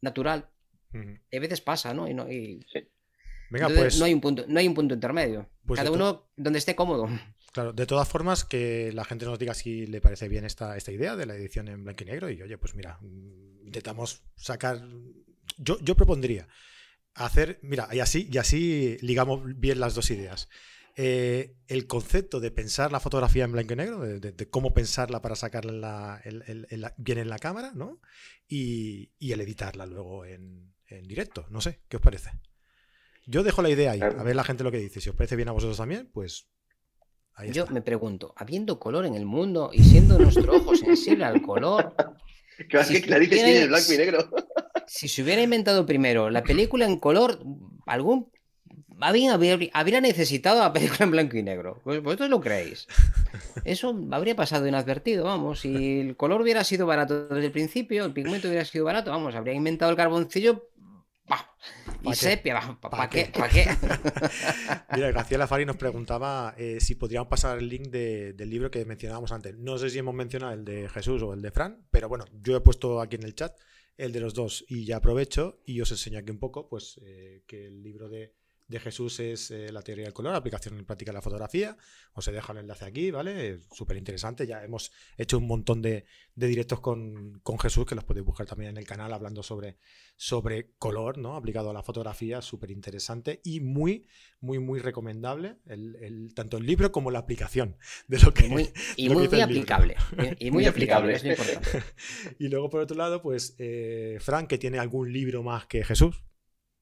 [0.00, 0.48] natural.
[0.92, 2.08] Y a veces pasa, ¿no?
[2.08, 2.26] Y no
[3.48, 5.48] Venga, pues, no hay un punto, no hay un punto intermedio.
[5.64, 7.08] Pues Cada uno donde esté cómodo.
[7.52, 10.92] Claro, de todas formas, que la gente nos diga si le parece bien esta, esta
[10.92, 12.30] idea de la edición en blanco y negro.
[12.30, 12.98] Y oye, pues mira,
[13.64, 14.82] intentamos sacar.
[15.56, 16.48] Yo, yo propondría
[17.14, 17.58] hacer.
[17.62, 20.48] Mira, y así, y así ligamos bien las dos ideas.
[20.98, 25.36] Eh, el concepto de pensar la fotografía en blanco y negro, de, cómo pensarla para
[25.36, 26.22] sacarla
[26.96, 28.00] bien en la cámara, ¿no?
[28.48, 31.46] Y, el editarla luego en, en directo.
[31.50, 32.30] No sé, ¿qué os parece?
[33.26, 35.00] Yo dejo la idea ahí, a ver la gente lo que dice.
[35.00, 36.48] Si os parece bien a vosotros también, pues
[37.52, 41.94] yo me pregunto, habiendo color en el mundo y siendo nuestro ojo sensible al color.
[42.84, 44.30] si el blanco y negro.
[44.88, 47.40] Si se hubiera inventado primero la película en color,
[47.86, 48.30] algún.
[49.00, 51.80] Habría, necesitado la película en blanco y negro.
[51.82, 52.86] Pues, ¿Vosotros lo creéis?
[53.64, 55.60] Eso habría pasado inadvertido, vamos.
[55.60, 59.34] Si el color hubiera sido barato desde el principio, el pigmento hubiera sido barato, vamos,
[59.34, 60.68] habría inventado el carboncillo
[62.02, 63.30] y sepia, ¿para qué?
[63.32, 63.66] ¿Para qué?
[64.94, 69.32] Mira, Graciela Fari nos preguntaba eh, si podríamos pasar el link del libro que mencionábamos
[69.32, 69.56] antes.
[69.56, 72.56] No sé si hemos mencionado el de Jesús o el de Fran, pero bueno, yo
[72.56, 73.58] he puesto aquí en el chat
[73.96, 77.42] el de los dos y ya aprovecho y os enseño aquí un poco, pues, eh,
[77.46, 78.34] que el libro de
[78.68, 81.76] de Jesús es eh, la teoría del color, aplicación en práctica de la fotografía.
[82.14, 83.60] Os he dejado el enlace aquí, ¿vale?
[83.72, 84.46] Súper interesante.
[84.46, 88.76] Ya hemos hecho un montón de, directos con, Jesús que los podéis buscar también en
[88.78, 89.78] el canal hablando sobre,
[90.16, 91.36] sobre color, ¿no?
[91.36, 94.06] Aplicado a la fotografía, súper interesante y muy,
[94.40, 95.58] muy, muy recomendable.
[95.66, 97.76] El, tanto el libro como la aplicación
[98.08, 98.48] de lo que.
[98.48, 99.96] Muy, y muy, aplicable.
[100.40, 101.82] Y muy, aplicable, es importante.
[102.38, 106.24] y luego, por otro lado, pues, eh, Frank, que tiene algún libro más que Jesús.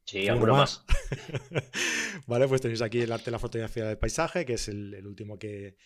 [0.06, 0.85] Sí, alguno más.
[2.26, 5.39] vale, pues tenéis aquí el arte de la fotografía del paisaje, que es el, último
[5.39, 5.76] que,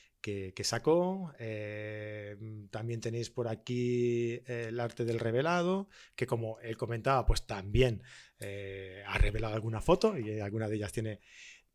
[0.62, 1.32] sacó.
[1.38, 2.36] Eh,
[2.70, 8.02] también tenéis por aquí eh, el arte del revelado, que como él comentaba, pues también
[8.40, 11.20] eh, ha revelado alguna foto y alguna de ellas tiene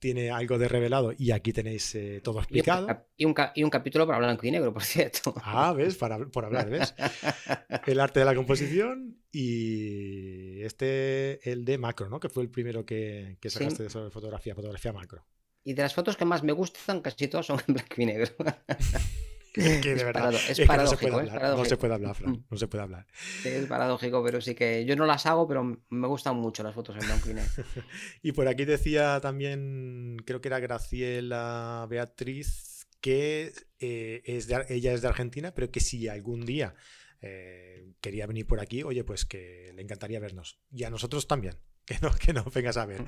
[0.04, 2.88] tiene algo de revelado y aquí tenéis eh, todo explicado.
[3.16, 5.34] Y un, y un, capítulo para blanco y negro, por cierto.
[5.38, 5.96] Ah, ¿ves?
[5.96, 6.94] Para, por hablar, ¿ves?
[7.88, 12.20] El arte de la composición y este, el de macro, ¿no?
[12.20, 15.26] Que fue el primero que, que sacaste sobre fotografía, fotografía macro.
[15.64, 18.28] Y de las fotos que más me gustan, casi todas son en blanco y negro.
[19.82, 23.06] que de verdad es, paradójico, no se puede hablar, Fran, no se puede hablar.
[23.46, 26.96] es paradójico, pero sí que yo no las hago, pero me gustan mucho las fotos
[26.96, 27.52] en blanco y negro.
[28.24, 35.02] y por aquí decía también, creo que era Graciela Beatriz, que eh, es ella es
[35.04, 36.74] de Argentina, pero que si algún día
[37.22, 40.60] eh, quería venir por aquí, oye, pues que le encantaría vernos.
[40.72, 41.56] Y a nosotros también.
[41.86, 43.02] Que no, que no vengas a ver.
[43.02, 43.06] Mm.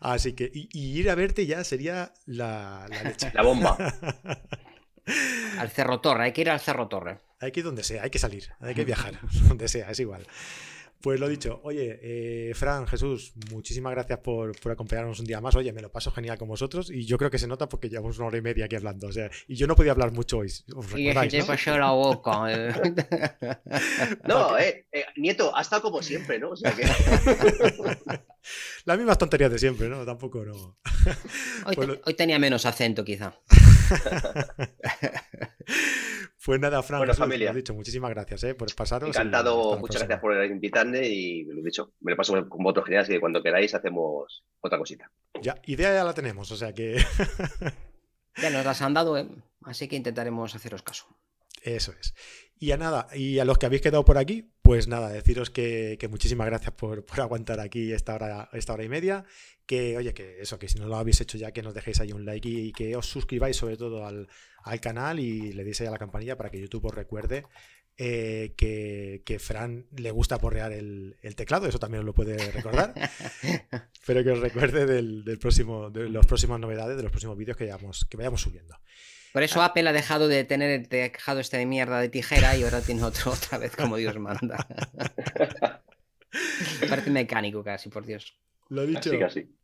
[0.00, 0.68] Así que, y,
[0.98, 3.32] ir a verte ya sería la, la leche.
[3.32, 3.78] La bomba.
[5.58, 7.18] Al Cerro Torre, hay que ir al Cerro Torre.
[7.40, 9.18] Hay que ir donde sea, hay que salir, hay que viajar,
[9.48, 10.26] donde sea, es igual.
[11.00, 15.54] Pues lo dicho, oye, eh, Fran, Jesús, muchísimas gracias por, acompañarnos un día más.
[15.54, 18.18] Oye, me lo paso genial con vosotros y yo creo que se nota porque llevamos
[18.18, 19.06] una hora y media aquí hablando.
[19.06, 20.52] O sea, y yo no podía hablar mucho hoy.
[20.96, 22.46] y te pasó la boca.
[22.48, 22.72] Eh.
[24.26, 26.50] no, eh, eh, Nieto, ha estado como siempre, ¿no?
[26.50, 26.84] O sea que...
[28.84, 30.04] Las mismas tonterías de siempre, ¿no?
[30.04, 30.78] Tampoco no.
[31.66, 33.34] Hoy, pues hoy tenía menos acento, quizá.
[36.44, 37.52] pues nada, Fran, bueno, familia.
[37.52, 38.54] dicho, muchísimas gracias ¿eh?
[38.54, 39.08] por pasaros.
[39.08, 43.12] Encantado, muchas gracias por invitarme y lo dicho, me lo paso con vosotros genial, así
[43.12, 45.10] que cuando queráis hacemos otra cosita.
[45.40, 46.96] Ya, idea ya la tenemos, o sea que.
[48.42, 49.28] ya nos las han dado, ¿eh?
[49.62, 51.06] así que intentaremos haceros caso.
[51.62, 52.14] Eso es.
[52.60, 55.98] Y a nada, y a los que habéis quedado por aquí, pues nada, deciros que,
[56.10, 59.24] muchísimas gracias por, aguantar aquí esta hora, esta hora y media.
[59.68, 62.12] Que, oye, que eso, que si no lo habéis hecho ya, que nos dejéis ahí
[62.12, 64.26] un like y, que os suscribáis sobre todo al,
[64.80, 67.44] canal y le deis ahí a la campanilla para que YouTube os recuerde
[67.98, 72.94] eh, que, Fran le gusta porrear el, teclado, eso también os lo puede recordar.
[74.06, 77.66] pero que os recuerde del, próximo, de las próximas novedades, de los próximos vídeos que,
[77.66, 78.78] que vayamos subiendo.
[79.32, 82.62] Por eso Apple ha dejado de tener el tejado este de mierda de tijera y
[82.62, 84.66] ahora tiene otro otra vez como Dios manda.
[86.88, 88.38] Parece mecánico casi, por Dios.
[88.68, 89.10] Lo he dicho.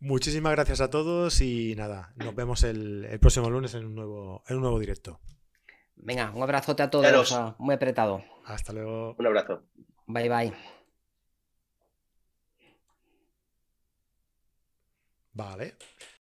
[0.00, 4.56] Muchísimas gracias a todos y nada, nos vemos el, próximo lunes en un nuevo, en
[4.56, 5.20] un nuevo directo.
[5.96, 8.22] Venga, un abrazote a todos, muy apretado.
[8.46, 9.14] Hasta luego.
[9.18, 9.62] Un abrazo.
[10.06, 10.52] Bye bye.
[15.34, 15.76] Vale.